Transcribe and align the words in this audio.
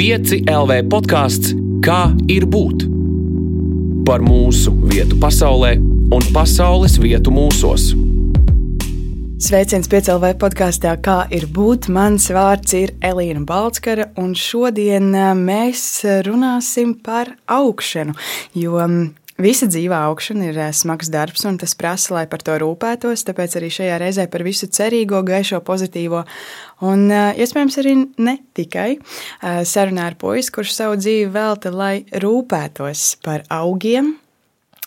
5 0.00 0.46
LV 0.48 0.76
podkāsts 0.88 1.50
Kā 1.84 2.14
ir 2.32 2.46
būt? 2.48 2.86
Par 4.08 4.22
mūsu 4.24 4.72
vietu 4.88 5.18
pasaulē 5.20 5.74
un 6.16 6.24
pasaules 6.32 6.94
vietu 7.02 7.28
mūsos. 7.28 7.90
Sveiciens 9.44 9.90
piecēlē 9.92 10.30
podkāstā, 10.40 10.94
kā 11.04 11.26
ir 11.36 11.44
būt. 11.52 11.90
Mans 11.92 12.30
vārds 12.32 12.72
ir 12.76 12.94
Elīna 13.04 13.44
Balskara, 13.44 14.08
un 14.16 14.32
šodien 14.32 15.12
mēs 15.36 15.84
runāsim 16.24 16.96
par 17.04 17.34
augšanu. 17.60 18.16
Jo 18.56 18.80
Visa 19.40 19.64
dzīvā 19.70 20.02
augšana 20.10 20.50
ir 20.50 20.58
smags 20.76 21.08
darbs, 21.12 21.46
un 21.48 21.56
tas 21.60 21.72
prasa, 21.78 22.12
lai 22.18 22.24
par 22.28 22.42
to 22.44 22.58
rūpētos. 22.60 23.24
Tāpēc 23.24 23.56
arī 23.56 23.70
šajā 23.72 23.98
reizē 24.02 24.26
par 24.30 24.44
visu 24.44 24.68
cerīgo, 24.68 25.22
gaišo, 25.24 25.62
pozitīvo, 25.64 26.24
un 26.84 27.06
iespējams 27.10 27.78
arī 27.80 27.94
ne 28.20 28.36
tikai 28.56 28.90
sarunā 29.40 30.10
ar 30.10 30.18
puisi, 30.20 30.52
kurš 30.52 30.74
savu 30.76 30.98
dzīvi 31.00 31.30
velta, 31.32 31.72
lai 31.72 32.02
rūpētos 32.12 33.06
par 33.24 33.46
augiem. 33.48 34.18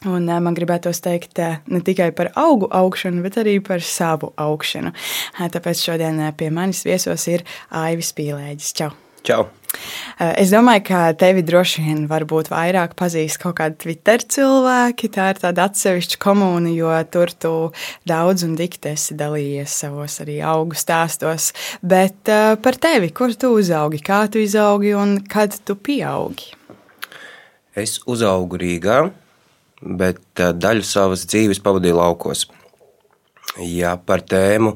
Un 0.03 0.27
man 0.27 0.55
gribētos 0.57 0.99
teikt 0.99 1.39
ne 1.39 1.79
tikai 1.79 2.11
par 2.11 2.33
augu 2.35 2.67
augšanu, 2.67 3.23
bet 3.23 3.39
arī 3.39 3.57
par 3.63 3.81
savu 3.87 4.33
augšanu. 4.35 4.91
Tāpēc 5.39 5.85
šodien 5.87 6.19
pie 6.37 6.51
manis 6.51 6.83
viesos 6.85 7.25
ir 7.31 7.47
Aivis 7.71 8.11
Pīlēģis. 8.17 8.73
Čau! 8.81 8.91
Čau! 9.23 9.45
Es 10.19 10.51
domāju, 10.53 10.83
ka 10.87 10.99
tevi 11.17 11.41
droši 11.45 11.83
vien 11.83 12.01
varbūt 12.09 12.51
vairāk 12.51 12.93
pazīst 12.99 13.39
kaut 13.41 13.57
kādi 13.57 13.79
Twitter 13.81 14.21
cilvēki. 14.21 15.09
Tā 15.13 15.31
ir 15.33 15.41
tāda 15.41 15.67
atsevišķa 15.69 16.19
komūna, 16.21 16.71
jo 16.75 16.91
tur 17.11 17.33
tu 17.33 17.53
daudz 18.09 18.45
un 18.47 18.53
dikti 18.59 18.93
esi 18.93 19.17
dalījies 19.19 19.77
savos 19.83 20.19
arī 20.23 20.39
augu 20.45 20.77
stāstos. 20.77 21.51
Bet 21.81 22.29
par 22.63 22.79
tevi, 22.81 23.09
kur 23.15 23.33
tu 23.33 23.55
uzaugi, 23.57 24.01
kā 24.05 24.25
tu 24.31 24.41
izaugi 24.43 24.93
un 24.97 25.17
kad 25.29 25.57
tu 25.65 25.75
pieaugi? 25.75 26.53
Es 27.73 27.97
uzaugu 28.05 28.59
Rīgā, 28.61 28.99
bet 29.81 30.21
daļu 30.37 30.85
savas 30.85 31.25
dzīves 31.25 31.61
pavadīju 31.65 31.97
laukos. 31.97 32.45
Ja 33.57 33.95
par 33.97 34.21
tēmu 34.21 34.75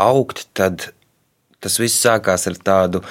augt, 0.00 0.46
tad 0.56 0.88
tas 1.60 1.76
viss 1.80 2.00
sākās 2.00 2.48
ar 2.48 2.56
tādu 2.64 3.02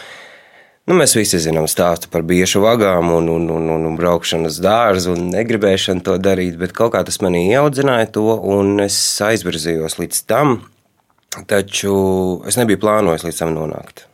Nu, 0.90 0.96
mēs 0.98 1.12
visi 1.14 1.38
zinām 1.38 1.68
stāstu 1.70 2.10
par 2.10 2.24
biešu 2.26 2.64
vagām 2.64 3.12
un, 3.14 3.28
un, 3.30 3.44
un, 3.54 3.66
un, 3.76 3.84
un 3.86 3.98
braukšanu 3.98 4.50
uz 4.50 4.56
dārzu 4.58 5.12
un 5.14 5.28
negribēšanu 5.30 6.02
to 6.02 6.16
darīt, 6.18 6.56
bet 6.58 6.72
kaut 6.74 6.96
kā 6.96 7.04
tas 7.06 7.20
manī 7.22 7.44
ieaudzināja 7.52 8.08
to, 8.16 8.24
un 8.50 8.82
es 8.82 8.98
aizvirzījos 9.22 10.00
līdz 10.00 10.22
tam, 10.26 10.56
taču 11.52 11.92
es 12.50 12.58
nebiju 12.58 12.82
plānojis 12.82 13.26
līdz 13.28 13.42
tam 13.44 13.54
nonākt. 13.54 14.08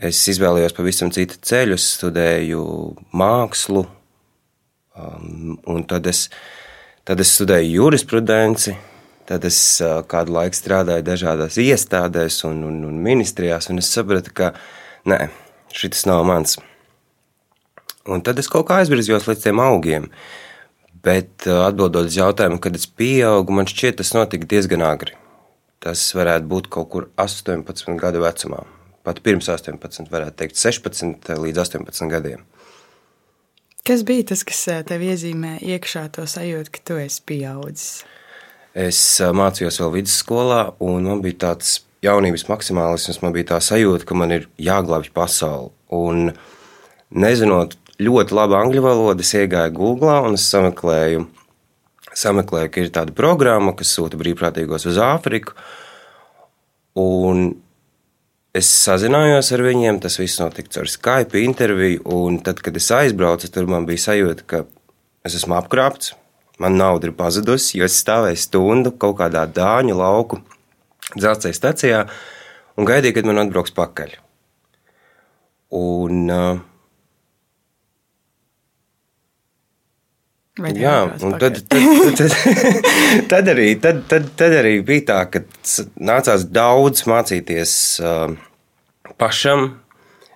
Es 0.00 0.22
izvēlējos 0.32 0.78
pavisam 0.78 1.12
citu 1.12 1.36
ceļu, 1.44 1.76
studēju 1.76 2.64
mākslu, 3.20 3.84
um, 4.96 5.60
un 5.74 5.84
tad 5.92 6.08
es, 6.08 6.22
tad 7.04 7.20
es 7.20 7.34
studēju 7.36 7.74
jurisprudenci, 7.82 8.78
tad 9.28 9.44
es 9.44 9.60
uh, 9.84 10.00
kādu 10.08 10.38
laiku 10.38 10.56
strādāju 10.56 11.04
dažādās 11.12 11.60
iestādēs 11.60 12.40
un, 12.48 12.64
un, 12.72 12.80
un 12.88 12.98
ministrijās, 13.12 13.68
un 13.68 13.84
es 13.84 13.92
sapratu, 13.92 14.32
ka 14.40 14.54
nē, 15.04 15.20
šis 15.74 16.06
nav 16.08 16.24
mans. 16.28 16.58
Un 18.10 18.22
tad 18.24 18.40
es 18.40 18.48
kaut 18.50 18.68
kā 18.68 18.80
aizvirzījos 18.80 19.28
līdz 19.28 19.44
tiem 19.44 19.60
augiem. 19.62 20.08
Bet 21.04 21.46
uh, 21.48 21.64
atbildot 21.66 22.08
uz 22.10 22.16
jautājumu, 22.16 22.60
kad 22.60 22.76
es 22.76 22.86
pieaugu, 22.88 23.54
man 23.56 23.68
šķiet, 23.68 24.00
tas 24.00 24.12
notika 24.16 24.48
diezgan 24.48 24.84
agri. 24.84 25.16
Tas 25.80 26.02
varētu 26.16 26.48
būt 26.48 26.68
kaut 26.72 26.90
kur 26.92 27.08
18 27.20 27.96
gadu 28.00 28.20
vecumā. 28.24 28.64
Pat 29.06 29.22
pirms 29.24 29.48
18, 29.48 30.10
varētu 30.12 30.36
teikt, 30.42 30.60
16 30.60 31.30
līdz 31.40 31.62
18 31.62 32.10
gadiem. 32.12 32.44
Kas 33.88 34.04
bija 34.04 34.26
tas, 34.32 34.44
kas 34.44 34.60
uh, 34.68 34.82
tev 34.84 35.04
iezīmē 35.06 35.56
iekšā 35.64 36.08
to 36.16 36.26
sajūtu, 36.28 36.72
ka 36.74 36.84
tu 36.84 36.98
esi 37.00 37.22
pieaudzis? 37.28 38.02
Es 38.76 39.00
uh, 39.24 39.32
mācījos 39.36 39.80
vēl 39.80 39.94
vidusskolā, 40.00 40.60
un 40.84 41.08
man 41.08 41.24
bija 41.24 41.46
tāds 41.48 41.78
jaunības 42.04 42.46
maksimālisms, 42.48 43.20
man 43.24 43.34
bija 43.34 43.54
tā 43.54 43.60
sajūta, 43.64 44.06
ka 44.08 44.16
man 44.16 44.32
ir 44.34 44.48
jāglābj 44.60 45.12
pasauli. 45.16 45.72
Un 45.92 46.30
nezinot 47.10 47.76
ļoti 48.00 48.36
labu 48.36 48.56
angļu 48.56 48.84
valodu, 48.84 49.24
es 49.24 49.34
iegāju 49.36 49.76
Google 49.76 50.16
un 50.28 50.38
es 50.38 50.46
sameklēju, 50.52 51.26
sameklēju, 52.16 52.70
ka 52.72 52.84
ir 52.84 52.92
tāda 52.94 53.16
programma, 53.16 53.74
kas 53.76 53.92
sūta 53.96 54.20
brīvprātīgos 54.20 54.88
uz 54.90 55.00
Āfriku. 55.04 55.56
Un 57.00 57.50
es 58.56 58.70
sazinājos 58.80 59.52
ar 59.54 59.64
viņiem, 59.66 60.00
tas 60.02 60.18
viss 60.18 60.40
notika 60.42 60.72
caur 60.78 60.90
Skype 60.90 61.42
interviju. 61.44 62.02
Un 62.16 62.40
tad, 62.44 62.62
kad 62.64 62.76
es 62.80 62.88
aizbraucu, 62.94 63.50
tur 63.52 63.68
man 63.70 63.86
bija 63.88 64.08
sajūta, 64.08 64.46
ka 64.48 64.64
es 65.26 65.36
esmu 65.36 65.58
apkrāpts, 65.58 66.14
man 66.60 66.80
nauda 66.80 67.10
ir 67.10 67.14
pazudusi, 67.18 67.76
jo 67.78 67.86
es 67.86 68.00
stāvēju 68.00 68.40
stundu 68.40 68.94
kaut 68.96 69.20
kādā 69.20 69.44
dāņu 69.46 70.00
lauku 70.00 70.40
dzelzceļa 71.16 71.56
stacijā 71.56 72.00
un 72.78 72.88
gaidīju, 72.88 73.16
kad 73.18 73.28
man 73.28 73.42
atbrauks 73.42 73.74
pakaļ. 73.76 74.18
Un, 75.76 76.26
uh, 76.30 76.66
Vai 80.60 80.72
jā, 80.76 80.94
un 81.24 81.36
tad, 81.40 81.60
tad, 81.70 81.84
tad, 82.18 82.32
tad, 83.30 83.48
arī, 83.48 83.68
tad, 83.80 84.02
tad, 84.10 84.26
tad 84.36 84.56
arī 84.58 84.74
bija 84.84 85.06
tā, 85.08 85.20
ka 85.32 85.40
nācās 85.96 86.44
daudz 86.52 87.06
mācīties 87.08 87.72
uh, 88.04 88.34
pašam. 89.20 89.70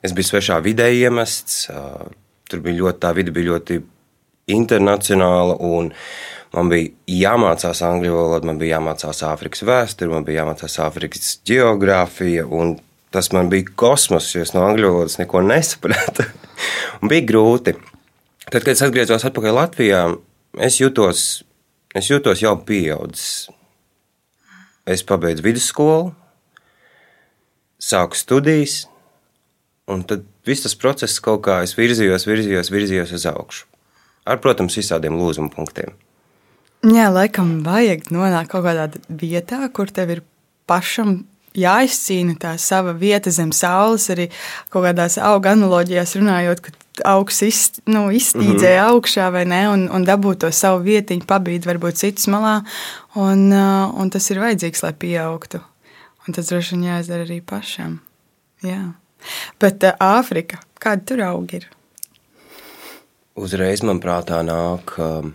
Es 0.04 0.14
biju 0.16 0.30
svešā 0.30 0.60
vidē 0.64 0.86
iemests, 0.94 1.66
uh, 1.72 2.06
tur 2.48 2.62
bija 2.64 2.78
ļoti, 2.78 3.00
tā 3.04 3.10
vide 3.16 3.34
bija 3.36 3.50
ļoti 3.52 3.80
internacionāla. 4.54 5.58
Un, 5.66 5.92
Man 6.54 6.70
bija 6.70 6.92
jāmācās 7.10 7.80
angļu 7.82 8.12
valoda, 8.14 8.46
man 8.46 8.58
bija 8.60 8.76
jāmācās 8.76 9.24
Āfrikas 9.26 9.64
vēsture, 9.66 10.12
man 10.12 10.26
bija 10.26 10.44
jāmācās 10.44 10.76
Āfrikas 10.84 11.38
geogrāfija. 11.48 12.46
Tas 13.14 13.30
man 13.34 13.50
bija 13.50 13.72
kosmos, 13.78 14.28
jo 14.34 14.42
es 14.44 14.54
no 14.54 14.62
angļu 14.66 14.92
valodas 14.92 15.18
neko 15.18 15.42
nesapratu. 15.46 16.28
bija 17.10 17.26
grūti. 17.26 17.74
Tad, 18.44 18.60
kad 18.60 18.70
es 18.74 18.84
atgriezos 18.86 19.26
atpakaļ 19.26 19.58
Latvijā, 19.58 20.04
es 20.62 20.78
jutos, 20.78 21.42
es 21.96 22.10
jutos 22.12 22.44
jau 22.44 22.54
pieaudzis. 22.68 23.48
Es 24.86 25.02
pabeidzu 25.06 25.46
vidusskolu, 25.46 26.12
sāku 27.80 28.18
studijas, 28.20 28.82
un 29.90 30.04
tad 30.06 30.26
viss 30.46 30.66
tas 30.66 30.76
process 30.78 31.22
kaut 31.24 31.46
kā 31.48 31.62
es 31.64 31.74
virzījos, 31.78 32.28
virzījos, 32.28 32.70
virzījos 32.70 33.14
uz 33.16 33.24
augšu. 33.32 33.64
Ar, 34.28 34.38
protams, 34.44 34.76
visādiem 34.78 35.16
lūzuma 35.18 35.50
punktiem. 35.52 35.96
Jā, 36.84 37.06
laikam 37.08 37.62
vajag 37.64 38.10
nonākt 38.12 38.50
kaut 38.52 38.66
kādā 38.66 38.90
vietā, 39.08 39.62
kur 39.72 39.88
tev 39.88 40.10
ir 40.12 40.20
pašam 40.68 41.22
jāizcīna 41.56 42.34
tā 42.40 42.54
sava 42.60 42.92
vieta 42.98 43.32
zem 43.32 43.52
saules. 43.56 44.10
Arī 44.12 44.26
kaut 44.72 44.84
kādās 44.84 45.16
auga 45.16 45.54
analoģijās 45.54 46.16
runājot, 46.18 46.60
ka 46.60 46.74
augs 47.14 47.40
iz, 47.46 47.60
nu, 47.88 48.10
iztīdzēja 48.12 48.82
mm 48.82 48.88
-hmm. 48.88 48.96
augšā 48.96 49.30
vai 49.32 49.44
ne, 49.48 49.62
un, 49.68 49.86
un 49.90 50.04
dabūt 50.04 50.44
to 50.44 50.50
savu 50.52 50.82
vietiņu, 50.84 51.24
pabīt 51.26 51.66
varbūt 51.66 52.00
citas 52.02 52.26
malā. 52.28 52.60
Un, 53.14 53.52
uh, 53.52 53.94
un 54.00 54.10
tas 54.10 54.30
ir 54.30 54.42
vajadzīgs, 54.42 54.82
lai 54.82 54.92
pieaugtu. 54.92 55.60
Un 56.28 56.34
tas 56.34 56.48
droši 56.48 56.74
vien 56.74 56.84
jāizdara 56.84 57.24
arī 57.24 57.40
pašam. 57.40 58.00
Jā. 58.62 58.92
Bet 59.60 59.84
uh, 59.84 59.96
Āfrika, 60.00 60.58
kāda 60.80 61.04
tur 61.04 61.22
auga 61.22 61.56
ir? 61.56 61.68
Uzreiz 63.34 63.82
man 63.82 64.00
prātā 64.00 64.42
nāk. 64.44 64.98
Uh, 64.98 65.32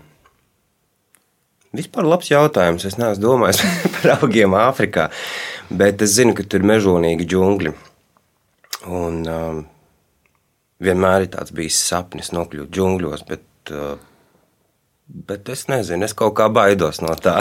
Vispār 1.75 2.07
labs 2.07 2.31
jautājums. 2.31 2.85
Es 2.87 2.97
neesmu 2.97 3.21
domājis 3.23 3.61
par 3.99 4.15
augiem 4.17 4.55
Āfrikā, 4.57 5.09
bet 5.69 6.01
es 6.05 6.15
zinu, 6.17 6.33
ka 6.37 6.45
tur 6.45 6.63
ir 6.63 6.69
mežonīgi 6.71 7.27
džungļi. 7.29 7.73
Un, 8.89 9.19
um, 9.27 9.59
vienmēr 10.81 11.27
ir 11.27 11.33
tāds 11.35 11.53
bijis 11.53 11.77
sapnis 11.91 12.31
nokļūt 12.33 12.71
džungļos, 12.73 13.25
bet, 13.29 13.45
uh, 13.75 13.99
bet 15.29 15.51
es 15.53 15.67
nezinu, 15.69 16.07
es 16.07 16.15
kaut 16.17 16.37
kā 16.39 16.47
baidos 16.53 17.03
no 17.03 17.13
tā. 17.19 17.37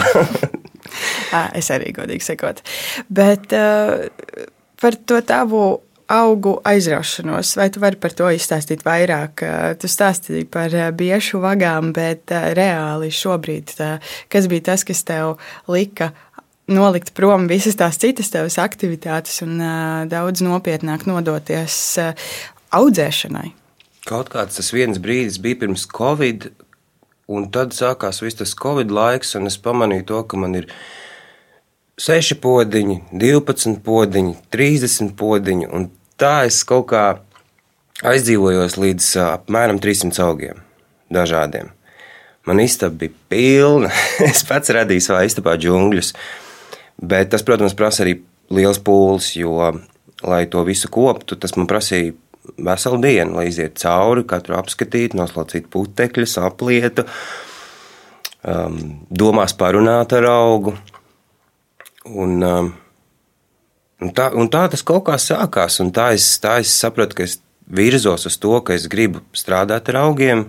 es 1.59 1.71
arī 1.73 1.93
godīgi 1.95 2.27
sakot. 2.29 2.61
Bet 3.09 3.55
uh, 3.57 4.05
par 4.79 4.99
to 5.09 5.23
tavu 5.25 5.63
augu 6.09 6.55
aizraušanos, 6.65 7.53
vai 7.59 7.67
tu 7.69 7.81
vari 7.83 7.99
par 8.01 8.15
to 8.17 8.29
izstāstīt 8.33 8.81
vairāk? 8.85 9.43
Tu 9.77 9.89
stāstīji 9.91 10.47
par 10.49 10.73
biešu 10.97 11.41
vagām, 11.43 11.91
bet 11.93 12.33
reāli 12.57 13.11
šobrīd, 13.13 13.75
kas 14.33 14.49
bija 14.49 14.71
tas, 14.71 14.85
kas 14.87 15.03
tev 15.05 15.37
lika 15.69 16.11
nolikt 16.69 17.13
prom 17.17 17.47
visas 17.49 17.77
tās 17.77 17.97
citas 18.01 18.29
tavas 18.33 18.57
aktivitātes 18.61 19.41
un 19.45 19.61
daudz 20.09 20.41
nopietnāk 20.45 21.05
nodoties 21.09 21.77
audzēšanai? 22.73 23.51
Kaut 24.09 24.31
kāds 24.33 24.57
tas 24.57 24.71
viens 24.73 24.97
brīdis 25.01 25.37
bija 25.41 25.61
pirms 25.61 25.85
Covid, 25.93 26.49
un 27.29 27.49
tad 27.53 27.75
sākās 27.77 28.23
viss 28.23 28.39
tas 28.39 28.55
Covid 28.57 28.89
laiks, 28.93 29.35
un 29.37 29.49
es 29.49 29.59
pamanīju 29.61 30.07
to, 30.09 30.23
ka 30.25 30.41
man 30.41 30.57
ir 30.57 30.69
6 31.99 32.39
podiņi, 32.41 33.01
12 33.11 33.81
podiņi, 33.85 34.35
30 34.55 35.13
podiņi, 35.19 35.67
un 35.67 35.89
tā 36.19 36.33
es 36.49 36.61
kaut 36.67 36.89
kā 36.91 37.03
aizdzīvojos 38.05 38.77
līdz 38.79 39.09
apmēram 39.25 39.81
300 39.83 40.23
augiem, 40.25 40.61
dažādiem. 41.13 41.71
Man 42.47 42.61
istaba 42.63 42.95
bija 43.03 43.15
pilna. 43.29 43.91
es 44.29 44.43
pats 44.47 44.71
radīju 44.73 45.05
savā 45.05 45.25
istabā 45.27 45.57
džungļus. 45.59 46.13
Bet 46.99 47.31
tas, 47.33 47.43
protams, 47.47 47.75
prasa 47.77 48.03
arī 48.05 48.17
liels 48.55 48.79
pūles, 48.83 49.33
jo, 49.39 49.53
lai 50.25 50.41
to 50.51 50.63
visu 50.67 50.89
koptu, 50.91 51.37
tas 51.39 51.55
man 51.55 51.69
prasīja 51.69 52.15
veselu 52.57 52.99
dienu, 53.03 53.37
lai 53.37 53.47
iziet 53.51 53.77
cauri, 53.79 54.25
katru 54.27 54.57
apskatīt, 54.57 55.15
noslaucīt 55.15 55.69
putekļus, 55.71 56.39
aplietu, 56.43 57.05
um, 58.43 58.79
domās 59.09 59.55
parunāt 59.59 60.15
ar 60.17 60.27
augu. 60.31 60.73
Un, 62.09 62.39
um, 62.43 62.73
un, 64.01 64.11
tā, 64.15 64.29
un 64.35 64.49
tā 64.51 64.65
tas 64.71 64.83
kaut 64.85 65.05
kā 65.09 65.17
sākās, 65.21 65.79
un 65.83 65.91
tā 65.95 66.11
es, 66.17 66.31
tā 66.41 66.59
es 66.63 66.73
sapratu, 66.73 67.17
ka 67.17 67.27
es 67.27 67.39
virzos 67.69 68.25
uz 68.29 68.37
to, 68.41 68.55
ka 68.65 68.75
es 68.75 68.87
gribu 68.91 69.21
strādāt 69.37 69.91
ar 69.91 70.01
augiem, 70.05 70.47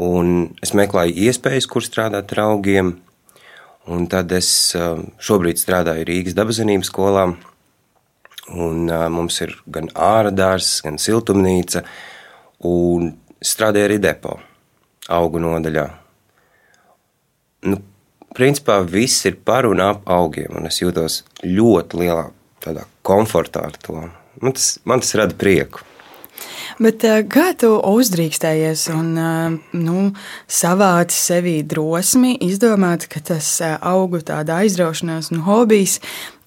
un 0.00 0.30
es 0.64 0.74
meklēju 0.74 1.14
iespējas, 1.28 1.68
kur 1.70 1.86
strādāt 1.86 2.34
ar 2.34 2.44
augiem, 2.48 2.96
un 3.86 4.06
tad 4.10 4.32
es 4.34 4.48
um, 4.78 5.06
šobrīd 5.22 5.60
strādāju 5.60 6.06
Rīgas 6.08 6.36
dabazinības 6.36 6.90
skolā, 6.90 7.28
un 8.54 8.88
uh, 8.88 9.06
mums 9.12 9.40
ir 9.44 9.54
gan 9.70 9.90
ārdārs, 9.92 10.78
gan 10.84 10.98
siltumnīca, 11.00 11.84
un 12.64 13.12
strādāju 13.44 13.90
arī 13.90 14.00
depo 14.02 14.38
augu 15.12 15.40
nodaļā. 15.42 15.84
Nu, 17.68 17.78
principā 18.34 18.80
viss 18.82 19.24
ir 19.28 19.38
par 19.46 19.68
un 19.70 19.82
ap 19.84 20.04
augiem, 20.10 20.52
un 20.58 20.68
es 20.70 20.82
jūtos 20.82 21.22
ļoti 21.44 22.04
lielā 22.04 22.28
tādā 22.64 22.86
komfortā 23.06 23.66
ar 23.68 23.80
to. 23.80 24.06
Man 24.42 24.56
tas, 24.56 24.76
man 24.84 25.02
tas 25.04 25.14
rada 25.18 25.36
prieku. 25.38 25.84
Bet 26.82 27.04
eh, 27.06 27.22
kā 27.30 27.52
tu 27.58 27.70
uzdrīkstējies 27.78 28.88
un 28.94 29.10
eh, 29.20 29.56
nu, 29.78 30.06
savāci 30.50 31.18
sevī 31.18 31.56
drosmi 31.66 32.34
izdomāt, 32.42 33.06
ka 33.10 33.22
tas 33.22 33.50
eh, 33.62 33.76
augu 33.78 34.22
tāda 34.26 34.60
aizraušanās 34.64 35.30
un 35.34 35.44
hobijs 35.48 36.00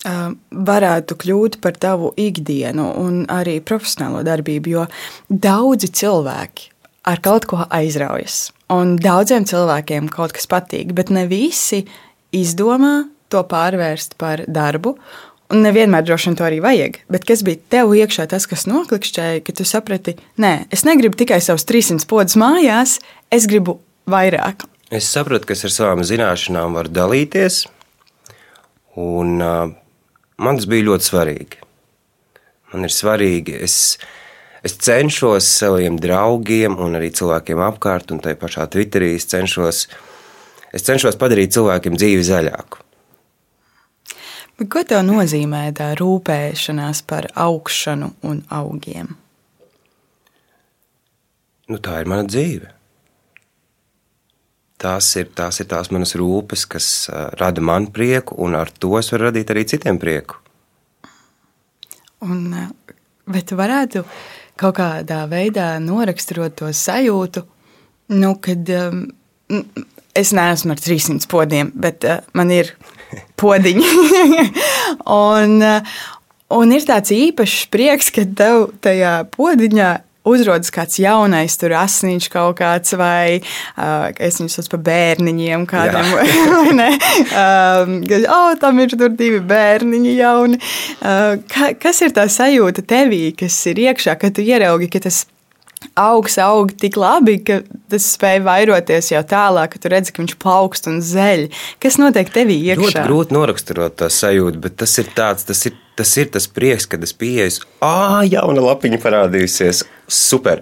varētu 0.07 1.15
kļūt 1.19 1.57
par 1.59 1.75
tavu 1.75 2.13
ikdienu 2.21 2.85
un 3.01 3.15
arī 3.33 3.57
profesionālo 3.65 4.21
darbību, 4.23 4.69
jo 4.71 4.85
daudzi 5.27 5.89
cilvēki 5.99 6.69
ar 7.11 7.19
kaut 7.25 7.47
ko 7.49 7.65
aizraujas. 7.65 8.53
Un 8.73 8.97
daudziem 8.99 9.45
cilvēkiem 9.47 10.09
kaut 10.11 10.35
kas 10.35 10.49
patīk, 10.51 10.91
bet 10.95 11.13
ne 11.13 11.23
visi 11.29 11.85
izdomā 12.35 13.07
to 13.31 13.43
pārvērst 13.47 14.17
par 14.19 14.43
darbu 14.47 14.97
Un 15.47 15.63
nevienmēr 15.63 16.03
droši 16.03 16.27
vien 16.27 16.35
to 16.35 16.43
arī 16.43 16.57
vajag. 16.63 16.97
Bet 17.11 17.23
kas 17.27 17.41
bija 17.47 17.61
tev 17.71 17.93
iekšā, 17.95 18.25
tas, 18.27 18.43
kas 18.51 18.65
noklikšķēja, 18.67 19.43
ka 19.47 19.53
tu 19.55 19.63
saprati, 19.67 20.17
nē, 20.43 20.67
es 20.75 20.83
negribu 20.83 21.15
tikai 21.19 21.39
savus 21.43 21.63
300 21.69 22.03
podus 22.09 22.35
mājās, 22.39 22.97
es 23.31 23.47
gribu 23.47 23.77
vairāk. 24.11 24.65
Es 24.91 25.07
sapratu, 25.07 25.47
ka 25.47 25.55
ar 25.55 25.71
savām 25.71 26.03
zināšanām 26.07 26.75
varu 26.75 26.91
dalīties, 26.91 27.61
un 28.99 29.39
uh, 29.39 29.71
man 30.43 30.59
tas 30.59 30.67
bija 30.67 30.89
ļoti 30.89 31.07
svarīgi. 31.07 31.63
Man 32.73 32.83
ir 32.83 32.91
svarīgi, 32.91 33.55
es, 33.63 33.95
es 34.67 34.75
cenšos 34.83 35.47
saviem 35.61 35.97
draugiem 36.01 36.75
un 36.83 36.99
arī 36.99 37.13
cilvēkiem 37.15 37.61
apkārt, 37.69 38.11
un 38.11 38.19
tai 38.23 38.35
pašā 38.39 38.67
Twitterī 38.73 39.13
es 39.15 39.27
cenšos, 39.31 39.85
es 40.75 40.85
cenšos 40.87 41.17
padarīt 41.19 41.55
cilvēkiem 41.55 41.95
dzīvi 41.97 42.27
zaļāku. 42.27 42.83
Bet 44.57 44.71
ko 44.73 44.81
tev 44.89 45.03
nozīmē 45.05 45.67
tā 45.77 45.91
rūpēšanās 45.99 47.03
par 47.07 47.29
augšanu 47.37 48.09
un 48.25 48.41
augiem? 48.49 49.13
Nu, 51.67 51.77
tā 51.83 51.99
ir 52.01 52.09
mana 52.09 52.25
dzīve. 52.25 52.71
Tās 54.81 55.09
ir, 55.17 55.29
tās 55.37 55.57
ir 55.61 55.67
tās 55.69 55.89
manas 55.93 56.13
rūpes, 56.17 56.65
kas 56.69 56.87
uh, 57.09 57.27
rada 57.37 57.61
man 57.65 57.89
prieku, 57.93 58.37
un 58.45 58.55
ar 58.57 58.69
to 58.69 58.93
es 58.99 59.09
varu 59.13 59.29
radīt 59.29 59.53
arī 59.53 59.65
citiem 59.69 59.97
prieku. 60.01 60.37
Un, 62.25 62.53
bet 63.29 63.49
tu 63.49 63.57
varētu 63.57 64.03
kaut 64.59 64.77
kādā 64.79 65.23
veidā 65.31 65.75
noraksturot 65.83 66.57
to 66.59 66.71
sajūtu, 66.73 67.43
nu, 68.17 68.33
kad 68.43 68.69
um, 68.77 69.03
es 70.17 70.33
neesmu 70.35 70.75
ar 70.75 70.83
300 70.83 71.29
podiem, 71.31 71.71
bet 71.75 72.07
uh, 72.07 72.21
man 72.37 72.51
ir 72.53 72.73
podiņi. 73.41 73.93
un, 75.37 75.61
un 76.57 76.75
ir 76.75 76.89
tāds 76.89 77.13
īpašs 77.15 77.67
prieks, 77.73 78.11
ka 78.15 78.25
tev 78.37 78.69
tajā 78.83 79.19
podiņā 79.35 79.93
uzrodas 80.29 80.73
kāds 80.73 80.99
jaunais, 81.01 81.57
tur 81.59 81.75
asniņš 81.77 82.29
kaut 82.33 82.59
kāds, 82.61 82.95
vai 82.99 83.39
uh, 83.39 84.09
es 84.19 84.39
viņus 84.41 84.59
saucu 84.59 84.75
par 84.75 84.83
bērniņiem, 84.89 85.65
kādam, 85.69 86.11
vai 86.17 86.75
ne? 86.77 86.89
Um, 87.27 87.95
oh, 88.33 88.51
tam 88.61 88.83
ir 88.83 88.97
tur 88.97 89.13
divi 89.15 89.41
bērniņi 89.47 90.17
jauni. 90.17 90.61
Uh, 90.99 91.39
ka, 91.51 91.73
kas 91.79 92.03
ir 92.05 92.13
tā 92.17 92.27
sajūta 92.31 92.85
tevī, 92.87 93.31
kas 93.37 93.57
ir 93.71 93.87
iekšā, 93.87 94.17
kad 94.21 94.37
tu 94.37 94.45
ieraugi, 94.45 94.91
ka 94.93 95.03
tas 95.07 95.25
augs 95.97 96.37
aug 96.41 96.71
tik 96.81 96.97
labi, 96.99 97.37
ka 97.45 97.59
tas 97.91 98.05
spēj 98.15 98.41
vairoties 98.45 99.11
jau 99.13 99.23
tālāk, 99.27 99.73
ka 99.73 99.81
tu 99.81 99.91
redzi, 99.93 100.13
ka 100.13 100.23
viņš 100.23 100.37
plaukst 100.41 100.89
un 100.89 101.01
zeļ. 101.05 101.47
Kas 101.83 101.99
notiek 102.01 102.31
tevī 102.33 102.57
iekšā? 102.71 102.85
Ļoti 102.85 103.05
grūti 103.09 103.37
noraksturot 103.37 103.97
to 104.01 104.09
sajūtu, 104.13 104.61
bet 104.63 104.79
tas 104.81 104.97
ir 105.01 105.11
tāds, 105.17 105.45
tas 105.47 105.65
ir 105.69 105.77
tas, 105.97 106.11
ir 106.17 106.29
tas 106.33 106.47
prieks, 106.47 106.85
kad 106.89 107.03
es 107.03 107.13
pieeju, 107.17 107.65
ah, 107.85 108.21
jauna 108.27 108.61
lapiņa 108.61 108.99
parādījusies, 109.01 109.83
super. 110.05 110.61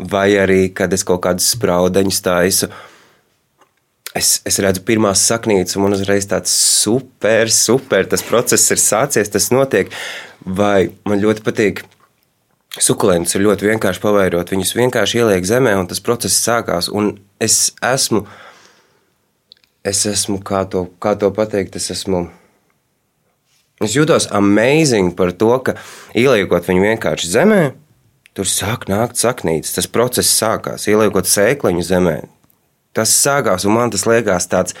Vai 0.00 0.30
arī, 0.40 0.62
kad 0.72 0.92
es 0.96 1.04
kaut 1.04 1.22
kādus 1.26 1.50
spraudeņus 1.54 2.22
taisu. 2.24 2.70
Es, 4.16 4.40
es 4.48 4.56
redzu, 4.58 4.82
pirmās 4.88 5.22
saknītes, 5.28 5.76
un 5.76 5.84
man 5.84 5.94
uzreiz 5.94 6.26
tāds 6.26 6.50
super, 6.50 7.52
super, 7.54 8.08
tas 8.10 8.24
process 8.26 8.72
ir 8.72 8.80
sācies, 8.82 9.30
tas 9.30 9.50
notiek. 9.54 9.92
Vai 10.40 10.90
man 11.06 11.20
ļoti 11.22 11.44
patīk, 11.46 11.84
Sukulentus 12.78 13.34
ir 13.34 13.42
ļoti 13.42 13.66
vienkārši 13.66 14.02
pavairot. 14.02 14.52
Viņus 14.54 14.76
vienkārši 14.78 15.18
ieliek 15.18 15.46
zemē, 15.46 15.72
un 15.80 15.88
tas 15.90 15.98
process 16.06 16.38
sākās. 16.38 16.86
Un 16.86 17.16
es 17.42 17.72
esmu, 17.82 18.22
es 19.82 20.04
esmu 20.06 20.38
kā 20.46 20.62
to, 20.70 20.84
kā 21.02 21.16
to 21.18 21.32
pateikt, 21.34 21.80
es 21.80 21.90
esmu. 21.90 22.28
Es 23.82 23.96
jūtos 23.96 24.28
amazing 24.36 25.16
par 25.18 25.32
to, 25.34 25.50
ka 25.66 25.74
ieliekot 26.14 26.68
viņu 26.68 26.84
vienkārši 26.84 27.30
zemē, 27.32 27.62
tur 28.38 28.46
sāk 28.46 28.86
nākt 28.92 29.18
saknītes. 29.18 29.72
Tas 29.74 29.88
process 29.90 30.30
sākās, 30.30 30.86
ieliekot 30.86 31.26
sēkliņu 31.26 31.86
zemē. 31.88 32.20
Tas 32.94 33.10
sākās, 33.16 33.66
un 33.66 33.74
man 33.74 33.90
tas 33.90 34.04
liekas 34.06 34.46
tāds, 34.52 34.76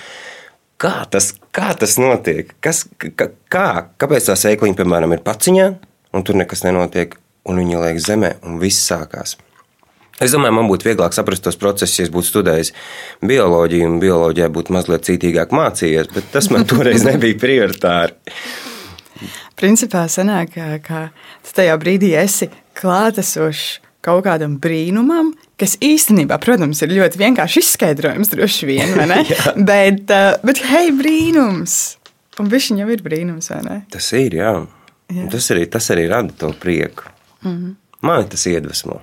kā 0.78 0.92
tas, 1.10 1.32
kā 1.50 1.72
tas 1.80 1.96
notiek? 1.98 2.54
Kas, 2.62 2.84
kā, 3.00 3.32
kā, 3.50 3.66
kāpēc 3.98 4.30
tā 4.30 4.38
sēkliņa, 4.38 4.78
piemēram, 4.78 5.16
ir 5.16 5.24
paciņā, 5.26 5.66
un 6.14 6.26
tur 6.26 6.38
nekas 6.38 6.62
nenotiek? 6.68 7.18
Un 7.48 7.60
viņi 7.62 7.84
liek 7.84 8.02
zemē, 8.02 8.34
un 8.46 8.58
viss 8.62 8.88
sākās. 8.90 9.36
Es 10.20 10.34
domāju, 10.34 10.52
man 10.58 10.68
būtu 10.68 10.90
vieglāk 10.90 11.14
saprast 11.16 11.46
tos 11.46 11.56
procesus, 11.56 11.96
ja 11.96 12.04
es 12.04 12.12
būtu 12.12 12.28
studējis 12.28 12.74
bioloģiju, 13.24 13.86
un 13.88 14.00
bioloģijā 14.02 14.50
būtu 14.52 14.74
mazliet 14.76 15.06
cītīgāk 15.08 15.54
mācījies, 15.56 16.10
bet 16.12 16.28
tas 16.34 16.50
man 16.52 16.66
toreiz 16.70 17.06
nebija 17.06 17.38
prioritāri. 17.40 18.18
Principā 19.60 20.06
sanāk, 20.12 20.52
ka, 20.56 20.66
ka 20.84 21.00
tu 21.44 21.54
tajā 21.56 21.76
brīdī 21.80 22.12
esi 22.20 22.50
klātesošs 22.76 23.80
kaut 24.04 24.24
kādam 24.24 24.56
brīnumam, 24.60 25.34
kas 25.60 25.76
īstenībā, 25.84 26.38
protams, 26.40 26.80
ir 26.84 26.94
ļoti 26.96 27.20
vienkārši 27.20 27.60
izskaidrojams, 27.64 28.32
droši 28.32 28.68
vien, 28.68 28.92
vai 28.96 29.08
ne? 29.10 29.20
bet, 29.70 30.04
uh, 30.08 30.36
bet, 30.44 30.62
hei, 30.70 30.92
brīnums! 30.96 31.78
Un 32.40 32.48
viņš 32.48 32.70
jau 32.80 32.88
ir 32.88 33.04
brīnums, 33.04 33.50
vai 33.52 33.60
ne? 33.66 33.78
Tas 33.92 34.08
ir, 34.16 34.38
jā. 34.40 34.54
jā. 35.12 35.26
Tas, 35.32 35.50
arī, 35.52 35.66
tas 35.68 35.90
arī 35.92 36.06
rada 36.12 36.36
to 36.40 36.52
prieku. 36.60 37.08
Mm. 37.44 37.76
Mani 38.06 38.28
tas 38.32 38.46
iedvesmo. 38.48 39.00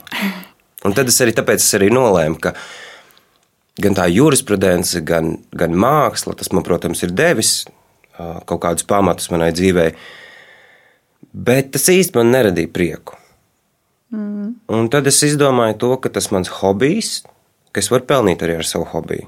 Un 0.86 0.94
tad 0.98 1.10
es 1.10 1.18
arī, 1.22 1.34
es 1.54 1.70
arī 1.78 1.90
nolēmu, 1.94 2.40
ka 2.42 2.54
gan 3.82 3.98
tā 3.98 4.08
jurisprudence, 4.10 5.02
gan, 5.06 5.36
gan 5.54 5.76
māksla, 5.78 6.36
tas 6.38 6.52
man, 6.54 6.66
protams, 6.66 7.04
ir 7.06 7.14
devis 7.18 7.60
kaut 8.18 8.62
kādus 8.64 8.86
pamatus 8.90 9.30
manai 9.30 9.52
dzīvei, 9.54 9.92
bet 11.34 11.70
tas 11.76 11.86
īsti 11.94 12.18
man 12.18 12.32
neradīja 12.34 12.74
prieku. 12.74 13.18
Mm. 14.14 14.54
Un 14.74 14.88
tad 14.90 15.10
es 15.10 15.20
izdomāju 15.28 15.78
to, 15.84 15.92
ka 16.02 16.10
tas 16.16 16.32
mans 16.34 16.50
hobijs, 16.62 17.20
ka 17.70 17.84
es 17.84 17.92
varu 17.94 18.08
pelnīt 18.10 18.42
arī 18.42 18.58
ar 18.58 18.66
savu 18.66 18.88
hobiju. 18.94 19.28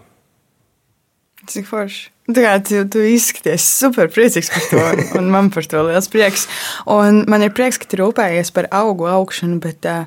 Cik 1.50 1.68
forši. 1.70 2.10
Tā 2.29 2.44
kā 2.46 2.51
tu, 2.62 2.84
tu 2.94 3.01
izskaties 3.10 3.63
super 3.65 4.10
priecīgs 4.13 4.51
par 4.53 4.65
to, 4.70 4.82
un 5.20 5.29
man 5.34 5.50
par 5.53 5.65
to 5.70 5.82
liels 5.88 6.10
prieks. 6.13 6.46
Un 6.89 7.24
man 7.32 7.46
ir 7.46 7.53
prieks, 7.58 7.79
ka 7.82 7.89
tu 7.89 8.01
rūpējies 8.03 8.53
par 8.53 8.70
augu 8.75 9.08
augšanu, 9.10 9.58
bet 9.63 9.88
uh, 9.89 10.06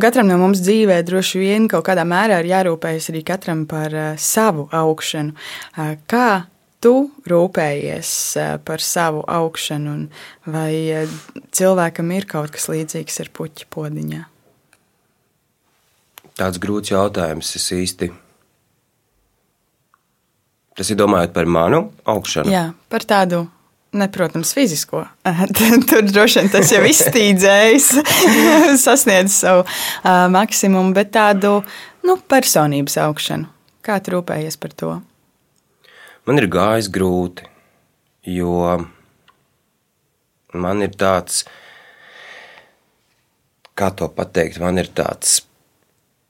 katram 0.00 0.30
no 0.30 0.38
mums 0.40 0.62
dzīvē 0.64 1.02
droši 1.04 1.42
vien 1.42 1.66
kaut 1.68 1.84
kādā 1.90 2.06
mērā 2.08 2.40
ir 2.40 2.48
jārūpējas 2.54 3.10
arī 3.12 3.24
katram 3.28 3.66
par 3.68 3.92
uh, 3.92 4.14
savu 4.16 4.68
augšanu. 4.72 5.36
Uh, 5.76 5.92
kā 6.08 6.46
tu 6.80 6.94
rūpējies 7.28 8.14
par 8.64 8.84
savu 8.84 9.24
augšanu, 9.26 9.94
un 9.98 10.50
vai 10.54 11.06
cilvēkam 11.52 12.16
ir 12.16 12.28
kaut 12.30 12.54
kas 12.54 12.70
līdzīgs 12.70 13.24
ar 13.26 13.32
puķu 13.34 13.70
podiņā? 13.74 14.24
tāds 16.38 16.60
grūts 16.62 16.92
jautājums. 16.94 17.54
Es 17.58 17.68
īsti. 17.74 18.12
Tas 20.78 20.92
ir 20.92 20.98
domājot 21.00 21.32
par 21.34 21.48
manu 21.50 21.88
augšanu. 22.06 22.52
Jā, 22.54 22.68
par 22.92 23.02
tādu, 23.08 23.42
ne, 23.98 24.06
protams, 24.14 24.52
fizisko. 24.54 25.02
Tur 25.90 26.06
droši 26.06 26.38
vien 26.38 26.50
tas 26.52 26.70
jau 26.70 26.84
izstīdzējis, 26.86 27.88
sasniedz 28.86 29.40
savu 29.40 29.64
uh, 29.64 30.28
maksimumu, 30.30 30.94
bet 30.94 31.10
tādu 31.16 31.58
nu, 32.06 32.18
personības 32.30 32.98
augšanu. 33.08 33.50
Kā 33.82 33.98
tu 34.04 34.14
rūpējies 34.14 34.58
par 34.60 34.76
to? 34.78 34.92
Man 36.28 36.38
ir 36.38 36.46
gājis 36.52 36.90
grūti, 36.92 37.46
jo 38.28 38.54
man 40.54 40.84
ir 40.84 40.94
tāds, 41.00 41.42
kā 43.78 43.90
to 43.96 44.10
pateikt, 44.12 44.60
man 44.62 44.78
ir 44.78 44.92
tāds 44.94 45.40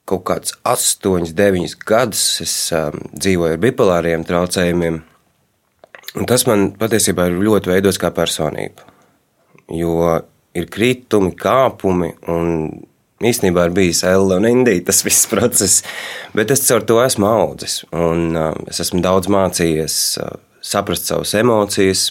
kaut 0.08 0.24
kāds 0.28 0.56
8, 0.66 1.32
9 1.36 1.76
gadus 1.88 2.24
es 2.44 2.54
um, 2.76 2.96
dzīvoju 3.12 3.56
ar 3.56 3.62
bipolāriem 3.62 4.24
traucējumiem. 4.28 5.02
Un 6.18 6.28
tas 6.28 6.46
man 6.48 6.70
patiesībā 6.78 7.28
ir 7.28 7.40
ļoti 7.44 7.72
veidots 7.74 8.00
kā 8.00 8.10
personība. 8.16 8.86
Jo 9.68 10.16
ir 10.56 10.68
kritumi, 10.72 11.34
kāpumi, 11.38 12.14
un 12.32 12.70
īstenībā 13.24 13.66
ir 13.68 13.74
bijis 13.76 14.04
Ella 14.08 14.38
un 14.38 14.48
Indija 14.48 14.86
tas 14.88 15.02
viss 15.06 15.28
process. 15.32 15.82
Bet 16.36 16.54
es 16.54 16.64
caur 16.68 16.86
to 16.88 17.00
esmu 17.04 17.28
audzis. 17.28 17.82
Un, 17.92 18.30
uh, 18.36 18.52
es 18.70 18.80
esmu 18.84 19.02
daudz 19.04 19.30
mācījies 19.32 19.98
uh, 20.22 20.36
saprast 20.64 21.10
savas 21.10 21.34
emocijas, 21.38 22.08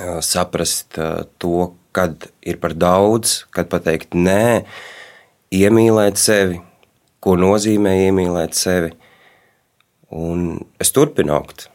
uh, 0.00 0.20
saprast 0.24 0.96
uh, 1.00 1.26
to, 1.42 1.72
kad 1.96 2.28
ir 2.44 2.58
par 2.60 2.74
daudz, 2.76 3.42
kad 3.52 3.68
pateikt 3.72 4.16
nē, 4.16 4.64
iemīlēt 5.56 6.18
sevi, 6.20 6.58
ko 7.26 7.34
nozīmē 7.40 7.96
iemīlēt 8.06 8.54
sevi. 8.54 8.92
Un 10.14 10.60
es 10.78 10.94
turpinu 10.94 11.34
augt. 11.34 11.66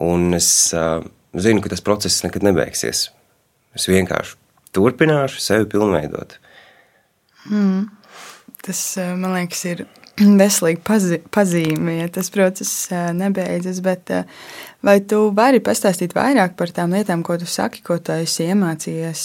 Un 0.00 0.32
es 0.38 0.48
uh, 0.72 1.02
zinu, 1.36 1.60
ka 1.60 1.72
tas 1.74 1.84
process 1.84 2.22
nekad 2.24 2.46
nebeigsies. 2.46 3.10
Es 3.76 3.88
vienkārši 3.90 4.38
turpināšu 4.72 5.42
sevi 5.42 5.68
pilnveidot. 5.68 6.38
Mm. 7.50 7.88
Tas, 8.64 8.80
man 9.20 9.36
liekas, 9.36 9.60
ir 9.68 9.84
veselīgi 10.18 10.82
pazī, 10.86 11.20
pazīme, 11.34 11.98
ja 12.00 12.08
tas 12.12 12.32
process 12.34 12.88
nebeidzas. 13.14 13.82
Bet 13.84 14.10
vai 14.84 14.98
tu 15.06 15.28
vari 15.36 15.62
pastāstīt 15.64 16.16
vairāk 16.16 16.56
par 16.58 16.72
tām 16.74 16.96
lietām, 16.96 17.22
ko 17.26 17.38
tu 17.38 17.46
saki, 17.48 17.84
ko 17.86 18.00
tu 18.02 18.16
esi 18.18 18.48
iemācījies 18.50 19.24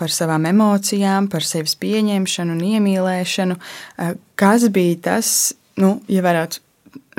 par 0.00 0.12
savām 0.12 0.48
emocijām, 0.48 1.28
par 1.28 1.44
sevis 1.44 1.76
pieņemšanu 1.80 2.56
un 2.56 2.64
iemīlēšanu. 2.72 3.56
Eh, 3.60 4.16
kas 4.40 4.66
bija 4.72 4.98
tas, 5.10 5.30
nu, 5.80 5.98
ja 6.08 6.24
varētu 6.24 6.62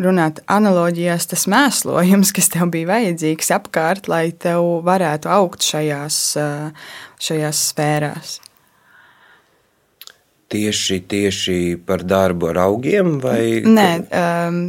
runāt 0.02 0.42
analoģijās, 0.50 1.30
tas 1.30 1.46
mēslojums, 1.52 2.34
kas 2.38 2.50
tev 2.54 2.72
bija 2.74 2.90
vajadzīgs 2.96 3.54
apkārt, 3.58 4.10
lai 4.12 4.30
tev 4.34 4.82
varētu 4.88 5.30
augt 5.32 5.68
šajās, 5.68 6.22
eh, 6.42 6.96
šajās 7.22 7.68
sfērās? 7.72 8.40
Tieši, 10.52 11.00
tieši 11.08 11.58
par 11.88 12.04
darbu 12.04 12.52
ar 12.52 12.62
augiem? 12.66 13.18
Vai... 13.24 13.62
Nē, 13.64 13.88
um, 14.12 14.62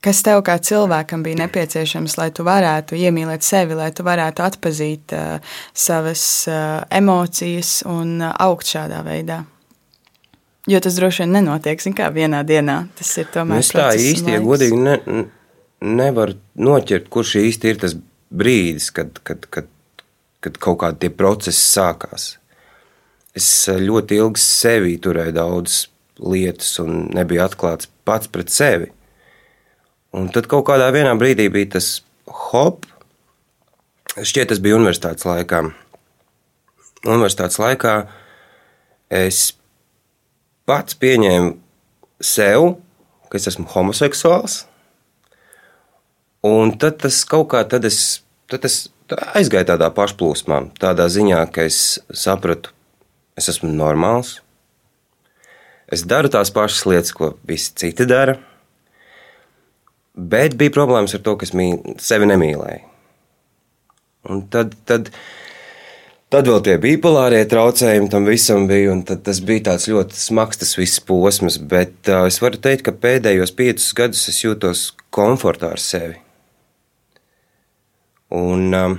kas 0.00 0.22
tev 0.24 0.40
kā 0.46 0.56
cilvēkam 0.64 1.24
bija 1.26 1.42
nepieciešams, 1.42 2.16
lai 2.16 2.30
tu 2.32 2.46
varētu 2.48 2.96
iemīlēt 2.96 3.44
sevi, 3.44 3.76
lai 3.76 3.90
tu 3.92 4.06
varētu 4.06 4.44
atpazīt 4.46 5.16
uh, 5.16 5.56
savas 5.76 6.24
uh, 6.48 6.80
emocijas 6.88 7.80
un 7.88 8.16
uh, 8.22 8.32
augt 8.40 8.72
šādā 8.72 9.02
veidā. 9.04 9.42
Jo 10.70 10.80
tas 10.80 10.96
droši 10.96 11.24
vien 11.24 11.38
nenotiek 11.38 11.80
kā 11.96 12.10
vienā 12.14 12.42
dienā. 12.46 12.82
Tas 12.96 13.12
ir 13.18 13.28
tomēr. 13.32 13.62
Es 13.62 13.72
tā 13.74 13.90
īsti, 13.96 14.36
ja 14.36 14.42
godīgi, 14.44 14.76
ne, 14.80 15.24
nevaru 15.80 16.36
noķert, 16.60 17.08
kurš 17.12 17.36
īsti 17.40 17.72
ir 17.72 17.80
tas 17.84 17.96
brīdis, 18.30 18.90
kad, 18.94 19.18
kad, 19.24 19.46
kad, 19.50 19.70
kad 20.44 20.60
kaut 20.60 20.80
kādi 20.84 21.06
tie 21.06 21.10
procesi 21.14 21.64
sākās. 21.64 22.34
Es 23.36 23.46
ļoti 23.70 24.18
ilgi 24.18 24.42
sevi 24.42 24.96
turēju 25.02 25.34
daudz 25.36 25.84
lietas 26.20 26.72
un 26.82 27.06
nebiju 27.14 27.44
atklāts 27.44 27.90
pats 28.04 28.30
pret 28.32 28.50
sevi. 28.50 28.90
Un 30.16 30.26
tad 30.34 30.48
kaut 30.50 30.66
kādā 30.66 30.90
brīdī 30.90 31.46
bija 31.52 31.76
tas 31.76 32.00
hop. 32.50 32.86
Šķiet, 34.10 34.50
tas 34.50 34.58
bija 34.58 34.78
universitātes 34.80 35.24
laikā. 35.28 35.62
Universitātes 37.06 37.60
laikā 37.62 37.94
es 39.10 39.52
pats 40.66 40.98
pieņēmu 40.98 41.54
sev, 42.20 42.74
ka 43.30 43.38
es 43.38 43.46
esmu 43.46 43.68
homoseksuāls. 43.70 44.64
Un 46.46 46.74
tad 46.80 46.98
tas 47.04 47.22
kaut 47.28 47.50
kā 47.54 47.62
tad 47.68 47.86
es, 47.86 48.20
tad 48.50 48.66
es 48.66 48.88
aizgāju 49.38 49.70
tādā 49.70 49.90
pašplūsmā, 49.94 50.60
tādā 50.80 51.06
ziņā, 51.12 51.44
ka 51.54 51.66
es 51.68 52.00
sapratu, 52.10 52.74
es 53.38 53.50
esmu 53.52 53.70
normāls. 53.72 54.38
Es 55.90 56.06
daru 56.06 56.30
tās 56.30 56.52
pašas 56.54 56.86
lietas, 56.86 57.12
ko 57.14 57.34
visi 57.46 57.74
citi 57.74 58.06
dara 58.06 58.38
Bet 60.20 60.56
bija 60.58 60.72
problēmas 60.74 61.14
ar 61.14 61.22
to, 61.24 61.36
ka 61.38 61.46
es 61.46 61.52
mīl, 61.56 61.78
sevi 62.02 62.26
nemīlēju. 62.28 62.86
Un 64.30 64.42
tad, 64.52 64.74
tad, 64.84 65.08
tad 66.32 66.48
vēl 66.50 66.60
tie 66.66 66.74
bipolārie 66.82 67.40
traucējumi 67.48 68.10
tam 68.12 68.26
visam 68.28 68.66
bija, 68.68 68.96
tas 69.08 69.40
bija 69.46 69.70
tāds 69.70 69.86
ļoti 69.88 70.18
smags 70.20 70.60
tas 70.60 70.74
viss 70.76 71.00
posms. 71.06 71.56
Bet 71.62 72.10
uh, 72.10 72.26
es 72.28 72.40
varu 72.42 72.60
teikt, 72.60 72.84
ka 72.88 72.96
pēdējos 73.06 73.54
piecus 73.56 73.92
gadus 73.96 74.26
es 74.32 74.42
jūtos 74.42 74.90
komfortā 75.14 75.72
ar 75.76 75.80
sevi. 75.80 76.18
Un 78.34 78.74
um, 78.76 78.98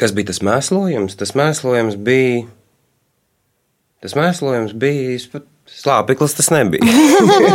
kas 0.00 0.14
bija 0.16 0.30
tas 0.32 0.40
mēslojums? 0.46 1.18
Tas 1.20 1.34
mēslojums 1.38 1.98
bija. 2.00 2.46
Tas 4.04 4.12
mēslojums 4.18 4.74
bija. 4.76 5.16
Pat 5.32 5.48
Slāpeklis 5.64 6.34
tas 6.36 6.50
nebija. 6.52 6.84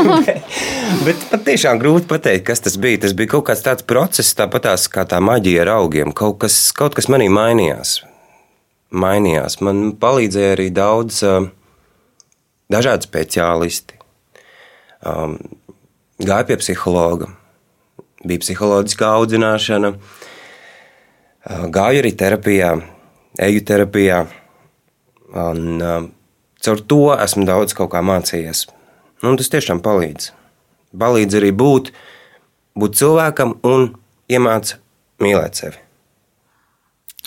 Bet 1.06 1.28
patiešām 1.30 1.78
grūti 1.78 2.10
pateikt, 2.10 2.48
kas 2.48 2.64
tas 2.66 2.78
bija. 2.82 3.04
Tas 3.06 3.14
bija 3.14 3.36
kaut 3.36 3.46
kāds 3.52 3.62
tāds 3.66 3.86
process, 3.86 4.34
tāpat 4.38 4.66
kā 4.90 5.06
tā 5.06 5.20
maģija 5.22 5.62
ar 5.68 5.76
augiem. 5.76 6.10
Kaut 6.18 6.40
kas, 6.42 6.58
kaut 6.74 6.98
kas 6.98 7.06
manī 7.12 7.30
mainījās. 7.30 8.00
mainījās. 8.90 9.60
Man 9.62 9.94
palīdzēja 10.02 10.56
arī 10.56 10.68
daudz 10.74 11.22
dažādi 12.74 13.06
speciālisti. 13.06 14.00
Um, 15.06 15.38
gāja 16.18 16.50
pie 16.50 16.58
psihologa, 16.60 17.30
bija 18.26 18.42
psiholoģiskā 18.42 19.14
audzināšana, 19.22 19.94
gāju 21.78 22.02
arī 22.02 22.12
terapijā, 22.18 22.74
eju 23.38 23.68
terapijā. 23.70 24.24
Un, 25.30 25.78
Caur 26.66 26.82
to 26.92 27.04
esmu 27.16 27.46
daudz 27.48 27.76
kaut 27.78 27.94
kā 27.94 28.04
mācījies. 28.06 28.66
Nu, 29.24 29.36
tas 29.40 29.52
tiešām 29.52 29.84
palīdz. 29.84 30.32
Palīdz 31.00 31.38
arī 31.40 31.52
būt, 31.56 31.92
būt 32.80 32.98
cilvēkam 33.00 33.60
un 33.68 33.94
iemācīt 34.32 34.80
mīlēt 35.24 35.62
sevi. 35.62 35.80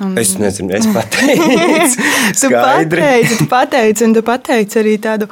Un... 0.00 0.14
Es 0.18 0.32
nezinu, 0.40 0.72
es 0.72 0.86
pateicu. 0.88 1.44
tu 2.40 2.48
pateici, 2.48 3.36
tu 3.36 3.46
pateici, 3.50 4.06
un 4.06 4.14
tu 4.16 4.22
pateici 4.24 4.80
arī 4.80 4.96
tādu 5.02 5.28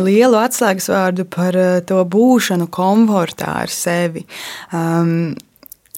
lielu 0.00 0.38
atslēgas 0.40 0.88
vārdu 0.90 1.26
par 1.28 1.58
to 1.86 2.00
būšanu 2.08 2.70
komfortā 2.72 3.52
ar 3.66 3.72
sevi. 3.72 4.24
Um, 4.72 5.36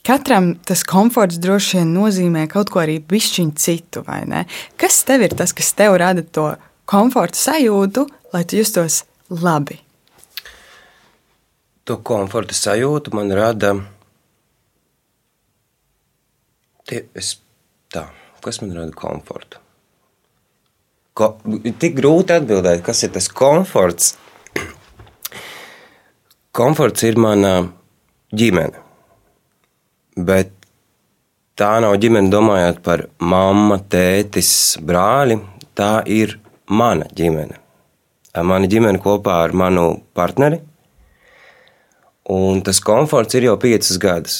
Katram 0.03 0.57
tas 0.67 0.81
komforts 0.83 1.39
droši 1.39 1.77
vien 1.79 1.93
nozīmē 1.95 2.49
kaut 2.51 2.73
ko 2.75 2.81
arī 2.83 2.97
bišķiņu 3.07 3.53
citu, 3.55 4.03
vai 4.03 4.25
ne? 4.27 4.41
Kas 4.75 4.97
tev 5.07 5.23
ir 5.23 5.37
tas, 5.39 5.55
kas 5.55 5.71
tev 5.79 5.95
rada 6.03 6.25
to 6.27 6.49
komforta 6.93 7.41
sajūtu, 7.41 8.05
lai 8.35 8.45
tu 8.45 8.61
justos 8.61 9.03
labi? 9.33 9.79
To 11.89 11.99
komforta 12.05 12.55
sajūtu 12.55 13.15
man 13.17 13.33
rada. 13.35 13.73
Tie, 16.89 17.05
es, 17.17 17.35
tā, 17.93 18.07
kas 18.45 18.61
man 18.63 18.75
rada 18.77 18.93
komfortu? 18.97 19.61
Ko, 21.17 21.35
tik 21.81 21.97
grūti 21.99 22.37
atbildēt, 22.37 22.85
kas 22.85 23.03
ir 23.07 23.13
tas 23.17 23.29
komforts. 23.29 24.15
Komforts 26.57 27.05
ir 27.09 27.19
mana 27.21 27.55
ģimene. 28.37 28.81
Bet 30.17 30.53
tā 31.57 31.75
nav 31.85 31.97
ģimene 32.01 32.33
domājot 32.33 32.81
par 32.85 33.07
mammu, 33.21 33.81
tētis, 33.93 34.53
brāli. 34.85 35.39
Tā 35.77 36.01
ir 36.09 36.39
mana 36.71 37.09
ģimene. 37.17 37.59
Mana 38.43 38.69
ģimene 38.71 39.01
kopā 39.03 39.43
ar 39.45 39.55
manu 39.57 40.03
partneri. 40.17 40.61
Un 42.33 42.63
tas 42.65 42.81
komforts 42.81 43.35
ir 43.37 43.49
jau 43.49 43.57
piecus 43.61 43.99
gadus. 44.01 44.37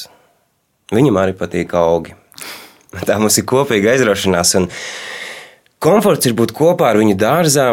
Viņam 0.93 1.19
arī 1.19 1.35
patīk 1.37 1.73
augi. 1.77 2.15
Tā 3.07 3.17
mums 3.21 3.37
ir 3.37 3.47
kopīga 3.49 3.93
aizraušanās. 3.93 4.55
Un 4.61 4.69
komforts 5.83 6.29
ir 6.29 6.37
būt 6.37 6.55
kopā 6.55 6.91
ar 6.91 7.01
viņu 7.01 7.17
dārzā, 7.19 7.67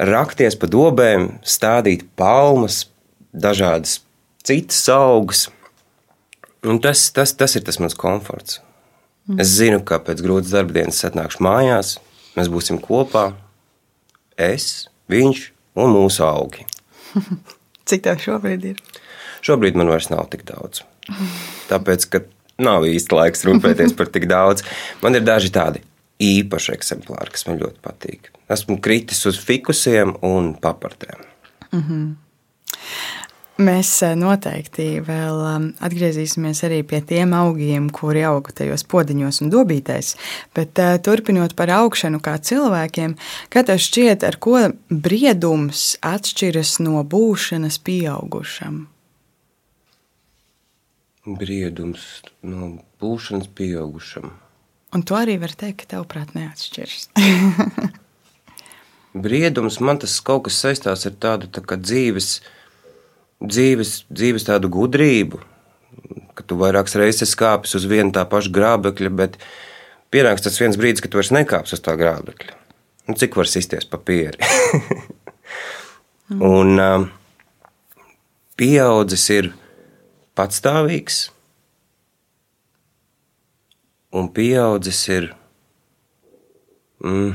rakties 0.00 0.56
pa 0.56 0.70
dobēm, 0.70 1.28
stādīt 1.44 2.06
palmas, 2.16 2.86
dažādas 3.32 4.00
citas 4.46 4.82
augas. 4.88 5.48
Un 6.66 6.80
tas, 6.80 7.06
tas, 7.14 7.32
tas 7.32 7.56
ir 7.56 7.64
tas 7.64 7.78
mans 7.80 7.96
komforts. 7.96 8.60
Es 9.38 9.52
zinu, 9.54 9.78
ka 9.86 10.00
pēc 10.02 10.20
grūtas 10.24 10.52
darba 10.52 10.74
dienas 10.74 11.04
atnākšu 11.06 11.44
mājās, 11.44 11.94
mēs 12.36 12.50
būsim 12.52 12.80
kopā. 12.82 13.30
Es, 14.40 14.88
viņš 15.12 15.44
un 15.82 15.92
mūsu 15.94 16.24
augi. 16.24 16.64
Cik 17.88 18.06
tev 18.06 18.22
šobrīd 18.22 18.66
ir? 18.72 18.80
Šobrīd 19.44 19.76
man 19.76 19.90
vairs 19.92 20.10
nav 20.12 20.28
tik 20.32 20.46
daudz. 20.48 20.84
Tāpēc, 21.70 22.06
ka 22.12 22.22
nav 22.60 22.86
īsti 22.88 23.16
laiks 23.16 23.44
rūpēties 23.48 23.96
par 23.98 24.10
tik 24.12 24.28
daudz. 24.30 24.64
Man 25.04 25.16
ir 25.18 25.24
daži 25.26 25.52
tādi 25.52 25.82
īpaši 26.20 26.74
eksemplāri, 26.76 27.32
kas 27.34 27.46
man 27.48 27.60
ļoti 27.60 27.80
patīk. 27.84 28.32
Esmu 28.52 28.78
kritis 28.84 29.22
uz 29.28 29.38
fikusiem 29.40 30.16
un 30.26 30.52
papartēm. 30.60 31.24
Mm 31.72 31.82
-hmm. 31.82 32.08
Mēs 33.60 33.90
eh, 34.06 34.14
noteikti 34.16 34.86
vēl 35.04 35.40
um, 35.44 35.66
atgriezīsimies 35.84 36.62
arī 36.64 36.80
pie 36.86 37.02
tiem 37.04 37.34
augiem, 37.36 37.90
kuri 37.92 38.22
aug 38.24 38.48
tajos 38.56 38.86
podziņos 38.88 39.42
un 39.44 39.50
dobītēs. 39.52 40.14
Bet 40.56 40.80
uh, 40.80 40.94
turpinot 41.04 41.52
par 41.58 41.72
augšanu 41.76 42.22
kā 42.24 42.38
cilvēkiem, 42.40 43.16
kā 43.52 43.64
tev 43.68 43.82
šķiet, 43.84 44.24
ar 44.24 44.38
ko 44.40 44.62
briedums 44.88 45.98
atšķiras 46.06 46.78
no 46.86 47.02
būšanas 47.04 47.76
pieaugušam? 47.84 48.86
Briedums 51.28 52.06
no 52.40 52.78
būšanas 53.02 53.50
pieaugušam. 53.58 54.30
Un 54.96 55.04
to 55.06 55.18
arī 55.18 55.36
var 55.42 55.52
teikt, 55.52 55.84
ka 55.84 55.96
tavuprāt 55.98 56.32
neatšķiras. 56.38 57.10
Briedums 59.26 59.80
man 59.84 60.00
tas 60.00 60.16
kaut 60.24 60.46
kas 60.48 60.62
saistās 60.64 61.04
ar 61.08 61.14
tādu 61.18 61.50
tā 61.50 61.60
dzīves, 61.60 61.84
dzīves, 61.84 62.32
dzīves 63.40 64.46
tādu 64.46 64.70
gudrību, 64.72 65.40
ka 66.36 66.44
tu 66.46 66.58
vairākas 66.60 66.96
reizes 67.00 67.36
kāpsi 67.38 67.78
uz 67.80 67.88
vienu 67.88 68.12
tā 68.14 68.26
pašu 68.28 68.52
grābekļa, 68.54 69.10
bet 69.16 69.38
pienāks 70.12 70.44
tas 70.46 70.60
viens 70.60 70.78
brīdis, 70.80 71.02
kad 71.04 71.12
tu 71.12 71.20
vairs 71.20 71.32
nekāpsi 71.34 71.76
uz 71.78 71.84
tā 71.84 71.96
grābekļa. 72.00 72.56
Nu, 73.08 73.16
cik 73.18 73.36
var 73.40 73.48
sisties 73.50 73.88
papīri? 73.90 74.38
mm. 76.30 76.44
Un 76.52 76.78
um, 76.78 77.10
pieaudzis 78.60 79.26
ir 79.34 79.52
patstāvīgs 80.38 81.24
un 84.12 84.28
pieaudzis 84.34 85.00
ir. 85.08 85.30
Mm, 87.00 87.32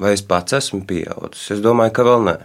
vai 0.00 0.12
es 0.16 0.22
pats 0.26 0.56
esmu 0.58 0.84
pieaudzis? 0.88 1.50
Es 1.56 1.64
domāju, 1.64 1.94
ka 1.96 2.04
vēl 2.06 2.28
nē. 2.28 2.36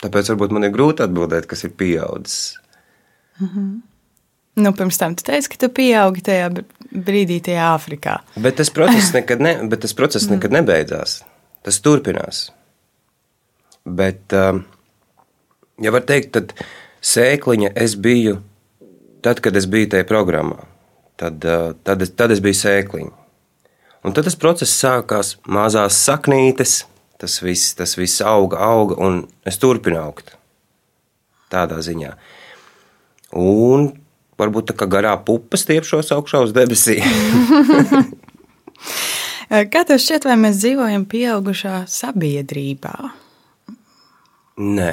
Tāpēc 0.00 0.32
varbūt 0.32 0.56
man 0.56 0.64
ir 0.64 0.74
grūti 0.74 1.04
atbildēt, 1.04 1.48
kas 1.48 1.64
ir 1.68 1.76
pieaudzis. 1.76 2.58
Mm 3.40 3.48
-hmm. 3.48 3.78
Nu, 4.60 4.72
pirms 4.72 4.98
tam 4.98 5.14
tu 5.14 5.24
teici, 5.24 5.48
ka 5.48 5.56
tu 5.56 5.68
pieaugi 5.68 6.22
tajā 6.26 6.48
brīdī, 6.90 7.38
tajā 7.44 7.68
Āfrikā. 7.76 8.18
Bet 8.36 8.56
tas 8.56 8.70
process 8.70 9.12
nekad, 9.18 9.40
ne, 9.40 9.54
bet 9.70 9.80
tas 9.80 9.94
process 9.94 10.26
mm. 10.26 10.36
nekad 10.36 10.56
nebeidzās. 10.56 11.22
Tas 11.62 11.80
turpinās. 11.80 12.50
Bet, 13.84 14.32
um, 14.32 14.64
ja 15.80 15.92
var 15.94 16.04
teikt, 16.08 16.32
tad 16.32 16.52
sēkliņa 17.00 17.72
es 17.74 17.94
biju 17.96 18.40
tad, 19.24 19.40
kad 19.44 19.56
es 19.56 19.68
biju 19.70 19.92
tajā 19.94 20.08
programmā. 20.08 20.66
Tad, 21.20 21.44
uh, 21.44 21.72
tad, 21.84 22.02
es, 22.02 22.12
tad 22.16 22.32
es 22.34 22.42
biju 22.44 22.58
sēkliņa. 22.60 23.19
Un 24.00 24.14
tad 24.16 24.24
tas 24.24 24.38
process 24.40 24.72
sākās 24.80 25.34
mazās 25.44 25.98
saknītes, 26.06 26.84
tas 27.20 27.40
viss, 27.44 27.74
tas 27.76 27.98
viss 28.00 28.22
auga, 28.24 28.60
auga, 28.64 28.96
un 28.96 29.26
es 29.44 29.60
turpinu 29.60 30.00
augt. 30.00 30.32
Tādā 31.52 31.82
ziņā. 31.84 32.14
Un 33.36 33.90
varbūt 34.40 34.70
tā 34.70 34.76
kā 34.78 34.88
garā 34.88 35.12
pupa 35.26 35.60
stiepšos 35.60 36.12
augšā 36.16 36.40
uz 36.46 36.54
debesīm. 36.56 37.04
kā 39.72 39.82
tev 39.84 40.00
šķiet, 40.00 40.28
vai 40.30 40.38
mēs 40.40 40.62
dzīvojam 40.62 41.04
pieaugušā 41.10 41.82
sabiedrībā? 41.90 42.94
Nē, 44.60 44.92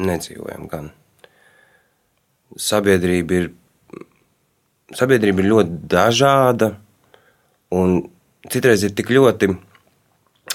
nedzīvojam 0.00 0.70
gan. 0.72 0.88
Sabiedrība 2.60 3.38
ir, 3.42 3.50
sabiedrība 4.94 5.42
ir 5.42 5.50
ļoti 5.52 5.78
dažāda, 5.90 6.70
un 7.74 7.98
citreiz 8.50 8.84
ir 8.86 8.94
tik 8.96 9.12
ļoti 9.14 9.50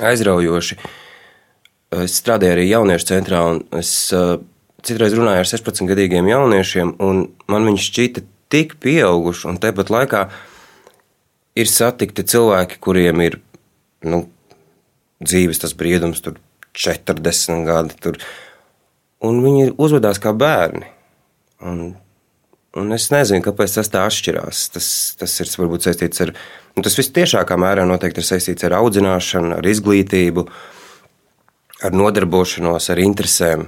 aizraujoši. 0.05 0.79
Es 1.99 2.19
strādāju 2.21 2.55
arī 2.55 2.67
jauniešu 2.69 3.09
centrā, 3.09 3.41
un 3.49 3.63
es 3.79 3.91
uh, 4.15 4.37
citreiz 4.85 5.15
runāju 5.17 5.43
ar 5.43 5.49
16 5.49 5.89
gadiem 5.89 6.29
jauniešiem, 6.29 6.95
un 7.01 7.25
man 7.49 7.65
viņi 7.67 7.85
šķita 7.85 8.25
tik 8.53 8.77
pieauguši, 8.83 9.47
un 9.49 9.59
tāpat 9.61 9.91
laikā 9.93 10.25
ir 11.59 11.69
satikti 11.69 12.25
cilvēki, 12.29 12.79
kuriem 12.83 13.23
ir 13.25 13.39
nu, 14.05 14.23
dzīves 15.23 15.61
tas 15.61 15.75
briedums, 15.77 16.21
tur 16.23 16.37
40 16.77 17.65
gadi. 17.67 17.97
Tur, 18.01 18.19
un 19.25 19.41
viņi 19.43 19.73
uzvedās 19.77 20.21
kā 20.23 20.33
bērni. 20.37 20.87
Un, 21.65 21.81
un 22.79 22.95
es 22.95 23.09
nezinu, 23.11 23.43
kāpēc 23.43 23.75
tas 23.79 23.91
tā 23.91 24.05
atšķirās. 24.07 24.63
Tas, 24.75 24.89
tas 25.19 25.35
ir 25.43 25.51
varbūt 25.59 25.87
saistīts 25.89 26.23
ar, 26.23 26.33
nu, 26.79 26.85
tas 26.85 26.95
viss 26.95 27.11
tiešākā 27.15 27.57
mērā 27.59 27.83
noteikti 27.87 28.23
ir 28.23 28.27
saistīts 28.29 28.63
ar 28.67 28.77
audzināšanu, 28.79 29.57
ar 29.59 29.67
izglītību, 29.67 30.45
ar 31.83 31.95
nodarbošanos, 31.95 32.89
ar 32.93 33.01
interesēm. 33.03 33.67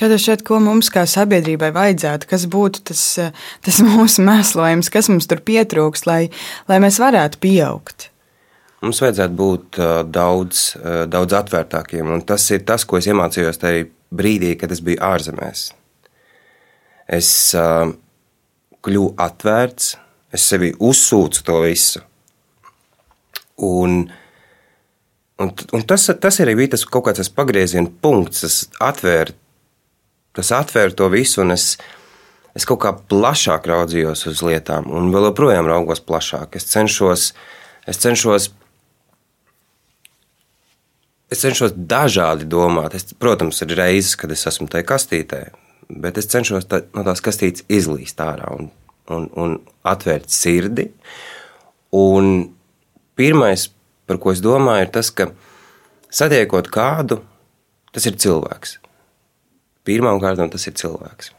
Kad 0.00 0.14
šeit, 0.22 0.46
ko 0.46 0.56
mums 0.64 0.88
kā 0.92 1.02
sabiedrībai 1.08 1.74
vajadzētu, 1.76 2.28
kas 2.30 2.46
būtu 2.48 2.86
tas, 2.92 3.02
tas 3.66 3.80
mūsu 3.90 4.24
mēslojums, 4.24 4.88
kas 4.92 5.10
mums 5.12 5.28
tur 5.28 5.44
pietrūkst, 5.44 6.08
lai, 6.08 6.22
lai 6.70 6.80
mēs 6.80 7.00
varētu 7.02 7.42
pieaugt? 7.42 8.08
Mums 8.80 9.02
vajadzētu 9.04 9.36
būt 9.36 9.78
daudz, 10.08 10.70
daudz 11.12 11.36
atvērtākiem, 11.36 12.14
un 12.16 12.22
tas 12.24 12.46
ir 12.54 12.64
tas, 12.64 12.86
ko 12.88 12.96
es 12.96 13.10
iemācījos 13.10 13.60
tajā 13.60 13.84
brīdī, 14.08 14.54
kad 14.56 14.72
es 14.72 14.80
biju 14.80 15.02
ārzemēs. 15.04 15.66
Es 17.12 17.28
kļuvu 18.80 19.10
atvērts, 19.20 19.98
es 20.34 20.46
sevi 20.46 20.72
uzsūcu 20.78 21.44
to 21.46 21.60
visu. 21.64 22.02
Un, 23.60 24.04
un, 25.42 25.52
un 25.76 25.86
tas, 25.88 26.06
tas 26.22 26.40
arī 26.42 26.56
bija 26.62 26.74
tas 26.76 26.86
kaut 26.88 27.08
kāds 27.10 27.32
pagrieziena 27.36 27.90
punkts, 28.02 28.44
tas 28.44 28.60
atvērt, 28.90 29.36
tas 30.36 30.52
atvērt 30.56 30.96
to 30.96 31.10
visu, 31.12 31.42
un 31.44 31.52
es, 31.56 31.74
es 32.56 32.66
kaut 32.68 32.80
kā 32.84 32.94
plašāk 33.12 33.68
raudzījos 33.68 34.24
uz 34.30 34.40
lietām, 34.46 34.88
un 34.94 35.12
vēl 35.12 35.28
joprojām 35.30 35.68
raugos 35.68 36.02
plašāk. 36.06 36.56
Es 36.56 36.70
cenšos, 36.72 37.32
es 37.90 38.02
cenšos 38.02 38.54
Es 41.30 41.44
cenšos 41.44 41.76
dažādi 41.76 42.42
domāt. 42.50 42.96
Es, 42.98 43.12
protams, 43.14 43.60
ir 43.62 43.76
reizes, 43.78 44.16
kad 44.18 44.32
es 44.34 44.42
esmu 44.50 44.66
tajā 44.66 44.82
kastītē, 44.88 45.38
bet 46.02 46.18
es 46.18 46.26
cenšos 46.26 46.66
tā, 46.66 46.80
no 46.96 47.04
tās 47.06 47.22
kastītes 47.22 47.62
izlīst 47.70 48.18
ārā 48.24 48.48
un, 48.56 48.66
un, 49.12 49.28
un 49.36 49.56
atvērt 49.86 50.30
sirdi. 50.32 50.88
Un 51.96 52.50
pirmais, 53.18 53.66
par 54.06 54.20
ko 54.22 54.34
es 54.34 54.42
domāju, 54.44 54.86
ir 54.86 54.92
tas, 54.94 55.10
ka 55.10 55.30
satiekot 56.10 56.70
kādu, 56.72 57.20
tas 57.94 58.06
ir 58.06 58.18
cilvēks. 58.20 58.78
Pirmkārt, 59.86 60.42
tas 60.52 60.66
ir 60.68 60.76
cilvēks. 60.78 61.32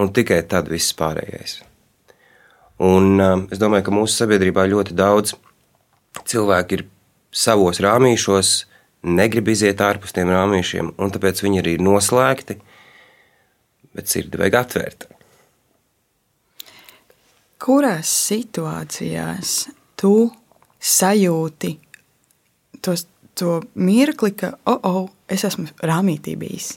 Un 0.00 0.10
tikai 0.10 0.40
tad 0.50 0.68
viss 0.72 0.94
pārējais. 0.98 1.60
Un, 2.82 3.20
um, 3.22 3.44
es 3.54 3.60
domāju, 3.62 3.86
ka 3.86 3.94
mūsu 3.94 4.16
sabiedrībā 4.18 4.64
ļoti 4.66 4.96
daudz 4.98 5.36
cilvēku 6.26 6.78
ir 6.78 6.86
savos 7.34 7.78
rāmīšos, 7.82 8.54
negrib 9.06 9.52
iziet 9.52 9.82
ārpus 9.84 10.14
tiem 10.16 10.32
rāmīšiem, 10.34 10.94
un 10.98 11.14
tāpēc 11.14 11.44
viņi 11.44 11.62
arī 11.62 11.76
ir 11.76 11.84
noslēgti, 11.86 12.58
bet 13.94 14.10
sirdi 14.10 14.40
vajag 14.40 14.58
atvērt. 14.64 15.06
Kurās 17.64 18.10
situācijās 18.28 19.52
tu 20.00 20.28
sajūti 20.84 21.70
tos, 22.84 23.06
to 23.38 23.60
mirkli, 23.80 24.34
ka, 24.36 24.52
oh, 24.68 24.80
oh, 24.84 25.06
es 25.32 25.46
esmu 25.48 25.70
rāmītī 25.80 26.36
bijis? 26.36 26.74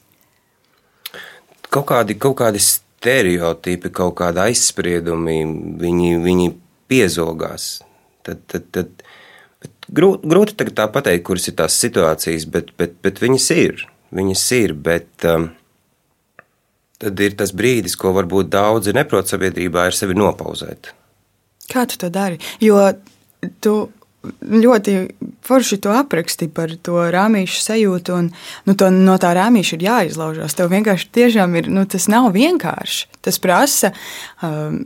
Kaut 1.67 1.89
kādi, 1.89 2.15
kaut 2.15 2.37
kādi 2.39 2.61
stereotipi, 2.63 3.91
kaut 3.91 4.15
kādi 4.21 4.45
aizspriedumi, 4.45 5.41
viņi, 5.83 6.13
viņi 6.23 6.47
piezogās. 6.87 7.67
Tad, 8.23 8.47
tad, 8.47 8.71
tad 8.75 9.03
Grūti, 9.87 10.27
grūti 10.27 10.67
tā 10.75 10.89
pateikt, 10.91 11.23
kuras 11.27 11.47
ir 11.47 11.55
tās 11.61 11.77
situācijas, 11.79 12.45
bet, 12.51 12.73
bet, 12.79 12.97
bet 13.03 13.21
viņas 13.23 13.45
ir. 13.55 13.85
Viņas 14.17 14.43
ir, 14.57 14.73
bet 14.83 15.27
um, 15.27 15.47
tad 17.01 17.19
ir 17.21 17.35
tas 17.37 17.53
brīdis, 17.55 17.97
ko 17.99 18.13
varbūt 18.15 18.49
daudzi 18.53 18.95
neprot 18.97 19.29
sabiedrībā, 19.29 19.87
ir 19.87 19.97
sevi 19.97 20.17
nopauzēt. 20.17 20.91
Kā 21.71 21.85
tu 21.89 21.99
to 22.01 22.09
dari? 22.13 22.39
Jo 22.63 22.79
tu 23.61 23.75
ļoti 24.27 24.93
forši 25.45 25.77
to 25.83 25.93
apraksti 25.95 26.47
par 26.51 26.73
to 26.83 26.99
rāmīšu 27.13 27.61
sajūtu, 27.63 28.15
un 28.17 28.29
nu, 28.67 28.75
to, 28.75 28.89
no 28.91 29.15
tā 29.21 29.33
rāmīša 29.37 29.77
ir 29.77 29.85
jāizlaužās. 29.87 30.55
Tev 30.57 30.71
vienkārši 30.73 31.09
tiešām 31.15 31.55
ir, 31.59 31.69
nu, 31.71 31.85
tas 31.89 32.09
nav 32.11 32.31
vienkārši. 32.35 33.07
Tas 33.23 33.39
prasa 33.43 33.93
um, 34.43 34.81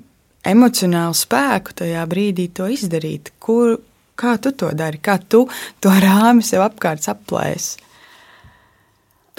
emocionālu 0.47 1.17
spēku 1.17 1.77
tajā 1.81 2.03
brīdī 2.11 2.49
to 2.53 2.67
izdarīt. 2.73 3.31
Kur, 3.41 3.79
kā 4.19 4.35
tu 4.41 4.53
to 4.53 4.73
dari? 4.77 5.01
Kā 5.01 5.17
tu 5.21 5.45
to 5.81 5.95
rāmi 6.03 6.45
sev 6.45 6.65
apkārt 6.67 7.07
aplēsi? 7.09 7.79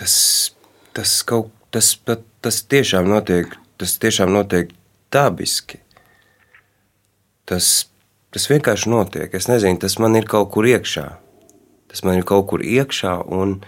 Tas, 0.00 0.14
tas 0.96 1.18
kaut 1.28 1.52
tas, 1.72 1.96
tas 2.42 2.60
tiešām 2.68 3.08
notiek, 3.10 3.54
tas 3.80 3.96
tiešām 4.02 4.32
notiek 4.34 4.74
dabiski. 5.14 5.80
Tas 7.46 7.72
Tas 8.32 8.48
vienkārši 8.48 8.88
notiek. 8.88 9.34
Es 9.36 9.46
nezinu, 9.50 9.76
tas 9.82 9.98
man 10.00 10.16
ir 10.16 10.24
kaut 10.28 10.48
kur 10.54 10.64
iekšā. 10.64 11.04
Tas 11.92 12.00
man 12.06 12.16
ir 12.16 12.24
kaut 12.28 12.46
kur 12.48 12.62
iekšā, 12.64 13.18
un, 13.28 13.58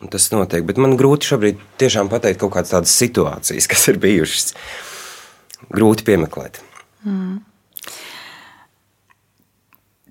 un 0.00 0.12
tas 0.14 0.30
notiek. 0.32 0.64
Bet 0.64 0.80
man 0.80 0.96
grūti 0.96 1.28
šobrīd 1.28 1.60
tiešām 1.80 2.08
pateikt 2.08 2.40
kaut 2.40 2.54
kādas 2.56 2.72
tādas 2.72 2.94
situācijas, 2.96 3.68
kas 3.68 3.84
ir 3.92 4.00
bijušas. 4.00 4.54
Grūti 5.68 6.06
piemeklēt. 6.08 6.62
Mm. 7.04 7.42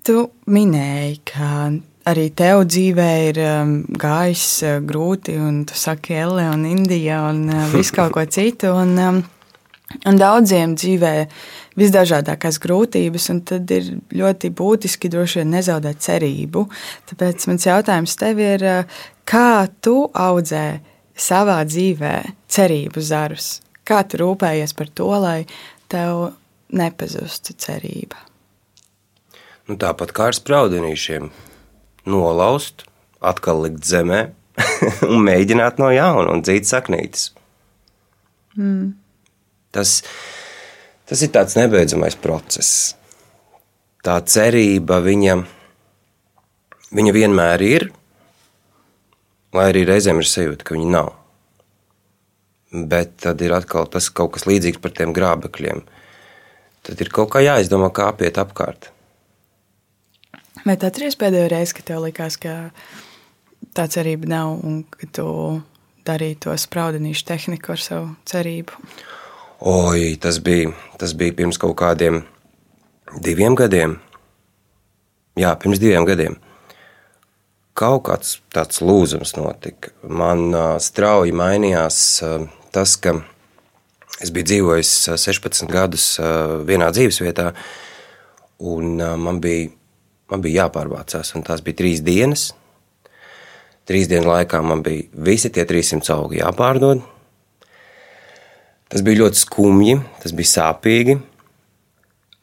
Tu 0.06 0.22
minēji, 0.46 1.18
ka 1.26 1.50
arī 2.08 2.28
tev 2.36 2.64
dzīvē 2.68 3.08
ir 3.28 3.40
um, 3.44 3.72
gājis 4.00 4.46
uh, 4.66 4.76
grūti, 4.84 5.36
un 5.40 5.62
tu 5.68 5.76
saki, 5.78 6.16
Elle 6.18 6.46
un 6.50 6.64
Indija 6.68 7.22
un 7.28 7.44
uh, 7.52 7.66
visu 7.72 7.96
kaut 7.96 8.14
ko 8.16 8.24
citu. 8.24 8.72
Un, 8.72 8.94
um, 9.02 9.22
un 10.08 10.20
daudziem 10.20 10.74
dzīvē 10.78 11.14
visdažādākās 11.78 12.58
grūtības, 12.62 13.28
un 13.32 13.40
tad 13.46 13.70
ir 13.74 13.92
ļoti 14.14 14.50
būtiski 14.58 15.10
droši 15.12 15.42
vien 15.42 15.54
nezaudēt 15.56 16.02
cerību. 16.04 16.66
Tāpēc 17.12 17.48
mans 17.50 17.68
jautājums 17.68 18.16
tev 18.18 18.42
ir, 18.42 18.66
kā 19.28 19.68
tu 19.84 20.00
audzē 20.10 20.66
savā 21.18 21.60
dzīvē 21.68 22.14
cerību 22.50 23.02
zarus? 23.04 23.58
Kā 23.88 24.02
tu 24.04 24.20
rūpējies 24.20 24.74
par 24.76 24.90
to, 24.92 25.10
lai 25.22 25.38
tev 25.88 26.32
nepazustu 26.76 27.54
cerība? 27.56 28.20
Nu, 29.68 29.76
tāpat 29.76 30.12
kā 30.16 30.30
ar 30.30 30.36
spraudenīšiem, 30.36 31.28
nolaust, 32.08 32.86
atkal 33.20 33.62
likt 33.66 33.86
zemē 33.88 34.24
un 35.10 35.22
mēģināt 35.28 35.78
no 35.82 35.92
jauna 35.94 36.32
un 36.34 36.42
dzīt 36.46 36.68
saknītes. 36.68 37.30
Mm. 38.58 38.96
Tas 39.74 40.00
Tas 41.08 41.22
ir 41.24 41.30
tāds 41.32 41.54
nebeidzamais 41.56 42.18
process. 42.20 42.92
Tā 44.04 44.18
cerība 44.28 44.98
viņa, 45.00 45.38
viņa 46.92 47.14
vienmēr 47.16 47.64
ir, 47.64 47.86
lai 49.56 49.70
arī 49.70 49.86
reizēm 49.88 50.20
ir 50.20 50.28
sajūta, 50.28 50.66
ka 50.68 50.76
viņa 50.76 50.90
nav. 50.92 51.08
Bet 52.92 53.16
tad 53.24 53.40
ir 53.40 53.56
atkal 53.56 53.88
tas 53.88 54.10
kaut 54.12 54.34
kas 54.36 54.44
līdzīgs 54.44 54.82
par 54.84 54.92
tiem 54.98 55.16
grābekļiem. 55.16 55.80
Tad 56.84 57.00
ir 57.00 57.08
kaut 57.08 57.32
kā 57.32 57.40
jāizdomā, 57.40 57.88
kā 57.88 58.10
apiet 58.12 58.36
apkārt. 58.44 58.90
Vai 60.64 60.74
atceries 60.74 61.16
pēdējo 61.18 61.50
reizi, 61.52 61.76
kad 61.78 61.86
tev 61.90 62.02
likās, 62.04 62.38
ka 62.40 62.70
tā 63.76 63.86
cerība 63.90 64.28
nav 64.30 64.58
un 64.64 64.82
ka 64.90 65.08
tu 65.14 65.28
darīji 66.08 66.40
to 66.46 66.56
spraudenīšu 66.58 67.26
tehniku 67.28 67.74
ar 67.74 67.82
savu 67.82 68.10
cerību? 68.28 68.82
Oi, 69.68 70.16
tas 70.22 70.38
bija, 70.42 70.72
tas 71.00 71.14
bija 71.18 71.34
pirms 71.38 71.58
kaut 71.60 71.76
kādiem 71.80 72.22
diviem 73.24 73.56
gadiem. 73.58 73.96
Jā, 75.38 75.54
pirms 75.58 75.80
diviem 75.82 76.06
gadiem. 76.08 76.38
Kaut 77.78 78.04
kāds 78.08 78.38
tāds 78.54 78.80
lūzums 78.82 79.36
notika. 79.38 79.92
Man 80.02 80.48
uh, 80.50 80.76
strauji 80.82 81.34
mainījās 81.36 81.98
uh, 82.26 82.46
tas, 82.74 82.96
ka 82.98 83.14
es 84.22 84.32
biju 84.34 84.48
dzīvojis 84.50 84.94
16 85.14 85.70
gadus 85.70 86.08
uh, 86.18 86.58
vienā 86.66 86.90
dzīvesvietā, 86.94 87.52
un 88.66 88.96
uh, 88.98 89.14
man, 89.20 89.38
bija, 89.42 89.70
man 90.30 90.44
bija 90.44 90.64
jāpārvācās. 90.64 91.34
Tās 91.46 91.62
bija 91.64 91.82
trīs 91.82 92.02
dienas. 92.04 92.50
Trīs 93.88 94.08
dienu 94.10 94.28
laikā 94.28 94.60
man 94.64 94.82
bija 94.84 95.08
visi 95.28 95.50
tie 95.52 95.64
300 95.68 96.12
augi 96.16 96.42
jāpārdod 96.42 97.06
Tas 98.88 99.02
bija 99.04 99.20
ļoti 99.20 99.36
skumji, 99.42 99.98
tas 100.22 100.32
bija 100.32 100.48
sāpīgi. 100.48 101.18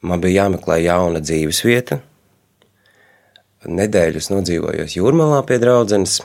Man 0.06 0.22
bija 0.22 0.44
jāmeklē 0.44 0.78
jauna 0.84 1.22
dzīves 1.22 1.62
vieta. 1.66 1.98
Nedēļu 3.66 4.20
es 4.22 4.30
nodzīvojos 4.30 4.94
jūrmalā 4.94 5.40
pie 5.48 5.58
draudzenes, 5.58 6.20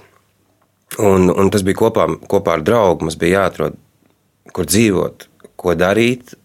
un, 1.01 1.31
un 1.33 1.49
tas 1.49 1.63
bija 1.65 1.79
kopā, 1.79 2.05
kopā 2.29 2.59
ar 2.59 2.65
draugu. 2.67 3.07
Mums 3.07 3.17
bija 3.17 3.39
jāatrod, 3.41 3.79
kur 4.53 4.69
dzīvot, 4.69 5.25
ko 5.57 5.73
darīt. 5.73 6.35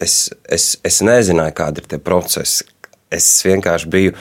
Es, 0.00 0.32
es, 0.48 0.70
es 0.80 1.02
nezināju, 1.04 1.52
kāda 1.60 1.84
ir 1.84 1.90
tie 1.92 2.00
procesi. 2.00 2.64
Es 3.12 3.26
vienkārši 3.44 3.90
biju 3.90 4.14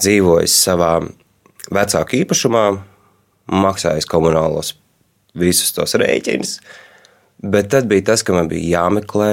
dzīvojis 0.00 0.54
savā 0.66 0.92
vecāku 1.70 2.20
īpašumā, 2.22 2.66
maksājis 3.50 4.06
komunālos 4.08 4.74
visus 5.38 5.74
tos 5.74 5.96
rēķinus 5.98 6.58
Bet 7.42 7.70
tad 7.72 7.86
bija 7.88 8.04
tas, 8.04 8.22
ka 8.22 8.34
man 8.36 8.50
bija 8.50 8.80
jāmeklē, 8.80 9.30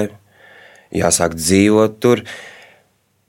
jāsāk 0.96 1.36
dzīvot 1.36 1.98
tur. 2.00 2.22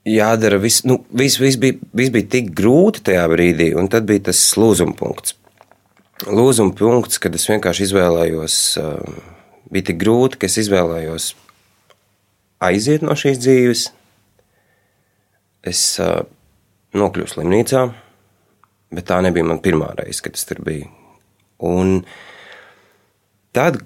Jādara 0.08 0.56
viss, 0.56 0.86
nu, 0.88 1.02
viss, 1.12 1.36
viss, 1.36 1.58
bija, 1.60 1.76
viss 1.92 2.12
bija 2.14 2.28
tik 2.32 2.48
grūti 2.56 3.02
tajā 3.10 3.26
brīdī, 3.28 3.68
un 3.76 3.90
tad 3.92 4.06
bija 4.08 4.30
tas 4.30 4.40
lūzuma 4.56 4.96
punkts. 4.96 5.36
Lūzuma 6.24 6.72
punkts, 6.76 7.20
kad 7.20 7.36
es 7.36 7.44
vienkārši 7.48 7.84
izvēlējos, 7.90 8.56
bija 9.72 9.90
tik 9.90 10.00
grūti, 10.00 10.40
ka 10.40 10.48
es 10.48 10.56
izvēlējos 10.64 11.34
aiziet 12.64 13.04
no 13.04 13.12
šīs 13.16 13.40
dzīves. 13.44 13.84
Es 15.66 15.82
nokļuvu 16.96 17.30
slimnīcā, 17.34 17.84
bet 18.96 19.08
tā 19.10 19.20
nebija 19.24 19.46
mana 19.46 19.62
pirmā 19.62 19.92
reize, 19.98 20.22
kad 20.24 20.38
es 20.38 20.46
tur 20.48 20.62
biju. 20.64 20.88
Un 21.60 22.00
tad, 23.52 23.82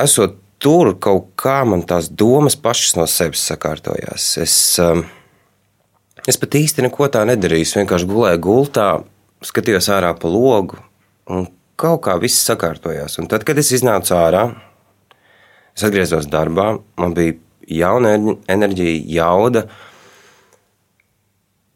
esot 0.00 0.40
tur, 0.64 0.94
kaut 0.98 1.32
kā 1.40 1.60
man 1.68 1.84
tās 1.86 2.08
domas 2.10 2.56
pašas 2.56 2.96
no 2.98 3.06
sevis 3.10 3.44
sakārtojās. 3.50 4.28
Es, 4.42 4.56
um, 4.82 5.04
es 6.26 6.40
pat 6.40 6.56
īsti 6.58 6.86
neko 6.86 7.08
tā 7.12 7.24
nedarīju. 7.28 7.68
Es 7.68 7.76
vienkārši 7.78 8.08
gulēju 8.10 8.42
gultā, 8.44 8.88
skatījos 9.44 9.90
ārā 9.92 10.14
pa 10.18 10.30
logu, 10.30 10.80
un 11.30 11.46
kaut 11.80 12.04
kā 12.06 12.16
viss 12.22 12.46
sakārtojās. 12.48 13.18
Un 13.20 13.28
tad, 13.30 13.44
kad 13.46 13.58
es 13.60 13.72
iznācu 13.76 14.16
ārā, 14.16 14.46
es 15.74 15.84
atgriezos 15.86 16.28
darbā, 16.32 16.74
man 17.00 17.16
bija 17.16 17.36
jauna 17.68 18.14
enerģija, 18.50 19.02
jauda. 19.18 19.66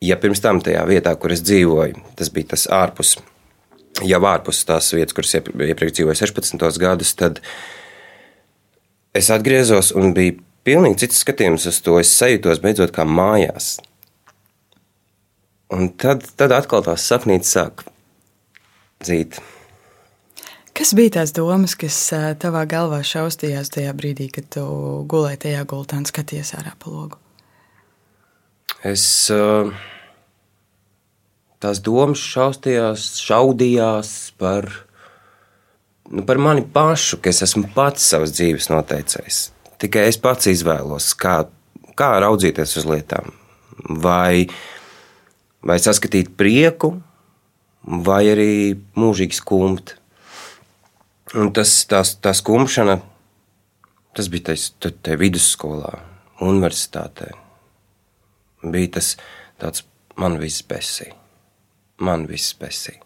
Ja 0.05 0.19
pirms 0.21 0.43
tam 0.43 0.61
tajā 0.63 0.85
vietā, 0.87 1.15
kur 1.19 1.35
es 1.35 1.43
dzīvoju, 1.43 2.05
tas 2.19 2.31
bija 2.31 2.53
tas 2.55 2.69
ārpus, 2.71 3.17
jau 4.07 4.21
ārpus 4.31 4.63
tās 4.69 4.93
vietas, 4.95 5.17
kuras 5.17 5.35
iepriekš 5.35 5.97
dzīvoju 5.97 6.21
16 6.21 6.79
gadus, 6.83 7.15
tad 7.19 7.41
es 9.19 9.31
atgriezos 9.35 9.91
un 9.99 10.15
bija 10.15 10.39
pilnīgi 10.69 11.03
cits 11.05 11.25
skatījums 11.25 11.67
uz 11.71 11.83
to. 11.83 11.99
Es 11.99 12.15
sajūtos 12.15 12.63
beidzot 12.63 12.95
kā 12.95 13.07
mājās. 13.09 13.77
Un 15.75 15.91
tad, 16.01 16.25
tad 16.39 16.55
atkal 16.57 16.85
tās 16.87 17.05
sapnītes 17.11 17.51
sāk 17.53 17.85
dzīt. 19.05 19.41
Kas 20.79 20.95
bija 20.95 21.19
tās 21.19 21.35
domas, 21.35 21.75
kas 21.75 21.97
tavā 22.39 22.63
galvā 22.71 23.03
šausmījās 23.03 23.73
tajā 23.75 23.93
brīdī, 23.99 24.29
kad 24.31 24.47
tu 24.55 24.63
gulēji 25.11 25.49
tajā 25.49 25.65
gultā 25.69 25.99
un 25.99 26.07
skaties 26.07 26.55
ārā 26.55 26.77
pa 26.79 26.93
logu? 26.93 27.19
Es 28.87 29.03
tās 31.59 31.81
domas 31.83 32.21
šausmījās, 32.23 33.09
šaudījās 33.19 34.13
par 34.39 34.69
nu, 36.11 36.25
par 36.25 36.39
mani 36.39 36.63
pašu, 36.63 37.19
ka 37.23 37.33
es 37.33 37.43
esmu 37.47 37.69
pats 37.75 38.07
savas 38.13 38.35
dzīves 38.37 38.71
noteicējs. 38.73 39.41
Tikai 39.83 40.09
es 40.11 40.19
pats 40.23 40.51
izvēlos, 40.51 41.13
kā, 41.19 41.41
kā 41.99 42.11
raudzīties 42.23 42.79
uz 42.81 42.89
lietām. 42.89 43.33
Vai, 44.03 44.49
vai 45.63 45.79
saskatīt 45.83 46.33
prieku, 46.39 46.97
vai 47.83 48.25
arī 48.33 48.53
mūžīgi 48.99 49.39
skumt. 49.39 49.95
Un 51.39 51.53
tas, 51.55 51.75
tās, 51.91 52.15
tā 52.23 52.33
skumšana, 52.35 52.99
tas 54.17 54.31
bija 54.33 54.51
tas, 54.51 54.71
te 54.81 55.19
vidusskolā, 55.21 55.93
universitātē. 56.43 57.35
Bija 58.63 58.97
tas 58.99 59.13
tāds, 59.61 59.85
man 60.19 60.39
viss 60.41 60.65
besī, 60.67 61.13
man 62.03 62.27
viss 62.31 62.57
besī. 62.59 62.99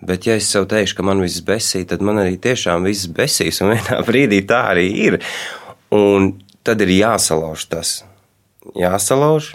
Bet, 0.00 0.24
ja 0.28 0.36
es 0.38 0.48
sev 0.48 0.68
teikšu, 0.70 0.96
ka 0.98 1.04
man 1.04 1.20
viss 1.20 1.42
besī, 1.44 1.82
tad 1.88 2.04
man 2.04 2.20
arī 2.22 2.36
tiešām 2.40 2.86
viss 2.88 3.08
besīs, 3.10 3.60
un 3.64 3.74
vienā 3.74 4.00
brīdī 4.08 4.42
tā 4.48 4.62
arī 4.72 4.86
ir. 5.08 5.18
Un 5.92 6.32
tad 6.64 6.80
ir 6.84 6.94
jāsalauž 6.94 7.66
tas. 7.72 8.00
jāsalauž, 8.76 9.54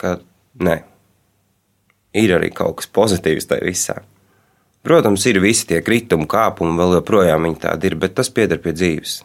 ka 0.00 0.18
nē, 0.58 0.82
ir 2.16 2.34
arī 2.34 2.50
kaut 2.50 2.80
kas 2.80 2.90
pozitīvs 2.90 3.46
tajā 3.50 3.66
visā. 3.68 4.00
Protams, 4.82 5.24
ir 5.28 5.40
visi 5.42 5.66
tie 5.68 5.82
kritumi, 5.84 6.26
kāpumi, 6.30 6.78
vēl 6.78 6.98
joprojām 6.98 7.44
viņi 7.44 7.60
tādi 7.60 7.90
ir, 7.90 7.96
bet 8.00 8.14
tas 8.16 8.30
pieder 8.32 8.60
pie 8.62 8.72
dzīves. 8.72 9.18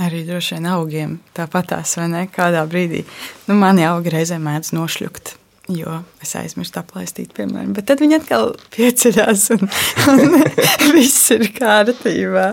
Arī 0.00 0.22
droši 0.24 0.56
vien 0.56 0.66
augiem 0.70 1.18
tāpatās, 1.36 1.92
vai 1.98 2.06
ne? 2.08 2.24
Kādā 2.32 2.62
brīdī 2.68 3.02
nu, 3.48 3.56
mani 3.60 3.84
augi 3.84 4.12
reizēm 4.14 4.46
mēdz 4.48 4.72
nošļukt. 4.76 5.34
Jo 5.70 6.00
es 6.24 6.32
aizmirsu 6.38 6.80
aplaistīt, 6.80 7.34
piemēram. 7.36 7.74
Bet 7.76 7.86
tad 7.90 8.00
viņi 8.02 8.16
atkal 8.16 8.54
pieceļās, 8.74 9.44
un, 9.54 9.68
un 10.14 10.94
viss 10.96 11.30
ir 11.34 11.44
kārtībā. 11.54 12.46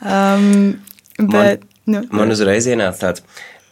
Um, 0.00 0.46
bet, 1.20 1.66
man, 1.66 1.92
nu, 1.92 2.02
man 2.16 2.34
uzreiz 2.34 2.66
ienāca 2.70 3.10
tāds, 3.10 3.26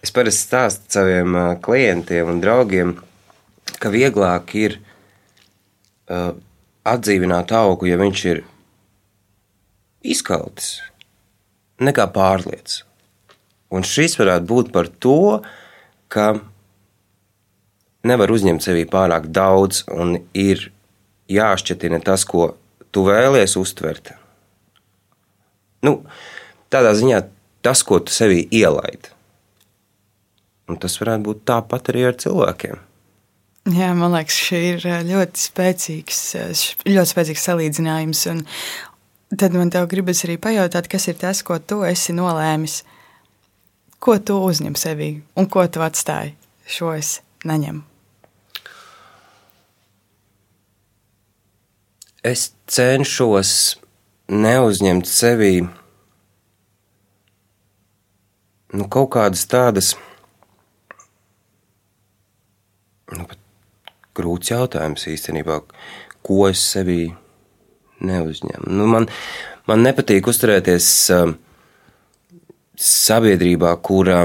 es 0.05 0.13
parasti 0.15 0.45
stāstu 0.45 0.99
saviem 0.99 1.39
klientiem 1.65 2.31
un 2.31 2.43
draugiem, 2.45 2.93
ka 3.81 3.91
vieglāk 3.95 4.53
ir 4.61 4.77
uh, 6.13 6.37
atdzīvināt 6.89 7.55
augu, 7.57 7.89
ja 7.89 7.99
viņš 8.01 8.27
ir 8.31 8.45
izkaltis, 10.07 10.77
nekā 11.83 12.07
pārliecis. 12.15 12.85
Un 13.75 13.85
šis 13.85 14.17
varētu 14.21 14.49
būt 14.49 14.71
par 14.73 14.89
to, 14.89 15.41
ka 16.09 16.39
nevar 18.09 18.33
uzņemt 18.33 18.65
sevī 18.65 18.87
pārāk 18.89 19.29
daudz 19.35 19.85
un 19.93 20.17
ir 20.33 20.71
jāšķetina 21.29 22.01
tas, 22.05 22.25
ko 22.25 22.55
tu 22.95 23.05
vēlies 23.09 23.59
uztvert. 23.61 24.15
Nu, 25.85 26.01
tādā 26.73 26.95
ziņā 26.97 27.23
tas, 27.63 27.85
ko 27.85 28.01
tu 28.01 28.15
sevī 28.15 28.47
ielaidi. 28.55 29.13
Un 30.69 30.81
tas 30.81 30.97
varētu 31.01 31.29
būt 31.29 31.45
tāpat 31.49 31.93
arī 31.93 32.09
ar 32.09 32.17
cilvēkiem. 32.21 32.85
Jā, 33.69 33.93
man 33.97 34.15
liekas, 34.17 34.37
šī 34.49 34.59
ir 34.73 34.85
ļoti 35.05 35.43
spēcīgs, 35.43 36.21
ļoti 36.89 37.11
spēcīgs 37.11 37.45
salīdzinājums. 37.51 38.23
Un 38.33 38.45
tad 39.37 39.57
man 39.57 39.73
te 39.73 39.83
gribas 39.91 40.25
arī 40.25 40.39
pajautāt, 40.41 40.89
kas 40.89 41.09
ir 41.13 41.19
tas, 41.21 41.43
ko 41.45 41.59
tu 41.61 41.83
esi 41.85 42.17
nolēmis 42.17 42.81
Ko 43.99 44.15
tu 44.23 44.39
uzņem 44.47 44.77
sevī 44.79 45.11
un 45.37 45.49
ko 45.51 45.65
tu 45.67 45.83
atstāji? 45.83 46.37
Šo 46.69 46.93
es 46.95 47.19
neņemu. 47.49 47.83
Es 52.29 52.51
cenšos 52.69 53.51
neuzņemt 54.29 55.09
sevī 55.09 55.53
nu, 58.75 58.85
kaut 58.93 59.11
kādas 59.15 59.47
tādas 59.49 59.95
nu, 63.15 63.25
grūts 64.19 64.53
jautājums 64.53 65.07
īstenībā, 65.09 65.61
ko 66.27 66.41
es 66.51 66.63
sevī 66.75 67.09
neuzņemu. 68.05 68.69
Nu, 68.69 68.89
man, 68.91 69.09
man 69.71 69.85
nepatīk 69.87 70.29
uzturēties 70.31 70.89
uh, 71.15 71.33
sabiedrībā, 72.79 73.73
kurā 73.83 74.23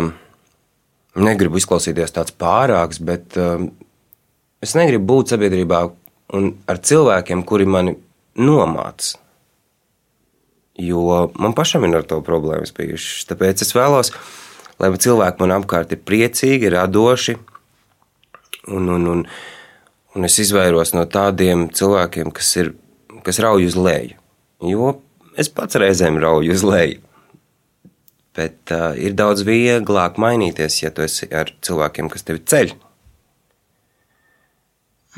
negribu 1.13 1.59
izklausīties 1.59 2.13
tāds 2.13 2.33
pārāks, 2.37 3.01
bet 3.01 3.37
um, 3.41 3.69
es 4.63 4.75
negribu 4.77 5.09
būt 5.13 5.33
sabiedrībā 5.33 5.83
un 6.37 6.53
ar 6.69 6.81
cilvēkiem, 6.81 7.43
kuri 7.49 7.67
mani 7.69 7.95
nomāca. 8.39 9.19
Jo 10.79 11.27
man 11.37 11.53
pašam 11.53 11.85
ir 11.85 11.99
ar 11.99 12.05
to 12.09 12.17
problēmas 12.25 12.73
bijušas. 12.73 13.27
Tāpēc 13.29 13.61
es 13.61 13.75
vēlos, 13.77 14.09
lai 14.81 14.89
cilvēki 15.05 15.43
man 15.43 15.59
apkārt 15.59 15.93
ir 15.93 16.01
priecīgi, 16.01 16.71
radoši, 16.73 17.37
un, 18.73 18.89
un, 18.89 19.07
un, 19.11 19.23
un 20.15 20.29
es 20.29 20.39
izvairos 20.41 20.95
no 20.97 21.05
tādiem 21.05 21.67
cilvēkiem, 21.69 22.33
kas, 22.33 22.49
ir, 22.57 22.73
kas 23.25 23.41
rauj 23.43 23.69
uz 23.69 23.77
leju. 23.77 24.17
Jo 24.65 24.95
es 25.37 25.49
pats 25.53 25.77
reizēm 25.77 26.17
rauju 26.21 26.53
uz 26.55 26.65
leju. 26.65 27.12
Bet 28.33 28.73
uh, 28.73 28.95
ir 28.97 29.13
daudz 29.13 29.43
vieglāk 29.45 30.17
mainīties, 30.21 30.79
ja 30.81 30.89
tu 30.93 31.05
esi 31.05 31.29
ar 31.29 31.51
cilvēkiem, 31.65 32.09
kas 32.09 32.25
tevi 32.25 32.41
ceļ. 32.49 32.73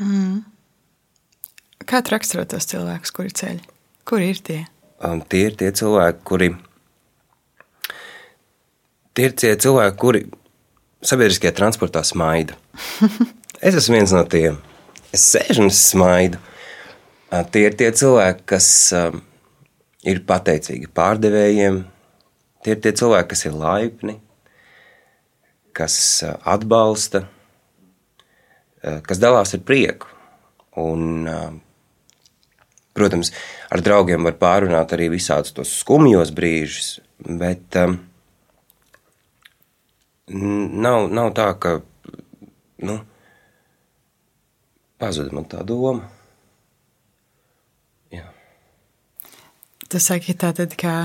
Mm. 0.04 0.42
Kā 1.88 2.02
tu 2.04 2.12
raksturo 2.12 2.44
tos 2.50 2.68
cilvēkus, 2.68 3.12
kuri 3.16 3.32
ceļ? 3.40 3.60
Kur 4.06 4.20
ir 4.20 4.42
tie? 4.44 4.64
Um, 5.00 5.22
tie 5.24 5.46
ir 5.48 5.56
tie 5.56 5.70
cilvēki, 5.76 6.20
kuri. 6.28 6.50
Tie 9.16 9.30
ir 9.30 9.36
tie 9.40 9.54
cilvēki, 9.64 9.96
kuri 10.00 10.22
sabiedriskajā 11.06 11.54
transportā 11.56 12.02
smaida. 12.04 12.56
es 13.66 13.78
esmu 13.80 13.96
viens 13.96 14.12
no 14.12 14.24
tiem. 14.28 14.60
Es 15.14 15.24
sēžu 15.32 15.64
un 15.64 15.72
es 15.72 15.80
smaidu. 15.88 16.42
Uh, 17.32 17.42
tie 17.48 17.64
ir 17.70 17.80
tie 17.80 17.88
cilvēki, 17.96 18.44
kas 18.52 18.68
um, 18.98 19.22
ir 20.06 20.20
pateicīgi 20.28 20.90
pārdevējiem, 20.96 21.80
Tie 22.66 22.74
ir 22.74 22.80
tie 22.82 22.90
cilvēki, 22.98 23.28
kas 23.30 23.44
ir 23.46 23.52
laipni, 23.54 24.16
kas 25.70 25.96
eh, 26.26 26.32
atbalsta, 26.50 27.20
eh, 28.82 28.96
kas 29.06 29.20
dalās 29.22 29.52
ar 29.54 29.60
prieku. 29.62 30.08
Un, 30.82 31.28
eh, 31.30 31.52
protams, 32.98 33.30
ar 33.70 33.84
draugiem 33.86 34.26
var 34.26 34.34
pārunāt 34.40 34.96
arī 34.96 35.06
visādus 35.12 35.54
tos 35.54 35.76
skumjos 35.78 36.32
brīžus, 36.34 36.88
bet 37.22 37.78
um, 37.78 37.94
nav, 40.26 41.06
nav 41.14 41.30
tā, 41.38 41.46
ka 41.62 41.76
nu, 42.82 42.96
pazuda 44.98 45.38
man 45.38 45.46
tā 45.54 45.62
doma. 45.62 46.10
Jā. 48.10 48.26
Tu 49.86 50.02
saki, 50.02 50.34
tā 50.34 50.50
tad, 50.58 50.74
ka 50.74 50.96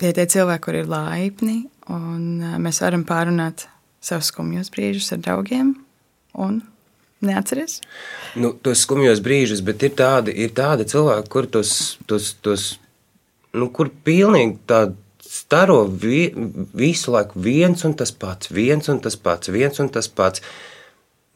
tie 0.00 0.14
tie 0.16 0.26
cilvēki, 0.34 0.64
kur 0.64 0.80
ir 0.80 0.90
laipni, 0.90 1.62
un 1.92 2.40
mēs 2.62 2.80
varam 2.84 3.04
pārunāt 3.08 3.66
savus 4.00 4.30
skumjos 4.32 4.72
brīžus 4.72 5.12
ar 5.14 5.22
draugiem. 5.24 5.74
Un 6.40 6.60
neatceries? 7.24 7.80
Nu, 8.40 8.52
tos 8.64 8.84
skumjos 8.86 9.20
brīžus, 9.24 9.62
bet 9.66 9.82
ir 9.84 9.94
tādi, 9.98 10.34
ir 10.44 10.54
tādi 10.56 10.86
cilvēki, 10.88 11.30
kur 11.32 11.48
tos, 11.50 11.72
tos, 12.08 12.32
tos 12.44 12.66
nu, 13.56 13.68
kur 13.74 13.90
pilnīgi 14.06 14.58
tādi 14.70 14.96
staro 15.30 15.84
vi, 15.84 16.30
visu 16.74 17.14
laiku 17.14 17.40
viens 17.42 17.84
un 17.86 17.94
tas 17.98 18.10
pats, 18.10 18.50
viens 18.50 18.88
un 18.90 18.98
tas 19.02 19.16
pats, 19.16 19.50
viens 19.52 19.82
un 19.82 19.90
tas 19.92 20.08
pats. 20.08 20.42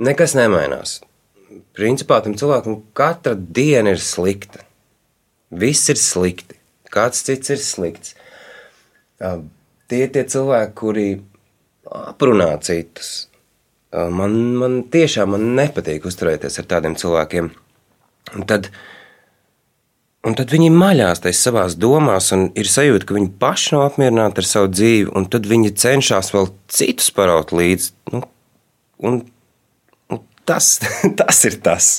Nekas 0.03 0.35
nemainās. 0.35 0.99
Principā 1.75 2.19
tam 2.23 2.35
cilvēkam 2.39 2.81
katra 2.99 3.37
diena 3.37 3.93
ir 3.95 4.03
slikta. 4.03 4.65
Viss 5.55 5.91
ir 5.93 6.01
slikti. 6.01 6.59
Kāds 6.95 7.23
cits 7.27 7.53
ir 7.55 7.63
slikts. 7.63 8.15
Tie 9.19 10.01
ir 10.01 10.11
tie 10.15 10.25
cilvēki, 10.27 10.75
kuri 10.79 11.09
aprunā 11.85 12.51
citus. 12.65 13.29
Man, 13.95 14.35
man 14.59 14.81
tiešām 14.91 15.37
man 15.37 15.53
nepatīk 15.59 16.07
uzturēties 16.09 16.59
ar 16.59 16.67
tādiem 16.71 16.97
cilvēkiem. 16.99 17.51
Un 18.35 18.47
tad, 18.49 18.71
un 20.27 20.35
tad 20.35 20.51
viņi 20.51 20.73
maļās 20.75 21.23
tajā 21.23 21.37
savā 21.39 21.67
domās, 21.79 22.33
un 22.35 22.49
ir 22.59 22.71
sajūta, 22.71 23.07
ka 23.07 23.15
viņi 23.19 23.31
paši 23.39 23.77
nav 23.77 23.85
apmierināti 23.91 24.43
ar 24.43 24.49
savu 24.49 24.73
dzīvi, 24.73 25.13
un 25.15 25.29
tad 25.31 25.47
viņi 25.51 25.77
cenšas 25.79 26.33
vēl 26.35 26.51
citus 26.73 27.13
paraut 27.15 27.55
līdzi. 27.55 27.93
Nu, 28.17 28.25
un, 29.07 29.21
un 30.11 30.25
tas, 30.49 30.79
tas 31.21 31.45
ir 31.47 31.61
tas. 31.63 31.95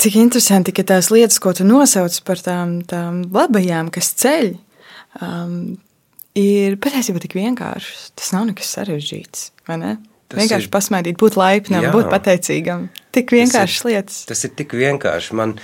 Cik 0.00 0.14
interesanti, 0.16 0.72
ka 0.72 0.84
tās 0.86 1.10
lietas, 1.10 1.40
ko 1.42 1.50
tu 1.56 1.66
nosauc 1.66 2.14
par 2.24 2.38
tām, 2.40 2.78
tām 2.88 3.24
labajām, 3.34 3.90
kas 3.92 4.14
ceļ, 4.22 4.54
um, 5.18 5.78
ir 6.38 6.76
patiesībā 6.82 7.22
tik 7.22 7.34
vienkāršs. 7.38 8.10
Tas 8.18 8.32
nav 8.34 8.46
nekas 8.50 8.70
sarežģīts. 8.76 9.50
Tas 9.66 10.38
vienkārši 10.38 10.68
ir... 10.68 10.72
pasmaidīt, 10.72 11.18
būt 11.20 11.38
laipnam, 11.40 11.84
Jā. 11.88 11.92
būt 11.94 12.10
pateicīgam. 12.12 12.88
Tik 13.14 13.34
vienkāršas 13.34 13.86
lietas. 13.88 14.22
Tas 14.30 14.44
ir 14.46 14.54
tik 14.58 14.74
vienkārši. 14.78 15.36
Man, 15.38 15.56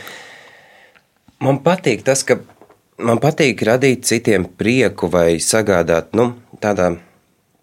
man 1.43 1.61
patīk 1.65 2.03
tas, 2.07 2.25
ka 2.27 2.41
man 2.99 3.23
patīk 3.23 3.63
radīt 3.67 4.07
citiem 4.09 4.49
prieku 4.59 5.11
vai 5.13 5.39
sagādāt 5.43 6.17
nu, 6.19 6.33
tādā, 6.63 6.95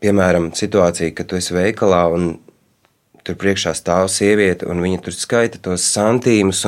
piemēram, 0.04 0.54
situācijā, 0.56 1.12
kad 1.17 1.32
tu 1.32 1.39
esi 1.39 1.56
veikalā 1.56 2.06
un 2.15 2.38
tur 3.24 3.39
priekšā 3.39 3.72
stāv 3.76 4.10
sieviete 4.12 4.67
un 4.67 4.84
viņa 4.84 5.04
tur 5.04 5.15
skaita 5.15 5.60
tos 5.63 5.84
santīmus. 5.91 6.63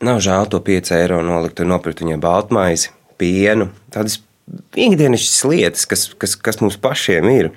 Nav 0.00 0.22
žēl 0.24 0.48
to 0.48 0.60
5 0.64 0.94
eiro 0.96 1.20
nolikt 1.24 1.60
un 1.60 1.72
nopirkt 1.74 2.00
viņai 2.04 2.20
baltmaizi 2.20 2.94
pienu, 3.20 3.68
tādas 3.92 4.18
ikdienas 4.74 5.28
lietas, 5.46 5.86
kas, 5.88 6.08
kas, 6.18 6.36
kas 6.36 6.60
mums 6.62 6.78
pašiem 6.80 7.28
ir. 7.32 7.50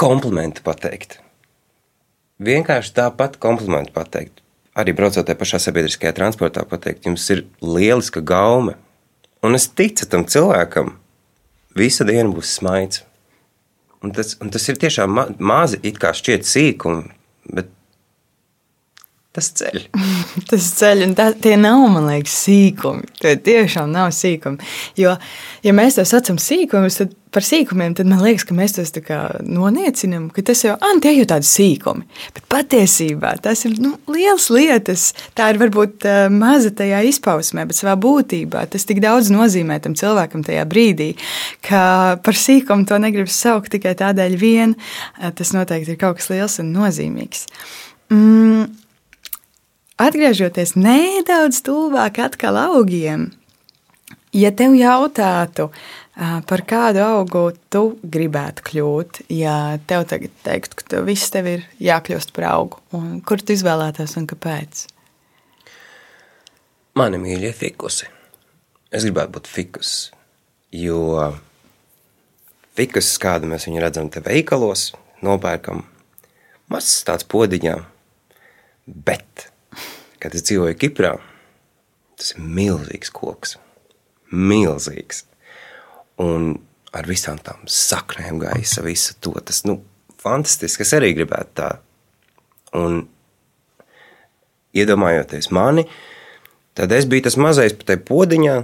Komplimenti 0.00 0.62
pateikt. 0.64 1.18
Vienkārši 2.40 2.94
tāpat 2.96 3.36
komplimenti 3.42 3.92
pateikt. 3.92 4.40
Arī 4.78 4.94
braucot 4.96 5.26
tajā 5.26 5.36
pašā 5.36 5.58
sabiedriskajā 5.60 6.14
transportā, 6.16 6.62
pateikt, 6.68 7.04
jums 7.08 7.26
ir 7.34 7.44
lieliska 7.60 8.22
gaume. 8.24 8.78
Un 9.44 9.56
es 9.58 9.66
ticu 9.68 10.06
tam 10.08 10.24
cilvēkam, 10.28 10.94
visa 11.76 12.06
diena 12.08 12.30
būs 12.32 12.54
smaids. 12.60 13.02
Un 14.00 14.14
tas, 14.16 14.36
un 14.40 14.48
tas 14.52 14.64
ir 14.72 14.78
tiešām 14.80 15.12
ma 15.12 15.26
mazi, 15.36 15.80
it 15.84 15.98
kā 16.00 16.14
šķiet 16.16 16.46
sīkumi, 16.48 17.10
bet 17.52 17.68
tas 19.36 19.52
ceļ. 19.60 19.84
tas 20.50 20.72
ceļ, 20.80 21.06
un 21.06 21.14
tā, 21.18 21.30
tie 21.38 21.54
nav, 21.60 21.84
man 21.94 22.08
liekas, 22.10 22.34
sīkumi. 22.46 23.06
Tie 23.20 23.36
tiešām 23.46 23.92
nav 23.94 24.10
sīkumi. 24.16 24.70
Jo, 24.98 25.14
ja 25.66 25.74
mēs 25.76 25.98
to 25.98 26.06
saucam 26.08 26.40
sīkumus, 26.40 26.98
tad 27.02 27.14
par 27.30 27.44
sīkumiem, 27.46 27.94
tad 27.94 28.08
man 28.10 28.22
liekas, 28.24 28.44
ka 28.46 28.54
mēs 28.58 28.74
tos 28.74 28.90
noniecinām, 29.46 30.28
ka 30.34 30.42
tas 30.46 30.64
jau 30.64 30.74
ah, 30.74 30.96
tie 31.02 31.12
ir 31.20 31.28
tādi 31.30 31.46
sīkumi. 31.46 32.06
Bet 32.34 32.48
patiesībā 32.50 33.36
tas 33.44 33.62
ir 33.68 33.76
nu, 33.82 33.92
liels 34.10 34.48
lietas. 34.50 35.10
Tā 35.38 35.52
ir 35.52 35.60
varbūt 35.62 36.08
uh, 36.08 36.24
maza 36.34 36.72
tajā 36.74 37.04
izpausmē, 37.10 37.68
bet 37.70 37.78
savā 37.78 37.94
būtībā 38.00 38.64
tas 38.72 38.86
tik 38.88 39.02
daudz 39.04 39.30
nozīmē 39.30 39.78
tam 39.84 39.94
cilvēkam 39.98 40.42
tajā 40.46 40.66
brīdī, 40.70 41.12
ka 41.66 42.18
par 42.24 42.38
sīkumu 42.38 42.88
to 42.90 42.98
negribas 43.02 43.38
saukt 43.38 43.70
tikai 43.76 43.94
tādēļ 44.02 44.36
vien. 44.40 44.74
Uh, 45.20 45.30
tas 45.30 45.54
noteikti 45.54 45.94
ir 45.94 46.02
kaut 46.02 46.18
kas 46.18 46.32
liels 46.34 46.58
un 46.62 46.74
nozīmīgs. 46.74 47.46
Mm, 48.10 48.66
atgriežoties 50.00 50.74
nedaudz 50.78 51.60
tuvāk 51.66 52.20
atkal 52.24 52.58
augiem, 52.60 53.30
ja 54.32 54.52
tev 54.54 54.76
jautātu, 54.78 55.68
par 56.48 56.62
kādu 56.68 57.02
augu 57.04 57.44
tu 57.72 57.82
gribētu 58.02 58.64
kļūt, 58.66 59.20
ja 59.32 59.78
tev 59.88 60.06
tagad 60.10 60.32
teiktu, 60.44 60.78
ka 60.78 60.88
tev 60.94 61.06
viss 61.08 61.32
tev 61.32 61.48
ir 61.48 61.66
jākļūst 61.80 62.34
par 62.36 62.48
augu, 62.52 62.80
un 62.96 63.20
kur 63.24 63.42
tu 63.42 63.54
izvēlētos 63.56 64.16
un 64.20 64.26
kāpēc? 64.30 64.86
Mani 66.98 67.20
mīļie 67.22 67.52
fikusi. 67.54 68.10
Es 68.90 69.06
gribētu 69.06 69.36
būt 69.36 69.46
fikus, 69.46 69.92
jo 70.74 71.30
fikus, 72.74 73.12
kādu 73.22 73.46
mēs 73.50 73.68
viņu 73.68 73.84
redzam 73.84 74.10
te 74.10 74.22
veikalos, 74.24 74.90
nopērkam 75.22 75.84
mazs 76.70 77.04
tāds 77.06 77.26
podiņā, 77.30 77.76
bet 78.90 79.49
kad 80.20 80.34
es 80.36 80.44
dzīvoju 80.48 80.78
Kiprā, 80.80 81.14
tas 82.20 82.34
ir 82.34 82.42
milzīgs 82.44 83.12
koks. 83.14 83.56
Milzīgs. 84.30 85.24
Un 86.20 86.52
ar 86.96 87.06
visām 87.08 87.38
tām 87.42 87.64
saknēm 87.70 88.40
gaisa, 88.42 88.84
visu 88.84 89.16
to. 89.22 89.32
Tas 89.46 89.64
nu, 89.68 89.80
fantastiski. 90.20 90.84
Es 90.84 90.94
arī 90.96 91.14
gribētu 91.16 91.56
tā. 91.62 91.70
Un 92.78 93.02
iedomājoties 94.76 95.50
mani, 95.54 95.86
tad 96.78 96.92
es 96.94 97.08
biju 97.10 97.26
tas 97.26 97.38
mazais 97.40 97.74
pa 97.74 97.88
tai 97.88 97.98
podiņā, 98.10 98.60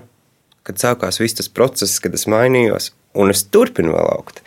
kad 0.66 0.82
sākās 0.82 1.18
viss 1.22 1.38
tas 1.38 1.50
process, 1.50 2.00
kad 2.02 2.14
es 2.14 2.26
mainījos, 2.30 2.92
un 3.18 3.32
es 3.34 3.44
turpinu 3.50 3.94
vēl 3.96 4.12
augt. 4.12 4.42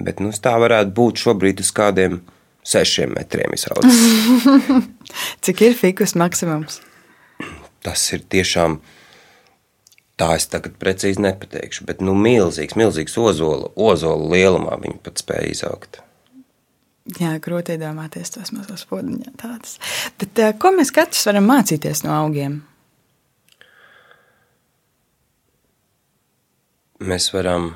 Bet 0.00 0.22
nu, 0.22 0.30
tā 0.30 0.54
varētu 0.62 0.94
būt 0.94 1.24
šobrīd 1.24 1.62
uz 1.64 1.72
kādiem 1.74 2.20
sešiem 2.66 3.14
metriem 3.16 3.54
izaudzis. 3.56 4.46
Cik 5.44 5.62
ir 5.66 5.76
fikus 5.78 6.16
maksimums? 6.18 6.80
Tas 7.84 8.04
ir 8.14 8.24
tiešām. 8.28 8.80
Tā 10.20 10.34
es 10.36 10.44
tagad 10.52 10.74
precīzi 10.76 11.22
nepateikšu, 11.24 11.86
bet 11.88 12.02
nu, 12.04 12.12
milzīgs, 12.12 12.76
milzīgs 12.76 13.16
ozola, 13.16 13.70
ozola 13.80 14.28
lielumā 14.34 14.76
viņi 14.82 14.98
pat 15.06 15.22
spēja 15.22 15.48
izaugt. 15.54 16.02
Jā, 17.16 17.32
grūti 17.42 17.74
iedomāties 17.74 18.34
tos 18.34 18.52
mazos 18.52 18.84
podziņā 18.90 19.32
tādus. 19.40 19.78
Bet 20.20 20.38
eh, 20.38 20.52
ko 20.60 20.74
mēs 20.76 20.92
katrs 20.94 21.24
varam 21.30 21.48
mācīties 21.48 22.04
no 22.04 22.12
augiem? 22.12 22.60
Mēs 27.00 27.30
varam 27.32 27.72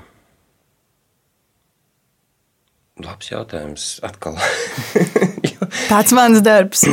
Labs 3.03 3.27
jautājums. 3.33 3.85
Atkal. 4.07 4.37
Tāds 5.91 6.15
mans 6.15 6.43
darbs. 6.47 6.85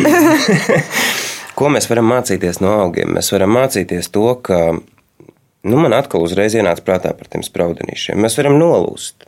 Ko 1.57 1.69
mēs 1.69 1.85
varam 1.91 2.07
mācīties 2.09 2.57
no 2.63 2.71
augiem? 2.87 3.11
Mēs 3.13 3.29
varam 3.35 3.53
mācīties 3.53 4.09
to, 4.15 4.23
ka 4.41 4.57
nu, 4.73 5.75
man 5.77 5.93
atkal 5.93 6.25
uzreiz 6.25 6.55
ienāca 6.57 6.81
prātā 6.87 7.11
par 7.17 7.29
tiem 7.29 7.45
spraudenīšiem. 7.45 8.17
Mēs 8.17 8.39
varam 8.39 8.57
nolūst, 8.57 9.27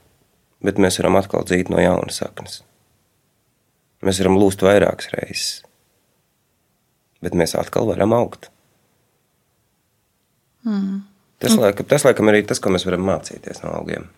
bet 0.66 0.82
mēs 0.82 0.98
varam 1.02 1.20
atkal 1.22 1.46
dzīt 1.46 1.70
no 1.70 1.78
jauna 1.84 2.10
saknes. 2.16 2.64
Mēs 4.04 4.24
varam 4.24 4.40
lūst 4.42 4.66
vairākas 4.66 5.12
reizes, 5.14 5.52
bet 7.24 7.38
mēs 7.38 7.54
atkal 7.60 7.86
varam 7.92 8.18
augt. 8.18 8.50
Mm. 10.66 11.04
Tas, 11.44 11.54
laikam, 11.60 11.86
tas 11.86 12.08
laikam 12.08 12.34
arī 12.34 12.42
tas, 12.48 12.60
ko 12.64 12.74
mēs 12.74 12.88
varam 12.88 13.06
mācīties 13.06 13.62
no 13.62 13.78
augiem. 13.78 14.10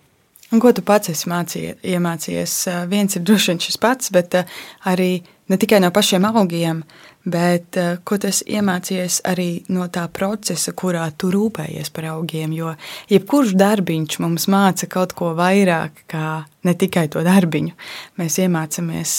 Un 0.53 0.61
ko 0.61 0.69
tu 0.75 0.83
pats 0.85 1.09
esi 1.09 1.29
mācījies, 1.31 1.79
iemācījies? 1.89 2.53
Viens 2.91 3.17
ir 3.17 3.23
droši 3.25 3.51
vien 3.51 3.61
šis 3.63 3.79
pats, 3.81 4.11
bet 4.13 4.37
arī 4.85 5.23
ne 5.49 5.57
tikai 5.57 5.79
no 5.81 5.89
pašiem 5.93 6.27
augiem, 6.29 6.83
bet 7.25 7.79
ko 8.05 8.17
tu 8.21 8.29
esi 8.29 8.45
iemācījies 8.53 9.23
arī 9.25 9.47
no 9.73 9.87
tā 9.89 10.03
procesa, 10.13 10.75
kurā 10.77 11.07
tu 11.17 11.31
rūpējies 11.33 11.89
par 11.95 12.11
augiem. 12.11 12.53
Jo 12.53 12.75
jebkurš 13.09 13.55
darbiņš 13.57 14.19
mums 14.21 14.45
māca 14.53 14.89
kaut 14.91 15.15
ko 15.17 15.31
vairāk, 15.37 16.05
kā 16.13 16.45
ne 16.69 16.75
tikai 16.77 17.07
to 17.09 17.25
darbiņu. 17.25 17.73
Mēs 18.21 18.37
iemācāmies 18.45 19.15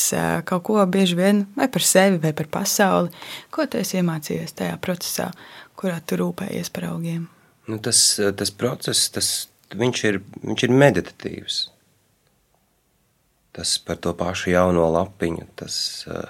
kaut 0.47 0.67
ko 0.71 0.87
bieži 0.87 1.19
vien 1.19 1.43
vai 1.59 1.67
par 1.67 1.83
sevi, 1.83 2.23
vai 2.23 2.33
par 2.39 2.47
pasauli. 2.61 3.11
Ko 3.51 3.67
tu 3.67 3.83
esi 3.83 3.99
iemācījies 3.99 4.55
tajā 4.63 4.79
procesā, 4.79 5.33
kurā 5.75 5.99
tu 6.07 6.23
rūpējies 6.23 6.71
par 6.71 6.93
augiem? 6.93 7.27
Nu, 7.67 7.83
tas, 7.83 7.99
tas 8.39 8.55
process, 8.55 9.11
tas 9.11 9.35
viņš 9.75 10.05
ir, 10.07 10.21
viņš 10.43 10.63
ir 10.67 10.71
meditatīvs. 10.71 11.71
Tas 13.57 13.79
par 13.81 13.97
to 14.05 14.13
pašu 14.15 14.51
jauno 14.53 14.91
lapiņu, 14.93 15.47
tas 15.57 16.07
uh, 16.11 16.29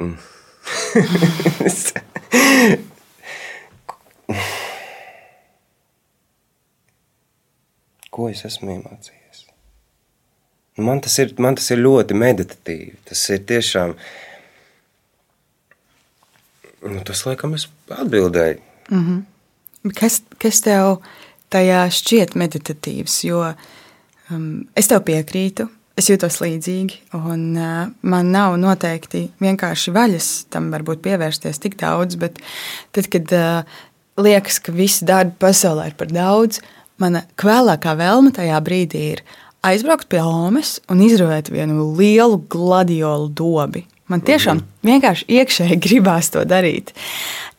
mm. 0.00 0.16
Ko 8.16 8.32
es 8.32 8.40
esmu 8.48 8.72
iemācījies? 8.72 9.44
Man 10.80 11.04
tas, 11.04 11.12
ir, 11.20 11.36
man 11.36 11.52
tas 11.60 11.68
ir 11.70 11.78
ļoti 11.84 12.16
meditatīvi. 12.16 12.96
Tas 13.04 13.20
ir 13.32 13.44
tiešām 13.48 13.92
uh, 13.92 14.00
Nu, 16.86 17.02
tas, 17.06 17.24
laikam, 17.26 17.54
es 17.54 17.68
atbildēju. 17.90 18.60
Mm 18.90 19.04
-hmm. 19.06 19.92
kas, 19.98 20.20
kas 20.38 20.60
tev 20.60 21.00
tajā 21.50 21.86
šķiet 21.90 22.36
meditatīvs? 22.38 23.24
Jo 23.26 23.42
um, 24.30 24.66
es 24.76 24.88
tev 24.88 25.02
piekrītu, 25.06 25.68
es 25.96 26.10
jūtos 26.10 26.38
līdzīgi, 26.40 27.00
un 27.12 27.56
uh, 27.56 27.88
man 28.02 28.30
nav 28.30 28.56
noteikti 28.60 29.30
vienkārši 29.40 29.92
vaļas 29.92 30.46
tam 30.50 30.70
varbūt 30.70 31.02
pievērsties 31.02 31.58
tik 31.58 31.78
daudz, 31.80 32.14
bet 32.16 32.38
tad, 32.92 33.08
kad 33.08 33.32
uh, 33.32 33.64
liekas, 34.16 34.60
ka 34.60 34.72
visi 34.72 35.04
darbi 35.04 35.34
pasaulē 35.38 35.86
ir 35.86 35.94
par 35.98 36.12
daudz, 36.12 36.60
mana 36.98 37.22
kvēlākā 37.36 37.96
vēlme 37.96 38.32
tajā 38.32 38.60
brīdī 38.60 39.02
ir 39.16 39.22
aizbraukt 39.62 40.08
pie 40.08 40.22
Omas 40.22 40.80
un 40.88 41.00
izravēt 41.00 41.50
vienu 41.50 41.92
lielu 41.98 42.38
gladiolu 42.48 43.28
dobi 43.28 43.86
Man 44.12 44.22
tiešām 44.22 44.62
vienkārši 44.86 45.26
iekšēji 45.40 45.80
gribās 45.86 46.30
to 46.34 46.44
darīt. 46.46 46.94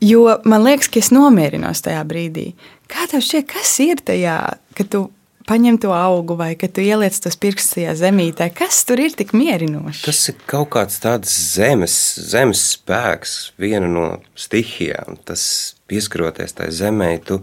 Jo 0.03 0.39
man 0.47 0.63
liekas, 0.67 0.89
ka 0.91 1.01
es 1.01 1.11
nomierinos 1.11 1.83
tajā 1.85 2.03
brīdī. 2.07 2.51
Kā 2.87 3.07
tev 3.11 3.23
šķiet, 3.25 3.47
kas 3.51 3.73
ir 3.83 4.01
tajā, 4.07 4.39
ka 4.77 4.85
tu 4.87 5.07
paņem 5.47 5.79
to 5.83 5.91
augu 5.95 6.37
vai 6.39 6.53
ka 6.59 6.69
tu 6.71 6.83
ieliec 6.83 7.15
tos 7.23 7.35
pirkstus 7.39 7.75
tajā 7.75 7.95
zemītē? 7.99 8.49
Kas 8.55 8.79
tur 8.87 9.01
ir 9.03 9.15
tik 9.17 9.33
mierinošs? 9.35 10.05
Tas 10.07 10.21
ir 10.31 10.37
kaut 10.47 10.71
kāds 10.75 11.01
tāds 11.03 11.33
zemes, 11.55 11.97
zemes 12.31 12.63
spēks, 12.75 13.35
viena 13.59 13.89
no 13.91 14.07
stihijām. 14.39 15.19
Tas 15.27 15.43
pieskaroties 15.91 16.55
tai 16.55 16.69
zemē, 16.75 17.11
tu, 17.27 17.41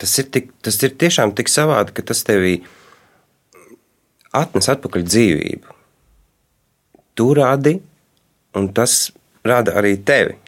tas, 0.00 0.16
ir 0.20 0.32
tik, 0.32 0.52
tas 0.64 0.80
ir 0.84 0.96
tiešām 1.00 1.36
tik 1.36 1.52
savādi, 1.52 1.96
ka 1.96 2.04
tas 2.12 2.24
tevī 2.24 2.58
atnes 4.34 4.72
atpakaļ 4.72 5.08
dzīvību 5.08 5.73
tu 7.14 7.30
radi, 7.34 7.76
un 8.58 8.70
tas 8.74 9.12
rada 9.46 9.76
arī 9.80 9.96
tevi. 10.04 10.38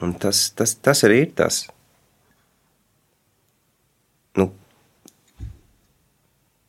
Un 0.00 0.14
tas, 0.16 0.48
tas, 0.56 0.74
tas 0.80 1.04
arī 1.04 1.24
ir 1.26 1.32
tas. 1.36 1.66
Nu, 4.38 4.46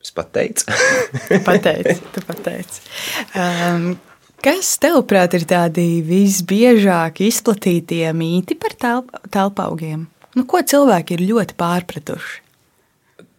es 0.04 0.12
pateicu. 0.12 0.68
pateici, 1.48 1.96
tu 2.12 2.24
pateici. 2.28 2.82
Um, 3.32 3.94
kas, 4.44 4.74
tevuprāt, 4.84 5.38
ir 5.40 5.48
tādi 5.48 5.86
visbiežāk 6.04 7.24
izplatītie 7.24 8.04
mīti 8.18 8.60
par 8.60 8.76
telpaugiem? 9.32 10.10
Nu, 10.36 10.44
ko 10.48 10.60
cilvēki 10.64 11.16
ir 11.16 11.28
ļoti 11.32 11.56
pārpratuši? 11.60 12.42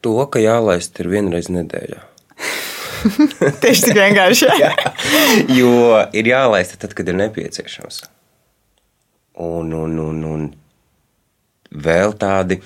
To, 0.02 0.16
ka 0.32 0.40
jālaist 0.42 0.98
ir 1.04 1.12
vienreiz 1.12 1.52
nedēļā. 1.52 2.00
Tieši 3.62 3.88
tik 3.88 3.98
vienkārši. 3.98 4.48
jā, 4.62 4.72
jo 5.56 5.74
ir 6.16 6.30
jālaista 6.32 6.78
tad, 6.80 6.94
kad 6.98 7.08
ir 7.08 7.18
nepieciešams. 7.18 8.02
Un, 9.42 9.72
un, 9.72 9.98
un, 10.02 10.24
un 10.28 10.48
vēl 11.72 12.16
tādi. 12.20 12.60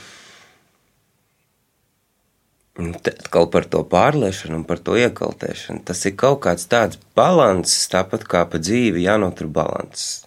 Nu, 2.77 2.93
atkal 2.93 3.47
par 3.49 3.65
to 3.73 3.81
pārliešanu 3.89 4.59
un 4.61 4.67
par 4.69 4.83
to 4.85 4.99
iekaltēšanu. 5.01 5.85
Tas 5.89 6.03
ir 6.05 6.17
kaut 6.21 6.43
kāds 6.45 6.69
tāds 6.69 7.01
līdzsvars, 7.17 7.87
tāpat 7.93 8.27
kā 8.29 8.45
pa 8.51 8.61
dzīvi 8.61 9.07
jānotur 9.07 9.49
līdzsvars. 9.49 10.27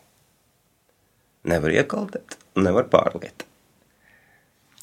Nevar 1.49 1.75
iekaltēt, 1.77 2.39
nevar 2.57 2.89
pārliet. 2.89 3.48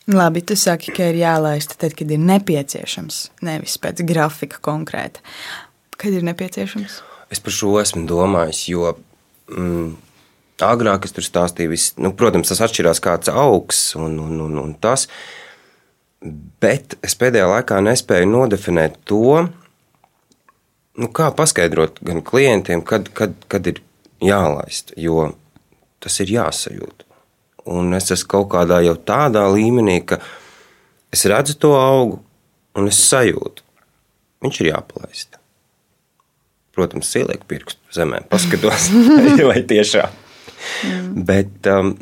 Labi, 0.07 0.43
tu 0.47 0.55
saki, 0.55 0.93
ka 0.95 1.09
ir 1.11 1.17
jālaista 1.19 1.75
tad, 1.81 1.97
kad 1.99 2.11
ir 2.15 2.21
nepieciešams, 2.23 3.17
nevis 3.47 3.75
pēc 3.83 4.05
grafika 4.07 4.61
konkrēti. 4.63 5.23
Kad 5.99 6.15
ir 6.15 6.27
nepieciešams? 6.29 7.01
Es 7.35 7.43
par 7.43 7.55
šo 7.55 7.73
esmu 7.81 8.05
domājis, 8.07 8.61
jo 8.71 8.93
mm, 9.51 9.89
agrāk 10.63 11.09
es 11.09 11.17
tur 11.17 11.27
stāstīju, 11.27 11.73
vis, 11.73 11.89
nu, 11.99 12.13
protams, 12.15 12.53
tas 12.53 12.63
atšķirās 12.69 13.03
kāds 13.03 13.33
augs 13.33 13.81
un, 13.99 14.15
un, 14.23 14.39
un, 14.47 14.61
un 14.63 14.77
tas, 14.79 15.09
bet 16.63 16.95
es 17.03 17.19
pēdējā 17.19 17.49
laikā 17.51 17.81
nespēju 17.83 18.31
nodefinēt 18.31 19.01
to, 19.11 19.49
nu, 21.03 21.11
kā 21.11 21.33
paskaidrot 21.35 21.99
gan 22.07 22.23
klientiem, 22.23 22.85
kad, 22.87 23.11
kad, 23.17 23.35
kad 23.51 23.67
ir 23.67 23.83
jālaist, 24.23 24.95
jo 24.95 25.33
tas 25.99 26.23
ir 26.23 26.31
jāsajūt. 26.37 27.06
Un 27.67 27.95
es 27.97 28.13
esmu 28.15 28.31
kaut 28.31 28.51
kādā 28.55 28.79
jau 28.85 28.95
tādā 29.09 29.43
līmenī, 29.51 29.99
ka 30.07 30.21
es 31.15 31.25
redzu 31.27 31.57
to 31.59 31.73
augu 31.75 32.21
un 32.77 32.91
es 32.91 33.01
sajūtu, 33.09 33.65
viņš 34.45 34.61
ir 34.63 34.71
jāpalaist. 34.71 35.39
Protams, 36.77 37.11
ielieku 37.17 37.49
pirkstu 37.49 37.97
zemē, 37.97 38.27
paskatos, 38.31 38.91
vai 39.49 39.63
tiešām. 39.65 40.13
Bet 41.27 41.69
um, 41.73 41.95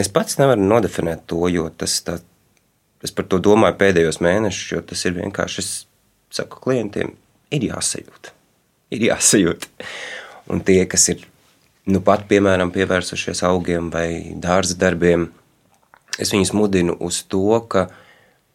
es 0.00 0.08
pats 0.12 0.38
nevaru 0.40 0.64
nodefinēt 0.64 1.26
to, 1.28 1.42
jo 1.52 1.68
tas, 1.68 1.98
tā, 2.06 2.16
es 3.04 3.12
par 3.12 3.28
to 3.28 3.38
domāju 3.44 3.76
pēdējos 3.82 4.22
mēnešus, 4.24 4.72
jo 4.72 4.82
tas 4.88 5.04
ir 5.08 5.18
vienkārši, 5.18 5.62
es 5.64 5.70
saku 6.32 6.62
klientiem, 6.64 7.12
ir 7.52 7.68
jāsajūt. 7.68 8.32
Ir 8.96 9.08
jāsajūt. 9.10 9.68
Un 10.54 10.62
tie, 10.64 10.80
kas 10.88 11.10
ir 11.12 11.26
nu 11.86 12.02
pat, 12.02 12.26
piemēram, 12.30 12.72
pievērsušies 12.74 13.44
augiem 13.46 13.90
vai 13.94 14.34
dārza 14.42 14.76
darbiem, 14.78 15.28
es 16.18 16.32
viņus 16.34 16.52
mudinu 16.56 16.96
uz 17.00 17.22
to, 17.30 17.60
ka 17.70 17.86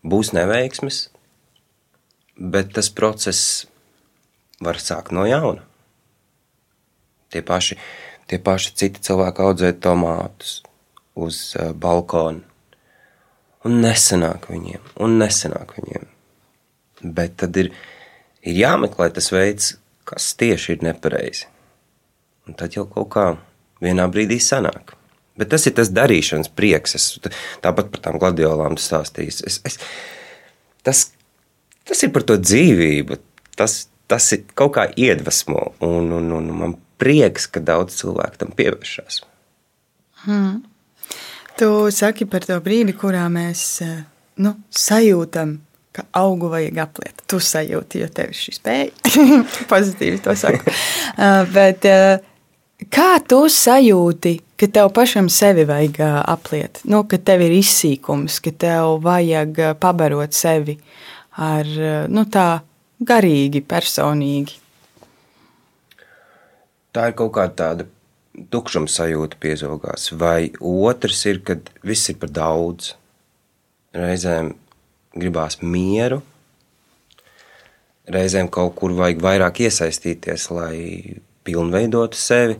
būs 0.04 0.34
neveiksmes, 0.36 1.06
bet 2.36 2.74
tas 2.76 2.90
process 2.90 3.68
var 4.62 4.82
sākt 4.82 5.14
no 5.16 5.26
jauna. 5.30 5.64
Tie 7.32 7.44
paši, 7.46 7.78
tie 8.28 8.40
paši 8.44 8.74
citi 8.76 9.04
cilvēki 9.08 9.46
audzē 9.46 9.72
tomātus 9.80 10.60
uz 11.16 11.54
uh, 11.56 11.72
balkona. 11.72 12.44
Un 13.64 13.78
nesanāk 13.84 14.50
viņiem, 14.50 14.82
un 15.06 15.20
nesanāk 15.22 15.76
viņiem. 15.78 16.08
Bet 17.16 17.38
tad 17.44 17.58
ir, 17.62 17.70
ir 18.42 18.58
jāmeklē 18.58 19.12
tas 19.14 19.30
veids, 19.34 19.76
kas 20.10 20.32
tieši 20.38 20.76
ir 20.76 20.86
nepareizi. 20.88 21.51
Un 22.50 22.58
tad 22.58 22.76
jau 22.76 22.88
kaut 22.90 23.10
kā 23.14 23.26
vienā 23.84 24.08
brīdī 24.12 24.40
sanāk. 24.42 24.96
Bet 25.40 25.52
tas 25.54 25.66
ir 25.70 25.76
tas 25.78 25.92
darīšanas 25.94 26.52
prieks. 26.58 26.96
Es 26.98 27.08
tāpat 27.64 27.92
par 27.94 28.04
tām 28.06 28.20
gladiolām 28.22 28.78
stāstīju. 28.82 29.34
Es, 29.48 29.60
es, 29.66 29.78
tas, 30.86 31.06
tas 31.88 32.04
ir 32.06 32.12
par 32.16 32.26
to 32.28 32.38
dzīvību. 32.42 33.18
Tas, 33.58 33.86
tas 34.12 34.28
ir 34.36 34.46
kaut 34.58 34.76
kā 34.78 34.88
iedvesmo. 34.92 35.72
Un, 35.86 36.12
un, 36.18 36.32
un 36.38 36.52
man 36.58 36.78
prieks, 37.02 37.48
ka 37.50 37.64
daudz 37.64 37.98
cilvēku 38.02 38.44
tam 38.44 38.54
pievēršas. 38.58 39.24
Hmm. 40.26 40.62
Tu 41.58 41.68
saki 41.94 42.26
par 42.30 42.46
to 42.46 42.58
brīdi, 42.64 42.94
kurā 42.98 43.26
mēs 43.34 43.64
eh, 43.86 44.02
nu, 44.42 44.56
sajūtam, 44.70 45.60
ka 45.92 46.06
augu 46.18 46.50
vajag 46.52 46.78
apliet. 46.86 47.24
Tu 47.28 47.40
sajūti, 47.44 48.02
jo 48.04 48.10
tev 48.14 48.32
ir 48.32 48.38
šī 48.38 48.54
spēja. 48.56 49.16
Pozitīvi 49.72 50.22
to 50.24 50.36
saku. 50.40 50.62
uh, 51.18 51.44
bet, 51.58 51.88
uh, 51.90 52.31
Kā 52.90 53.20
tu 53.22 53.44
sajūti, 53.46 54.40
ka 54.58 54.68
tev 54.74 54.90
pašam 54.96 55.30
sevi 55.30 55.68
vajag 55.70 56.00
apliet, 56.26 56.82
nu, 56.90 57.04
ka 57.06 57.20
tev 57.22 57.44
ir 57.46 57.54
izsīkums, 57.60 58.40
ka 58.42 58.54
tev 58.58 58.98
vajag 59.06 59.78
pabarot 59.82 60.34
sevi 60.34 60.80
ar 61.38 61.70
nu, 62.10 62.26
tā 62.26 62.64
garīgi, 63.06 63.62
personīgi? 63.62 64.58
Tā 66.92 67.12
ir 67.12 67.16
kaut 67.20 67.36
kāda 67.38 67.56
tāda 67.62 67.88
tukšuma 68.52 68.90
sajūta 68.90 69.38
piezogās, 69.40 70.10
vai 70.18 70.50
otrs 70.60 71.22
ir, 71.30 71.44
kad 71.46 71.70
viss 71.86 72.10
ir 72.12 72.18
par 72.20 72.34
daudz. 72.34 72.96
Reizēm 73.96 74.54
gribās 75.20 75.58
mieru, 75.62 76.22
reizēm 78.08 78.48
kaut 78.52 78.78
kur 78.80 78.94
vajag 78.96 79.20
vairāk 79.24 79.66
iesaistīties, 79.68 80.48
lai 80.56 80.78
pilnveidotu 81.52 82.20
sevi. 82.20 82.58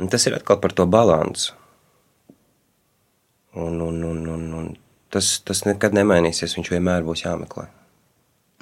Un 0.00 0.10
tas 0.10 0.26
ir 0.26 0.34
atkal 0.36 0.58
par 0.60 0.74
to 0.74 0.86
balansu. 0.90 1.54
Un, 3.54 3.80
un, 3.84 4.02
un, 4.08 4.26
un, 4.32 4.44
un 4.58 4.68
tas, 5.12 5.36
tas 5.46 5.64
nekad 5.68 5.94
nemainīsies. 5.94 6.56
Viņš 6.56 6.72
vienmēr 6.72 7.06
būs 7.06 7.26
jāmeklē. 7.26 7.68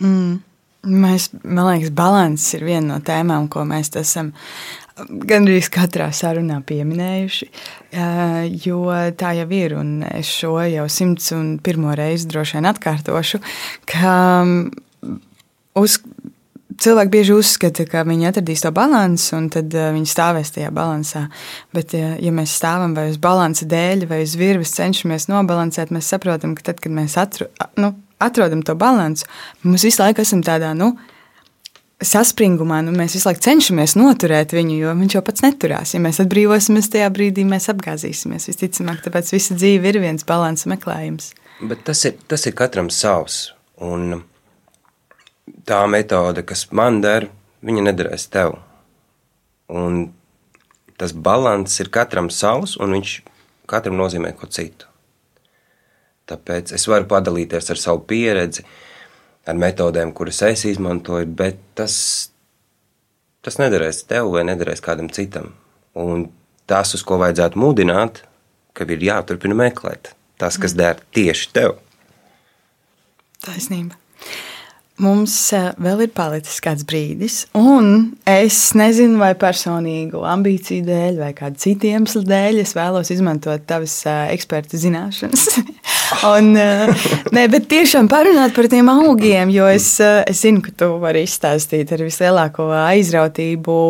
Mm. 0.03 0.39
Mēs, 0.81 1.29
man 1.45 1.67
liekas, 1.69 1.93
balans 1.93 2.47
ir 2.57 2.65
viena 2.65 2.95
no 2.95 3.03
tēmām, 3.05 3.51
ko 3.53 3.67
mēs 3.69 3.93
esam 4.01 4.33
gandrīz 5.29 5.69
katrā 5.73 6.09
sarunā 6.17 6.61
pieminējuši. 6.67 7.49
Jo 8.65 8.81
tā 9.21 9.35
jau 9.37 9.47
ir, 9.57 9.77
un 9.77 10.01
es 10.09 10.31
šo 10.41 10.57
jau 10.65 10.87
simts 10.93 11.31
un 11.37 11.59
pirmo 11.63 11.93
reizi 11.97 12.29
droši 12.33 12.59
vien 12.59 12.71
atkārtošu, 12.73 13.43
ka 13.93 14.17
uz 15.81 16.01
cilvēki 16.85 17.13
bieži 17.13 17.37
uzskata, 17.37 17.85
ka 17.89 18.05
viņi 18.09 18.29
atradīs 18.31 18.65
to 18.65 18.73
līdzsvaru, 18.73 19.39
un 19.39 19.49
tad 19.53 19.77
uh, 19.77 19.91
viņi 19.95 20.11
stāvēs 20.11 20.53
tajā 20.57 20.73
līdzsvarā. 20.75 21.27
Bet, 21.77 21.95
ja, 21.97 22.15
ja 22.23 22.33
mēs 22.35 22.57
stāvam 22.61 22.97
vai 22.97 23.09
uz 23.13 23.21
balansa 23.21 23.69
dēļ, 23.71 24.07
vai 24.11 24.23
uz 24.25 24.37
virves 24.41 24.75
cenšamies 24.77 25.29
nobalansēt, 25.31 25.93
mēs 25.95 26.11
saprotam, 26.15 26.57
ka 26.59 26.71
tad, 26.71 26.83
kad 26.83 26.95
mēs 26.95 27.17
atru, 27.21 27.51
nu, 27.81 27.95
atrodam 28.23 28.65
to 28.67 28.77
līdzsvaru, 28.77 29.41
mēs 29.69 29.89
visu 29.89 30.05
laiku 30.05 30.25
esam 30.27 30.45
tādā. 30.47 30.75
Nu, 30.77 30.95
Saspringumā 32.01 32.79
nu, 32.81 32.95
mēs 32.97 33.13
visu 33.13 33.29
laiku 33.29 33.43
cenšamies 33.45 33.93
noturēt 34.01 34.55
viņu, 34.57 34.79
jo 34.81 34.93
viņš 34.97 35.17
jau 35.19 35.21
pats 35.27 35.43
neturās. 35.45 35.91
Ja 35.93 36.01
mēs 36.01 36.23
atbrīvosimies 36.23 36.89
tajā 36.95 37.11
brīdī, 37.13 37.45
mēs 37.45 37.69
apgāzīsimies. 37.75 38.49
Visticamāk, 38.49 39.03
tāpēc 39.05 39.35
visa 39.35 39.57
dzīve 39.59 39.93
ir 39.93 39.99
viens 40.01 40.25
balanss 40.25 40.65
meklējums. 40.71 41.35
Bet 41.61 41.85
tas 41.85 42.01
ir, 42.09 42.17
tas 42.25 42.49
ir 42.49 42.57
katram 42.57 42.89
savs. 42.89 43.51
Un 43.85 44.23
tā 45.67 45.81
metode, 45.91 46.45
kas 46.47 46.67
man 46.77 47.01
der, 47.05 47.29
viņa 47.67 47.87
nederēs 47.89 48.29
tev. 48.33 48.57
Un 49.71 50.11
tas 51.01 51.15
līdzsvars 51.15 51.81
ir 51.81 51.91
katram 51.95 52.31
savs, 52.35 52.77
un 52.81 52.97
viņš 52.97 53.17
katram 53.71 53.99
nozīmē 54.01 54.33
ko 54.37 54.49
citu. 54.51 54.89
Tāpēc 56.31 56.75
es 56.77 56.87
varu 56.91 57.09
padalīties 57.11 57.73
ar 57.73 57.81
savu 57.81 58.05
pieredzi, 58.07 58.65
ar 59.49 59.59
metodēm, 59.59 60.13
kuras 60.15 60.43
es 60.47 60.67
izmantoju, 60.69 61.27
bet 61.27 61.59
tas, 61.79 61.95
tas 63.43 63.59
nederēs 63.59 64.05
tev 64.11 64.31
vai 64.35 64.45
nederēs 64.47 64.85
kādam 64.85 65.11
citam. 65.11 65.55
Un 65.99 66.29
tas, 66.71 66.95
uz 66.95 67.03
ko 67.07 67.19
vajadzētu 67.23 67.59
mudināt, 67.59 68.23
ka 68.77 68.87
ir 68.87 69.03
jāturpina 69.11 69.57
meklēt 69.59 70.13
tas, 70.41 70.57
kas 70.57 70.73
der 70.77 71.03
tieši 71.15 71.51
tev. 71.53 71.77
Taisnība. 73.45 73.99
Mums 75.01 75.35
eh, 75.57 75.71
vēl 75.81 76.05
ir 76.05 76.11
palicis 76.13 76.59
kāds 76.61 76.85
brīdis, 76.89 77.37
un 77.57 78.11
es 78.29 78.59
nezinu, 78.77 79.17
vai 79.23 79.33
personīgu 79.39 80.21
ambīciju 80.29 80.85
dēļ, 80.85 81.21
vai 81.23 81.31
kādu 81.37 81.61
citu 81.63 81.89
iemeslu 81.89 82.21
dēļ, 82.29 82.61
es 82.61 82.75
vēlos 82.77 83.13
izmantot 83.15 83.65
tavas 83.69 83.95
eh, 84.05 84.35
eksperta 84.35 84.81
zināšanas. 84.81 85.47
un, 86.35 86.53
eh, 86.61 87.09
ne, 87.33 87.47
bet 87.53 87.71
tiešām 87.73 88.11
parunāt 88.13 88.53
par 88.57 88.69
tiem 88.73 88.93
augiem, 88.93 89.55
jo 89.55 89.71
es, 89.73 89.89
es 90.01 90.45
zinu, 90.45 90.61
ka 90.67 90.77
tu 90.77 90.93
vari 91.01 91.25
izstāstīt 91.25 91.97
ar 91.97 92.05
vislielāko 92.05 92.69
aizrautību, 92.83 93.81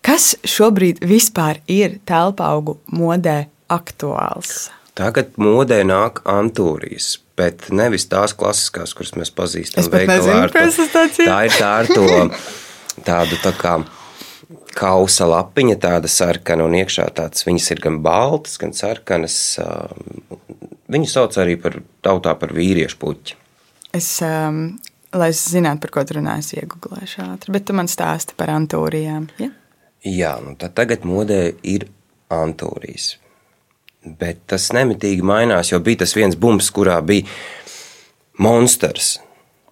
kas 0.00 0.32
šobrīd 0.48 1.04
vispār 1.04 1.60
ir 1.68 2.00
telpa 2.08 2.48
augu 2.54 2.78
modē 2.96 3.42
aktuāls. 3.68 4.70
Tagad 4.96 5.36
modē 5.36 5.84
nāk 5.86 6.24
antūrijas 6.26 7.18
bet 7.38 7.68
nevis 7.74 8.08
tās 8.10 8.34
klasiskās, 8.36 8.94
kuras 8.98 9.14
mēs 9.18 9.30
pazīstam. 9.34 9.84
Es 9.84 10.10
nezinu, 10.10 10.48
kas 10.54 10.80
tas 10.92 11.20
ir. 11.20 11.30
Tā 11.30 11.38
ir 11.46 11.54
tā 11.56 11.70
ar 11.82 11.90
to 11.90 12.08
tādu 13.06 13.38
tā 13.44 13.54
kā 13.58 13.78
kausa 14.78 15.26
lapiņa, 15.28 15.78
tāda 15.82 16.10
sarkana 16.10 16.66
un 16.68 16.76
iekšā 16.78 17.08
tāds. 17.16 17.44
Viņas 17.46 17.70
ir 17.74 17.82
gan 17.84 18.00
baltas, 18.04 18.56
gan 18.60 18.74
sarkanas. 18.76 19.38
Viņu 20.88 21.10
sauc 21.10 21.36
arī 21.40 21.58
par 21.60 21.80
tautā 22.04 22.34
par 22.38 22.54
vīriešu 22.56 23.00
puķi. 23.00 23.38
Es, 23.96 24.08
um, 24.24 24.78
lai 25.16 25.30
es 25.32 25.42
zinātu, 25.52 25.82
par 25.84 25.94
ko 25.96 26.04
tu 26.08 26.18
runā, 26.18 26.38
es 26.42 26.52
iegūlēšu 26.56 27.24
ātri, 27.24 27.54
bet 27.56 27.66
tu 27.68 27.76
man 27.76 27.88
stāsti 27.90 28.36
par 28.38 28.52
antūrijām. 28.54 29.30
Ja? 29.40 29.50
Jā, 30.06 30.34
nu 30.44 30.54
tad 30.60 30.76
tagad 30.78 31.06
modē 31.08 31.40
ir 31.66 31.88
antūrijas. 32.32 33.16
Bet 34.04 34.44
tas 34.46 34.70
nemitīgi 34.72 35.24
mainās, 35.26 35.72
jo 35.72 35.80
bija 35.82 36.04
tas 36.04 36.14
viens 36.16 36.36
bumps, 36.38 36.70
kurā 36.70 37.00
bija 37.02 37.26
monstrs. 38.38 39.18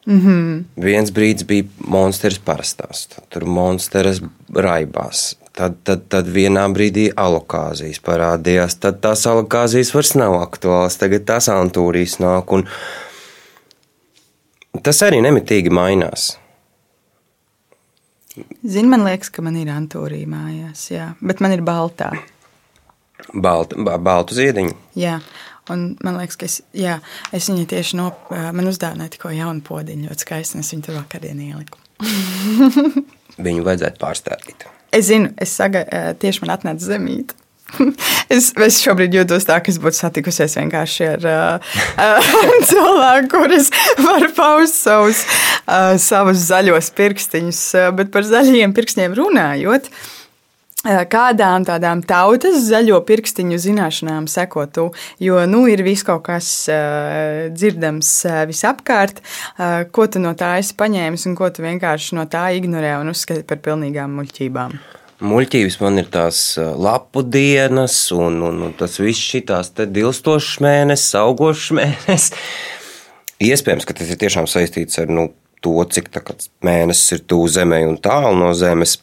Mm 0.07 0.21
-hmm. 0.21 0.65
Viens 0.85 1.11
brīdis 1.11 1.47
bija 1.47 1.65
monstrs 1.79 2.39
parastās, 2.39 3.09
tur 3.29 3.45
monstrs 3.45 4.21
raibās. 4.55 5.37
Tad, 5.57 5.73
tad, 5.85 6.01
tad 6.09 6.27
vienā 6.29 6.67
brīdī 6.69 7.13
alokāzijas 7.17 8.01
parādījās. 8.05 8.75
Tad 8.81 9.01
tās 9.01 9.27
alokāzijas 9.27 9.95
vairs 9.95 10.15
nav 10.15 10.35
aktuālas. 10.43 10.97
Tagad 11.01 11.25
tās 11.25 11.49
antūrijas 11.49 12.19
nāk. 12.21 12.53
Un 12.53 12.69
tas 14.83 15.03
arī 15.03 15.21
nemitīgi 15.25 15.71
mainās. 15.71 16.39
Zini, 18.69 18.89
man 18.89 19.05
liekas, 19.05 19.31
ka 19.33 19.43
man 19.43 19.57
ir 19.57 19.71
antūrija 19.73 20.29
mājās, 20.29 20.91
jā, 20.91 21.15
bet 21.25 21.41
man 21.41 21.53
ir 21.57 21.63
baltā. 21.65 22.11
Baltu, 23.33 23.81
baltu 23.83 24.37
ziediņu. 24.37 24.75
Jā, 24.99 25.19
Un 25.71 25.97
man 26.05 26.19
liekas, 26.21 26.39
ka 26.39 26.47
es, 26.47 26.61
jā, 26.77 27.01
es 27.35 27.49
viņai 27.51 27.67
tieši 27.71 27.99
no, 27.99 28.11
man 28.31 28.71
uzdāvināju 28.71 29.17
tikko 29.17 29.33
jaunu 29.35 29.65
podziņu, 29.67 30.07
ļoti 30.11 30.27
skaisti. 30.27 30.61
Es 30.63 30.71
viņu 30.71 30.87
tur 30.87 30.99
vakardien 31.01 31.41
ieliku. 31.43 31.81
viņu 33.49 33.65
vajadzētu 33.67 33.99
pārstāvīt. 34.03 34.69
Es 34.95 35.09
zinu, 35.09 35.33
es 35.43 35.57
saga, 35.59 35.83
tieši 36.23 36.45
man 36.45 36.55
atnāca 36.57 36.93
zemīte. 36.93 37.39
Es, 38.27 38.49
es 38.59 38.81
šobrīd 38.83 39.15
jūtos 39.15 39.45
tā, 39.47 39.61
ka 39.63 39.71
es 39.71 39.77
būtu 39.83 39.95
satikusies 39.95 40.57
vienkārši 40.59 41.05
ar 41.13 41.27
uh, 41.31 41.75
cilvēku, 42.71 43.29
kurš 43.31 43.69
var 44.03 44.27
paust 44.35 44.81
savus, 44.81 45.21
uh, 45.63 45.95
savus 46.03 46.43
zaļos 46.49 46.91
pirkstiņus. 46.99 47.61
Bet 47.99 48.11
par 48.15 48.27
zaļajiem 48.27 48.75
pirkstiem 48.75 49.15
runājot, 49.19 49.87
uh, 49.87 50.16
kādām 51.11 51.67
tādām 51.67 52.03
tautas 52.07 52.61
zaļo 52.69 53.01
pirkstiņu 53.07 53.59
zināšanām 53.63 54.29
sekotu. 54.31 54.91
Jo 55.23 55.45
nu, 55.51 55.65
ir 55.71 55.83
viss 55.87 56.07
kaut 56.07 56.25
kas 56.29 56.51
uh, 56.73 57.47
dzirdams 57.53 58.11
uh, 58.29 58.43
visapkārt, 58.49 59.23
uh, 59.23 59.87
ko 59.91 60.07
tu 60.11 60.23
no 60.23 60.35
tā 60.39 60.57
esi 60.61 60.77
paņēmis 60.79 61.27
un 61.31 61.39
ko 61.39 61.51
tu 61.51 61.65
vienkārši 61.67 62.19
no 62.19 62.27
tā 62.31 62.49
ignorē 62.59 62.97
un 63.01 63.13
uzskati 63.15 63.47
par 63.47 63.63
pilnīgām 63.65 64.15
muļķībām. 64.21 64.79
Muļķības 65.27 65.79
man 65.81 66.03
ir 66.03 66.11
tās 66.13 66.39
lapu 66.61 67.23
dienas, 67.25 67.95
un, 68.13 68.37
un, 68.45 68.59
un 68.67 68.75
tas 68.77 68.99
viss 69.01 69.31
šīs 69.33 69.73
dilstošs 69.89 70.59
mēnesis, 70.61 71.15
augošs 71.17 71.71
mēnesis. 71.79 72.35
Iespējams, 73.47 73.89
ka 73.89 73.97
tas 73.97 74.13
ir 74.13 74.21
tiešām 74.21 74.49
saistīts 74.49 75.01
ar 75.01 75.09
nu, 75.13 75.31
to, 75.65 75.73
cik 75.89 76.13
mēnesis 76.65 77.17
ir 77.17 77.25
tuvu 77.29 77.49
zemē 77.53 77.83
un 77.89 77.97
tālu 78.03 78.37
no 78.37 78.53
zemes. 78.57 78.99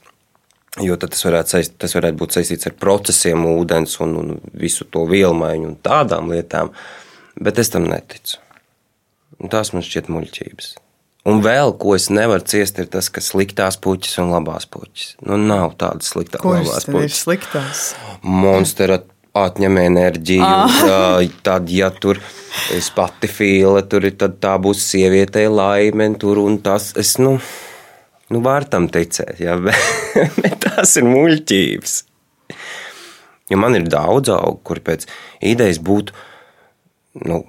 Jo 0.81 0.95
tas 0.97 1.21
varētu, 1.21 1.53
saist, 1.53 1.75
tas 1.77 1.93
varētu 1.93 2.17
būt 2.17 2.37
saistīts 2.37 2.65
ar 2.69 2.73
procesiem, 2.81 3.43
ūdens 3.45 3.99
un, 4.01 4.15
un 4.17 4.39
visu 4.57 4.87
to 4.89 5.03
vielu 5.09 5.35
maiņu 5.37 5.67
un 5.69 5.75
tādām 5.85 6.31
lietām, 6.33 6.71
bet 7.37 7.61
es 7.61 7.69
tam 7.73 7.85
neticu. 7.91 8.39
Un 9.43 9.51
tās 9.53 9.73
man 9.75 9.85
šķiet 9.85 10.09
muļķības. 10.09 10.71
Un 11.29 11.39
vēl, 11.45 11.75
ko 11.79 11.93
es 11.95 12.09
nevaru 12.11 12.43
ciest, 12.49 12.81
ir 12.81 12.89
tas, 12.91 13.07
ka 13.13 13.21
sliktās 13.23 13.77
puķis 13.79 14.17
un 14.23 14.33
labās 14.33 14.65
puķis. 14.67 15.13
Nu, 15.23 15.37
nav 15.39 15.77
tādas 15.79 16.09
sliktās 16.11 16.43
un 16.43 16.57
labās 16.57 16.89
puķis. 16.89 17.19
Sliktās? 17.21 17.83
Monstera 18.25 18.99
atņem 19.37 19.79
enerģiju. 19.85 20.43
Ah. 20.43 21.21
Tad, 21.45 21.69
ja 21.73 21.89
tur 21.93 22.19
ir 22.73 22.89
pati 22.97 23.29
fīle, 23.31 23.85
tur 23.89 24.09
ir, 24.09 24.17
tad 24.19 24.35
tā 24.43 24.57
būs 24.61 24.83
sievietei 24.89 25.47
laime, 25.49 26.11
tur 26.19 26.41
un 26.43 26.59
tas. 26.65 26.91
Es, 26.99 27.15
nu, 27.21 27.37
Nu, 28.33 28.41
var 28.41 28.65
tam 28.65 28.87
ticēt, 28.89 29.37
jā, 29.43 29.57
bet, 29.65 30.33
bet 30.41 30.57
tās 30.65 30.97
ir 30.97 31.05
muļķības. 31.05 31.97
Jo 33.51 33.59
man 33.61 33.77
ir 33.77 33.89
daudz 33.91 34.31
augu, 34.33 34.61
kur 34.65 34.79
pēc 34.81 35.05
idejas 35.45 35.77
būtu, 35.83 36.15
nu, 37.27 37.43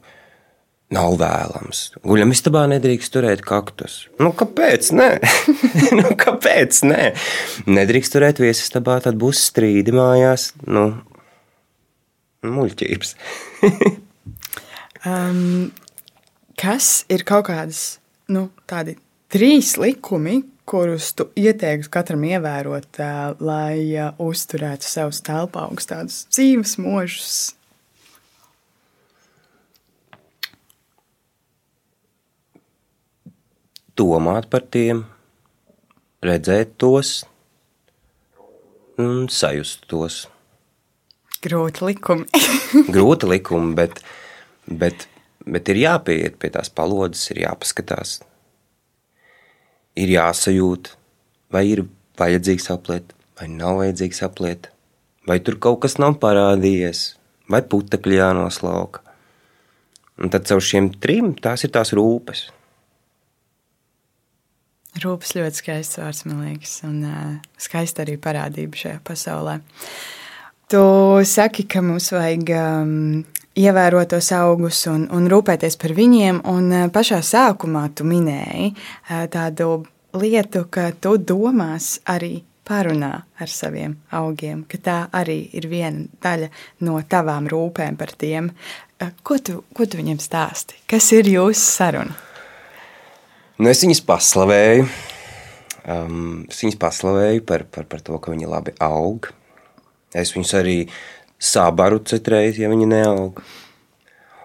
nav 0.94 1.16
vēlams. 1.20 1.82
Guļam 2.04 2.34
istabā 2.34 2.64
nedrīkst 2.70 3.14
turēt 3.14 3.44
kaktus. 3.46 4.04
Nu, 4.20 4.32
kāpēc? 4.36 4.90
Nē, 4.98 5.08
nu, 6.00 6.12
kāpēc? 6.20 6.82
Nē, 6.90 7.10
nedrīkst 7.70 8.16
turēt 8.16 8.42
viesistabā, 8.42 8.98
tad 9.04 9.18
būs 9.20 9.46
strīdi 9.48 9.94
mājās. 9.96 10.50
Nu, 10.68 10.90
muļķības. 12.44 13.14
um, 15.08 15.70
kas 16.60 16.90
ir 17.12 17.24
kaut 17.28 17.48
kādas 17.48 17.84
nu, 18.34 18.48
tādi 18.68 18.98
trīs 19.32 19.74
likumi, 19.80 20.42
kurus 20.66 21.12
tu 21.16 21.28
ieteiktu 21.36 21.90
katram 21.92 22.24
ievērot, 22.28 23.00
lai 23.44 23.76
uzturētu 24.22 24.88
savus 24.88 25.20
telpā 25.24 25.66
augstus 25.68 26.24
dzīves 26.32 26.78
mūžus? 26.80 27.36
Domāt 33.94 34.48
par 34.50 34.64
tiem, 34.74 35.04
redzēt 36.24 36.74
tos 36.82 37.20
un 38.98 39.28
sajust 39.30 39.86
tos. 39.90 40.24
Grūti 41.44 41.84
likumi. 41.84 42.26
Grūti 42.94 43.28
likumi, 43.30 43.74
bet, 43.78 44.00
bet, 44.66 45.06
bet 45.46 45.70
ir 45.70 45.82
jāpieiet 45.84 46.40
pie 46.42 46.50
tās 46.56 46.72
palodzes, 46.74 47.28
ir 47.30 47.44
jāpaskatās 47.44 48.18
ir 49.98 50.14
jāsajūt, 50.14 50.90
vai 51.54 51.64
ir 51.70 51.84
vajadzīgs 52.18 52.70
apliet, 52.74 53.14
vai 53.38 53.48
nav 53.50 53.80
vajadzīgs 53.82 54.22
apliet, 54.26 54.70
vai 55.28 55.38
tur 55.44 55.58
kaut 55.62 55.82
kas 55.84 55.98
nav 56.02 56.18
parādījies, 56.22 57.06
vai 57.50 57.62
putekļi 57.62 58.20
jānoslauka. 58.20 59.02
Un 60.22 60.30
tad 60.30 60.46
caur 60.46 60.62
šiem 60.62 60.92
trim 61.02 61.32
tās 61.42 61.66
ir 61.66 61.72
tās 61.74 61.90
rūpes. 61.96 62.46
Rūpes 65.02 65.32
ļoti 65.34 65.58
skaists 65.58 65.98
vārds, 65.98 66.22
man 66.28 66.44
liekas, 66.46 66.76
un 66.86 67.00
uh, 67.08 67.30
skaista 67.58 68.04
arī 68.04 68.14
parādība 68.22 68.78
šajā 68.78 69.00
pasaulē. 69.06 69.56
Tu 70.70 70.82
saki, 71.26 71.66
ka 71.70 71.82
mums 71.84 72.12
vajag 72.14 72.52
um, 72.56 72.92
ievērot 73.58 74.10
tos 74.14 74.30
augus 74.34 74.84
un, 74.90 75.06
un 75.14 75.28
rūpēties 75.30 75.78
par 75.80 75.94
viņiem. 75.96 76.42
Un 76.50 76.72
eh, 76.72 76.88
pašā 76.92 77.20
sākumā 77.24 77.86
tu 77.96 78.06
minēji 78.08 78.72
eh, 78.72 79.24
tādu 79.30 79.84
lietu, 80.18 80.66
ka 80.70 80.90
tu 81.00 81.16
domās 81.18 81.98
arī 82.10 82.38
parunā 82.64 83.12
ar 83.40 83.50
saviem 83.50 83.96
augiem, 84.16 84.64
ka 84.68 84.80
tā 84.80 84.98
arī 85.12 85.42
ir 85.56 85.68
viena 85.68 86.06
daļa 86.24 86.48
no 86.86 86.96
tavām 87.08 87.48
rūpēm 87.50 87.98
par 88.00 88.14
tiem. 88.18 88.50
Eh, 88.98 89.14
ko 89.22 89.38
tu, 89.38 89.62
ko 89.74 89.86
tu 89.86 90.00
viņiem 90.00 90.20
stāsti? 90.22 90.80
Kas 90.90 91.10
ir 91.14 91.30
jūsu 91.30 91.62
saruna? 91.62 92.14
Nu, 93.58 93.68
es 93.70 93.84
viņus 93.84 94.02
paslavēju. 94.02 94.86
Um, 95.84 96.46
es 96.48 96.62
viņus 96.64 96.78
paslavēju 96.80 97.42
par, 97.46 97.66
par, 97.70 97.84
par 97.86 98.00
to, 98.02 98.16
ka 98.18 98.32
viņi 98.32 98.48
labi 98.48 98.72
aug. 98.82 99.28
Es 100.16 100.32
viņus 100.34 100.54
arī 100.58 100.78
sabaru 101.44 102.00
citreiz, 102.08 102.58
ja 102.60 102.70
viņi 102.72 102.88
neaug. 102.90 103.42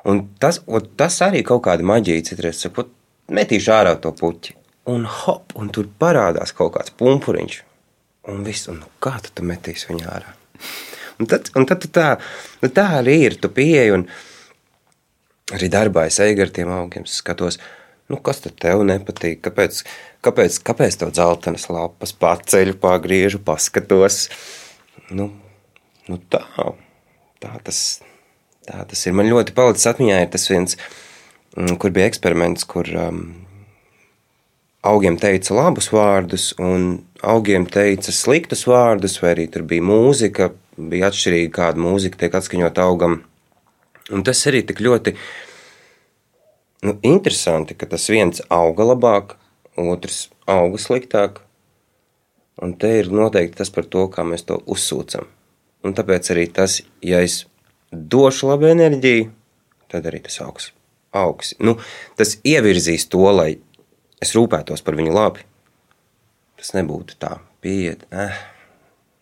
Un 0.10 0.24
tas, 0.42 0.62
tas 1.00 1.20
arī 1.26 1.44
kaut 1.48 1.64
kāda 1.68 1.86
maģija 1.86 2.30
citreiz 2.32 2.62
saka, 2.64 2.88
metīšu 3.36 3.74
ārā 3.76 3.96
to 4.02 4.12
puķi. 4.16 4.56
Un 4.90 5.06
hop, 5.06 5.54
un 5.60 5.70
tur 5.74 5.90
parādās 6.02 6.54
kaut 6.56 6.74
kāds 6.78 6.96
pumpuriņš. 7.00 7.60
Un 8.30 8.44
viss, 8.46 8.70
un 8.72 8.82
nu, 8.82 8.90
kā 9.04 9.18
tu, 9.24 9.32
tu 9.36 9.46
metīsi 9.48 9.92
viņu 9.92 10.08
ārā? 10.10 10.34
Un 11.20 11.28
tad, 11.28 11.50
un 11.60 11.68
tad 11.68 11.84
tā, 11.94 12.10
nu 12.64 12.70
tā 12.72 12.86
arī 13.00 13.18
ir. 13.28 13.36
Tu 13.42 13.52
pieeji 13.52 13.96
un 13.96 14.06
arī 15.56 15.70
darbā 15.72 16.08
es 16.10 16.20
eju 16.24 16.46
ar 16.46 16.54
tiem 16.56 16.72
augiem, 16.74 17.08
skatos, 17.10 17.60
nu, 18.10 18.20
kas 18.24 18.44
tad 18.46 18.56
tev 18.62 18.86
nepatīk, 18.88 19.42
kāpēc, 19.46 19.82
kāpēc, 20.26 20.60
kāpēc 20.70 21.00
tev 21.02 21.14
dzeltenas 21.16 21.68
lapas 21.74 22.16
paceļu, 22.24 22.78
pagriežu, 22.82 23.42
paskatos. 23.46 24.28
Nu, 25.12 25.32
nu 26.08 26.22
tā, 26.32 26.46
tā 27.44 27.52
tas, 27.64 28.00
tā 28.68 28.84
tas 28.90 29.06
ir. 29.08 29.16
Man 29.18 29.30
ļoti 29.32 29.56
palicis 29.58 29.88
atmiņā 29.92 30.24
ir 30.24 30.32
tas 30.34 30.48
viens, 30.52 30.78
mm, 31.58 31.78
kur 31.82 31.94
bija 31.96 32.10
eksperiments, 32.10 32.68
kur 32.70 32.90
um, 33.00 33.22
augiem 34.86 35.18
teica 35.20 35.56
labus 35.58 35.90
vārdus, 35.94 36.52
un 36.60 37.04
augiem 37.24 37.68
teica 37.68 38.14
sliktus 38.16 38.66
vārdus, 38.70 39.20
vai 39.24 39.34
arī 39.36 39.50
tur 39.52 39.66
bija 39.68 39.86
mūzika, 39.86 40.52
bija 40.80 41.10
atšķirīga, 41.12 41.52
kāda 41.56 41.84
mūzika 41.84 42.24
tiek 42.24 42.40
atskaņot 42.40 42.80
augam. 42.84 43.22
Un 44.10 44.24
tas 44.26 44.42
arī 44.50 44.64
tik 44.66 44.80
ļoti 44.82 45.14
nu, 46.88 46.96
interesanti, 47.06 47.76
ka 47.78 47.90
tas 47.92 48.08
viens 48.10 48.42
auga 48.50 48.88
labāk, 48.88 49.36
otrs 49.80 50.28
auga 50.50 50.80
sliktāk. 50.82 51.44
Un 52.60 52.74
te 52.76 52.90
ir 53.00 53.12
noteikti 53.16 53.62
tas 53.62 53.70
par 53.72 53.86
to, 53.88 54.08
kā 54.12 54.26
mēs 54.28 54.44
to 54.48 54.58
uzsūcam. 54.68 55.28
Un 55.86 55.96
tāpēc 55.96 56.32
arī 56.34 56.46
tas, 56.52 56.82
ja 57.06 57.22
es 57.24 57.46
došu 57.92 58.50
labu 58.52 58.68
enerģiju, 58.70 59.30
tad 59.92 60.08
arī 60.10 60.22
tas 60.26 60.40
augs. 60.44 60.72
augs. 61.16 61.56
Nu, 61.60 61.78
tas 62.20 62.36
ievirzīs 62.46 63.08
to, 63.10 63.24
lai 63.34 63.58
es 64.22 64.36
rūpētos 64.36 64.84
par 64.86 64.98
viņu 65.00 65.16
labi. 65.16 65.46
Tas 66.60 66.74
nebūtu 66.76 67.16
tā, 67.18 67.40
pieiet, 67.64 68.04
eh, 68.12 68.36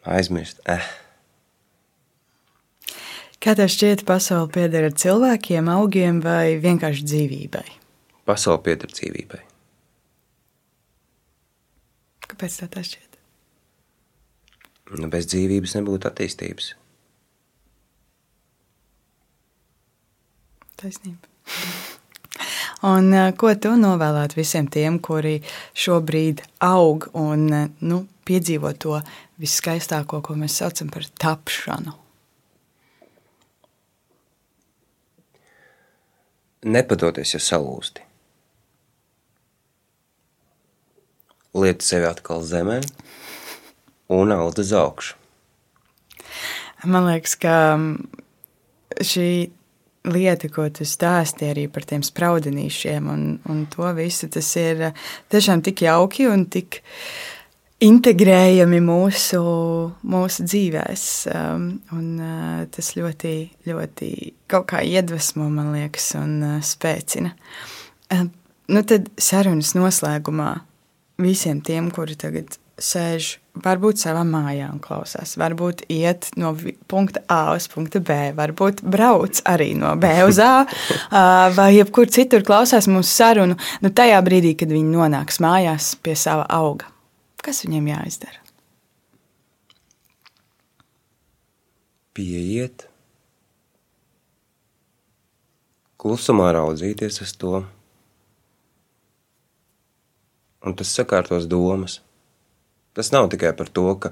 aizmirst. 0.03 0.59
Eh. 0.65 0.83
Kā 3.39 3.53
tev 3.55 3.69
šķiet, 3.69 4.03
pasaule 4.03 4.49
pieder 4.49 4.89
cilvēkiem, 4.89 5.69
augiem 5.69 6.19
vai 6.21 6.57
vienkārši 6.57 7.05
dzīvībai? 7.05 7.67
Pasaule 8.25 8.63
pieder 8.65 8.89
dzīvībai. 8.89 9.43
Kāpēc 12.27 12.57
tā 12.67 12.81
šķiet? 12.83 13.06
Nu, 14.95 15.09
bez 15.11 15.27
dzīvības 15.27 15.75
nebūtu 15.75 16.07
attīstības. 16.07 16.71
Taisnība. 20.79 21.27
Un, 22.87 23.09
uh, 23.11 23.31
ko 23.33 23.51
tu 23.57 23.73
novēlētu 23.75 24.37
visiem 24.37 24.67
tiem, 24.71 24.99
kuri 25.03 25.39
šobrīd 25.75 26.43
aug 26.63 27.07
un 27.17 27.47
uh, 27.49 27.69
nu, 27.81 28.03
piedzīvo 28.27 28.71
to 28.77 28.99
viskaistāko, 29.41 30.21
ko 30.21 30.35
mēs 30.37 30.59
saucam 30.61 30.91
par 30.93 31.07
tapšanu? 31.19 31.95
Nepadoties, 36.67 37.33
ja 37.33 37.41
salūsti. 37.41 38.05
Lieti 41.57 41.85
sevi 41.87 42.05
atkal 42.05 42.43
zemē 42.45 42.81
un 44.13 44.31
aud 44.31 44.59
uz 44.59 44.73
augšu. 44.75 45.15
Man 46.87 47.07
liekas, 47.09 47.33
ka 47.41 47.53
um, 47.75 47.87
šī 49.01 49.29
lieta, 50.07 50.49
ko 50.53 50.67
tu 50.71 50.85
stāstīji 50.87 51.51
arī 51.51 51.63
par 51.73 51.87
tiem 51.89 52.03
spraudenīšiem 52.05 53.09
un, 53.11 53.23
un 53.49 53.63
to 53.73 53.89
visu, 53.97 54.29
tas 54.31 54.51
ir 54.59 54.89
uh, 54.91 55.07
tiešām 55.33 55.63
tik 55.65 55.83
jauki 55.87 56.27
un 56.29 56.45
tik 56.53 56.81
integrējami 57.83 58.79
mūsu, 58.81 59.41
mūsu 60.13 60.45
dzīvēs. 60.47 61.07
Um, 61.33 61.65
un, 61.97 62.05
uh, 62.21 62.61
tas 62.73 62.93
ļoti, 62.97 63.33
ļoti 63.67 64.11
kaut 64.49 64.69
kā 64.71 64.83
iedvesmo, 64.85 65.49
man 65.53 65.73
liekas, 65.75 66.13
un 66.21 66.37
uh, 66.45 66.61
spēcina. 66.65 67.33
Nu 68.67 68.81
tad 68.87 69.09
sarunas 69.19 69.73
noslēgumā 69.75 70.53
visiem 71.23 71.59
tiem, 71.65 71.89
kuri 71.91 72.15
tagad 72.19 72.57
sēž 72.77 73.37
varbūt 73.65 74.01
savā 74.03 74.21
mājā 74.27 74.67
un 74.69 74.79
klausās. 74.81 75.33
Varbūt 75.39 75.83
iet 75.93 76.29
no 76.37 76.53
punkta 76.89 77.23
A 77.31 77.55
uz 77.57 77.67
punktu 77.71 78.01
B, 78.05 78.31
varbūt 78.37 78.83
brauc 78.85 79.41
arī 79.49 79.71
no 79.77 79.95
B 79.97 80.11
uz 80.27 80.39
A, 80.43 80.67
vai 81.57 81.71
jebkur 81.75 82.09
citur 82.13 82.45
klausās 82.45 82.89
mūsu 82.89 83.09
sarunu. 83.09 83.57
Nu, 83.81 83.93
tajā 83.93 84.19
brīdī, 84.25 84.53
kad 84.59 84.73
viņi 84.73 84.93
nonāks 84.93 85.41
mājās 85.43 85.95
pie 86.01 86.15
sava 86.17 86.45
auga, 86.53 86.89
kas 87.41 87.63
viņiem 87.65 87.89
jāizdara? 87.93 88.43
Pieiet, 92.17 92.87
klusumā 96.01 96.49
raudzīties 96.55 97.21
uz 97.21 97.33
to, 97.37 97.61
un 100.65 100.73
tas 100.77 100.93
sakārtos 100.97 101.45
domas. 101.49 102.01
Tas 102.97 103.11
nav 103.13 103.27
tikai 103.29 103.51
par 103.53 103.69
to, 103.69 103.85
ka 104.01 104.09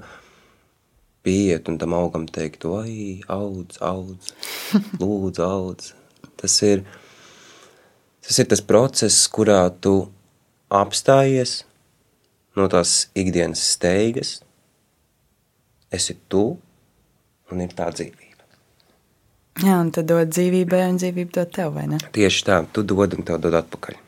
pieiet 1.26 1.66
un 1.66 1.78
tam 1.78 1.94
augam 1.98 2.28
teikt, 2.30 2.68
vai 2.70 3.18
audz, 3.26 3.80
audz, 3.82 4.30
lūdzu, 5.00 5.42
audz. 5.42 5.88
Tas 6.38 6.54
ir, 6.62 6.84
tas 8.22 8.38
ir 8.38 8.46
tas 8.52 8.62
process, 8.62 9.24
kurā 9.26 9.64
tu 9.82 9.96
apstājies 10.70 11.64
no 12.54 12.68
tās 12.70 13.08
ikdienas 13.18 13.64
steigas, 13.74 14.36
esi 15.90 16.14
tu 16.30 16.44
un 17.50 17.66
ir 17.66 17.74
tā 17.74 17.90
dzīvība. 17.90 18.46
Jā, 19.66 19.80
un 19.80 19.90
tad 19.90 20.06
dod 20.12 20.30
dzīvībai, 20.30 20.84
un 20.92 21.02
dzīvība 21.02 21.40
dod 21.40 21.52
tev, 21.58 21.74
vai 21.74 21.88
ne? 21.90 21.98
Tieši 22.14 22.46
tā, 22.46 22.62
tu 22.70 22.86
dod 22.86 23.18
un 23.18 23.26
tev 23.26 23.42
dod 23.42 23.58
atpakaļ. 23.64 23.98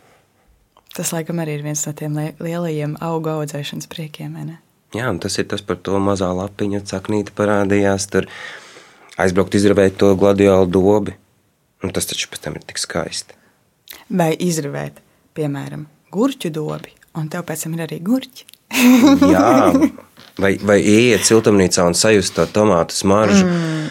Tas, 0.94 1.10
laikam, 1.14 1.42
arī 1.42 1.58
ir 1.58 1.66
viens 1.66 1.82
no 1.86 1.94
tiem 1.98 2.16
lielajiem 2.38 2.98
auga 3.02 3.38
audzēšanas 3.40 3.90
priekiem, 3.90 4.38
vai 4.38 4.46
ne? 4.52 4.58
Jā, 4.97 5.11
un 5.12 5.18
tas 5.20 5.36
ir 5.36 5.45
tas 5.51 5.61
par 5.64 5.76
to 5.84 5.99
mazā 6.01 6.30
lapiņa, 6.32 6.80
caknīte 6.89 7.34
parādījās. 7.36 8.09
Tur 8.12 8.28
aizbraukt, 9.20 9.59
izravēt 9.59 9.99
to 10.01 10.14
gladiālu 10.16 10.68
dobi. 10.70 11.16
Un 11.84 11.93
tas 11.95 12.09
taču 12.09 12.30
pēc 12.32 12.47
tam 12.47 12.57
ir 12.59 12.64
tik 12.66 12.80
skaisti. 12.80 13.36
Vai 14.09 14.32
izravēt, 14.41 15.03
piemēram, 15.36 15.84
gurķu 16.14 16.51
dobi, 16.55 16.95
un 17.20 17.28
tev 17.30 17.45
pēc 17.49 17.66
tam 17.66 17.76
ir 17.76 17.84
arī 17.84 18.01
gurķi. 18.05 18.49
Jā, 19.28 19.53
vai, 20.43 20.55
vai 20.57 20.78
ieiet 20.80 21.28
siltumnīcā 21.28 21.84
un 21.89 21.97
sajust 21.97 22.34
to 22.36 22.49
tomātu 22.51 22.97
smaržu. 22.97 23.45
Mm. 23.45 23.86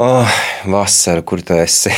Oh, 0.00 0.38
vasara, 0.70 1.24
kur 1.26 1.42
tu 1.42 1.56
esi? 1.58 1.90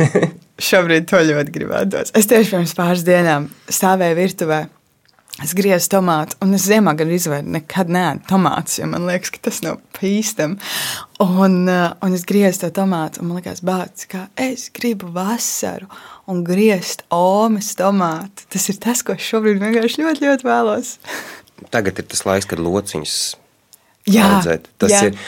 Šobrīd 0.70 1.10
to 1.10 1.20
ļoti 1.20 1.52
gribētos. 1.52 2.14
Es 2.16 2.30
tieši 2.30 2.54
pirms 2.54 2.72
pāris 2.78 3.04
dienām 3.04 3.50
stāvēju 3.68 4.16
virtuvē 4.22 4.62
Es 5.44 5.52
griezu 5.52 5.90
tomātu, 5.92 6.38
un 6.40 6.56
es 6.56 6.64
ziemā 6.64 6.94
gan 6.96 7.10
izvēru 7.12 7.50
nekad 7.58 7.90
neēdu 7.92 8.24
tomātus, 8.30 8.78
jo 8.80 8.86
man 8.88 9.04
liekas, 9.04 9.34
ka 9.34 9.42
tas 9.44 9.58
nav 9.60 9.82
pīstami. 9.98 10.56
Un, 11.20 11.58
uh, 11.68 11.90
un 12.04 12.16
es 12.16 12.24
griezu 12.28 12.62
to 12.62 12.70
tomātu, 12.78 13.20
un 13.20 13.28
man 13.28 13.42
liekas, 13.42 13.60
bācis, 13.66 14.08
ka 14.08 14.22
es 14.40 14.70
gribu 14.72 15.10
vasaru 15.12 15.90
un 16.32 16.40
griezt 16.46 17.04
omas 17.12 17.74
tomātu. 17.76 18.46
Tas 18.54 18.64
ir 18.72 18.80
tas, 18.80 19.04
ko 19.04 19.18
es 19.18 19.28
šobrīd 19.28 19.60
vienkārši 19.60 20.06
ļoti, 20.06 20.24
ļoti 20.24 20.48
vēlos. 20.48 20.94
Tagad 21.74 22.00
ir 22.00 22.08
tas 22.08 22.24
laiks, 22.24 22.48
kad 22.48 22.62
lociņus 22.64 23.18
audzēt. 24.16 24.70
Tas 24.80 24.94
jā. 24.96 25.10
ir 25.10 25.20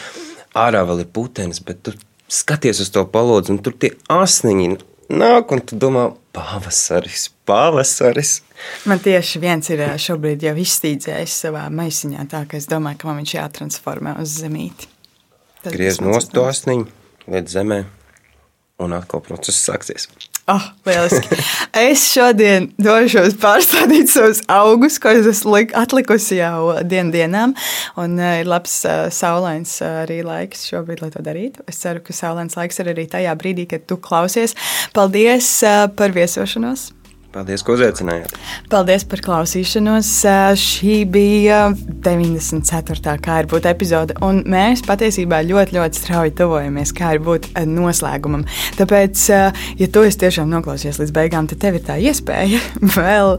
ārā 0.57 0.87
vēl 0.89 1.05
ir 1.05 1.13
putenis, 1.13 1.61
bet 1.65 1.85
tu 1.85 1.93
skaties 2.33 2.81
uz 2.85 2.93
to 2.97 3.05
palodzi, 3.13 3.53
un 3.53 3.61
tur 3.61 3.77
tie 3.77 3.93
asniņi 4.13 4.73
nāk, 5.21 5.53
un 5.53 5.65
tu 5.65 5.77
domā, 5.81 6.09
pavasaris, 6.39 7.29
pavasaris. 7.45 8.39
Man 8.87 9.01
tieši 9.03 9.41
viens 9.43 9.71
ir 9.73 9.83
šobrīd 10.03 10.47
jau 10.47 10.55
izstīdzējis 10.63 11.35
savā 11.45 11.67
maisiņā, 11.75 12.27
tā 12.31 12.45
ka 12.49 12.59
es 12.61 12.69
domāju, 12.71 13.01
ka 13.03 13.11
man 13.11 13.21
viņš 13.23 13.35
jātransformē 13.39 14.15
uz 14.23 14.39
zemīti. 14.43 14.91
Tas 15.63 15.75
Griez 15.75 15.99
nost 16.03 16.31
to 16.35 16.47
asniņu, 16.47 16.87
liet 17.35 17.51
zemē, 17.51 17.83
un 18.85 18.95
atkal 18.99 19.23
process 19.27 19.67
sāksies. 19.67 20.07
Oh, 20.49 20.65
lieliski. 20.87 21.37
es 21.77 22.07
šodien 22.09 22.71
došos 22.81 23.35
pārstādīt 23.43 24.09
savus 24.09 24.41
augus, 24.49 24.97
ko 25.03 25.13
es 25.13 25.29
esmu 25.29 25.59
atlikusi 25.77 26.39
jau 26.39 26.79
dienu 26.89 27.13
dienām. 27.13 27.53
Un 28.01 28.17
uh, 28.17 28.39
ir 28.41 28.49
labs 28.49 28.81
uh, 28.89 29.11
saulains 29.13 29.77
uh, 29.83 30.07
arī 30.07 30.23
laiks 30.25 30.65
šobrīd, 30.71 31.05
lai 31.05 31.13
to 31.13 31.25
darītu. 31.25 31.67
Es 31.69 31.83
ceru, 31.85 32.01
ka 32.05 32.17
saulains 32.17 32.57
laiks 32.57 32.81
ir 32.81 32.95
arī 32.95 33.05
tajā 33.13 33.37
brīdī, 33.41 33.69
kad 33.69 33.85
tu 33.85 34.01
klausies. 34.01 34.57
Paldies 34.97 35.59
uh, 35.69 35.85
par 35.93 36.17
viesošanos! 36.17 36.95
Paldies, 37.29 37.61
ka 37.61 37.75
uzaicinājāt. 37.75 38.33
Paldies 38.73 39.03
par 39.09 39.21
klausīšanos. 39.21 40.09
Šī 40.57 40.95
bija 41.13 41.59
94. 41.77 43.17
kā 43.25 43.35
ir 43.43 43.49
būt 43.51 43.67
epizode, 43.69 44.15
un 44.25 44.41
mēs 44.49 44.81
patiesībā 44.87 45.43
ļoti, 45.45 45.77
ļoti 45.77 46.01
strauji 46.01 46.33
tuvojamies 46.39 46.95
kā 46.97 47.13
ir 47.19 47.21
būt 47.27 47.51
noslēgumam. 47.69 48.47
Tāpēc, 48.79 49.25
ja 49.77 49.89
tu 49.93 50.05
esi 50.09 50.21
tiešām 50.23 50.49
noklausījies 50.55 51.03
līdz 51.03 51.13
beigām, 51.19 51.51
tad 51.51 51.61
tev 51.67 51.77
ir 51.77 51.85
tā 51.85 51.99
iespēja 52.01 52.63
vēl 52.97 53.37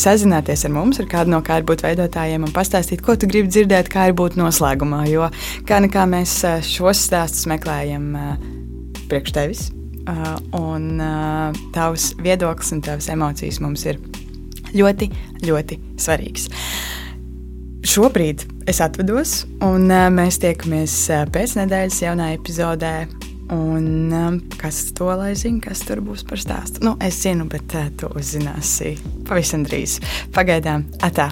sazināties 0.00 0.66
ar 0.68 0.74
mums, 0.76 1.00
ar 1.00 1.08
kādu 1.08 1.32
no 1.32 1.40
kā 1.46 1.62
ir 1.62 1.68
būt 1.70 1.86
veidotājiem 1.86 2.44
un 2.44 2.52
pastāstīt, 2.52 3.00
ko 3.04 3.16
tu 3.16 3.30
gribi 3.30 3.48
dzirdēt, 3.48 3.88
kā 3.92 4.10
ir 4.10 4.18
būt 4.20 4.36
noslēgumā. 4.40 5.06
Jo 5.08 5.30
kā 5.64 5.80
nekā 5.84 6.04
mēs 6.12 6.42
šos 6.68 7.06
stāstus 7.08 7.48
meklējam 7.48 8.12
priekš 9.08 9.34
tevis 9.38 9.64
un 10.06 10.88
uh, 11.00 11.56
tavs 11.74 12.12
viedoklis 12.22 12.72
un 12.76 12.82
tavas 12.84 13.08
emocijas 13.12 13.60
mums 13.64 13.86
ir 13.88 14.00
ļoti, 14.74 15.10
ļoti 15.44 15.78
svarīgs. 16.00 16.48
Šobrīd 17.84 18.46
es 18.70 18.80
atvados, 18.84 19.42
un 19.64 19.88
uh, 19.90 20.08
mēs 20.12 20.40
tiekamies 20.42 20.96
pēc 21.34 21.58
nedēļas 21.60 22.02
jaunā 22.06 22.32
epizodē. 22.38 22.96
Un, 23.52 24.08
um, 24.08 24.38
kas 24.56 24.78
to 24.96 25.10
lai 25.20 25.34
zina, 25.36 25.60
kas 25.66 25.84
tur 25.84 26.00
būs 26.00 26.24
par 26.24 26.40
stāstu? 26.40 26.80
Nu, 26.86 26.94
es 27.04 27.20
zinu, 27.26 27.44
bet 27.52 27.76
uh, 27.76 27.90
tu 28.00 28.08
uzzināsi 28.16 28.96
pavisam 29.28 29.68
drīz. 29.68 30.00
Pagaidām, 30.32 30.88
atā! 31.04 31.28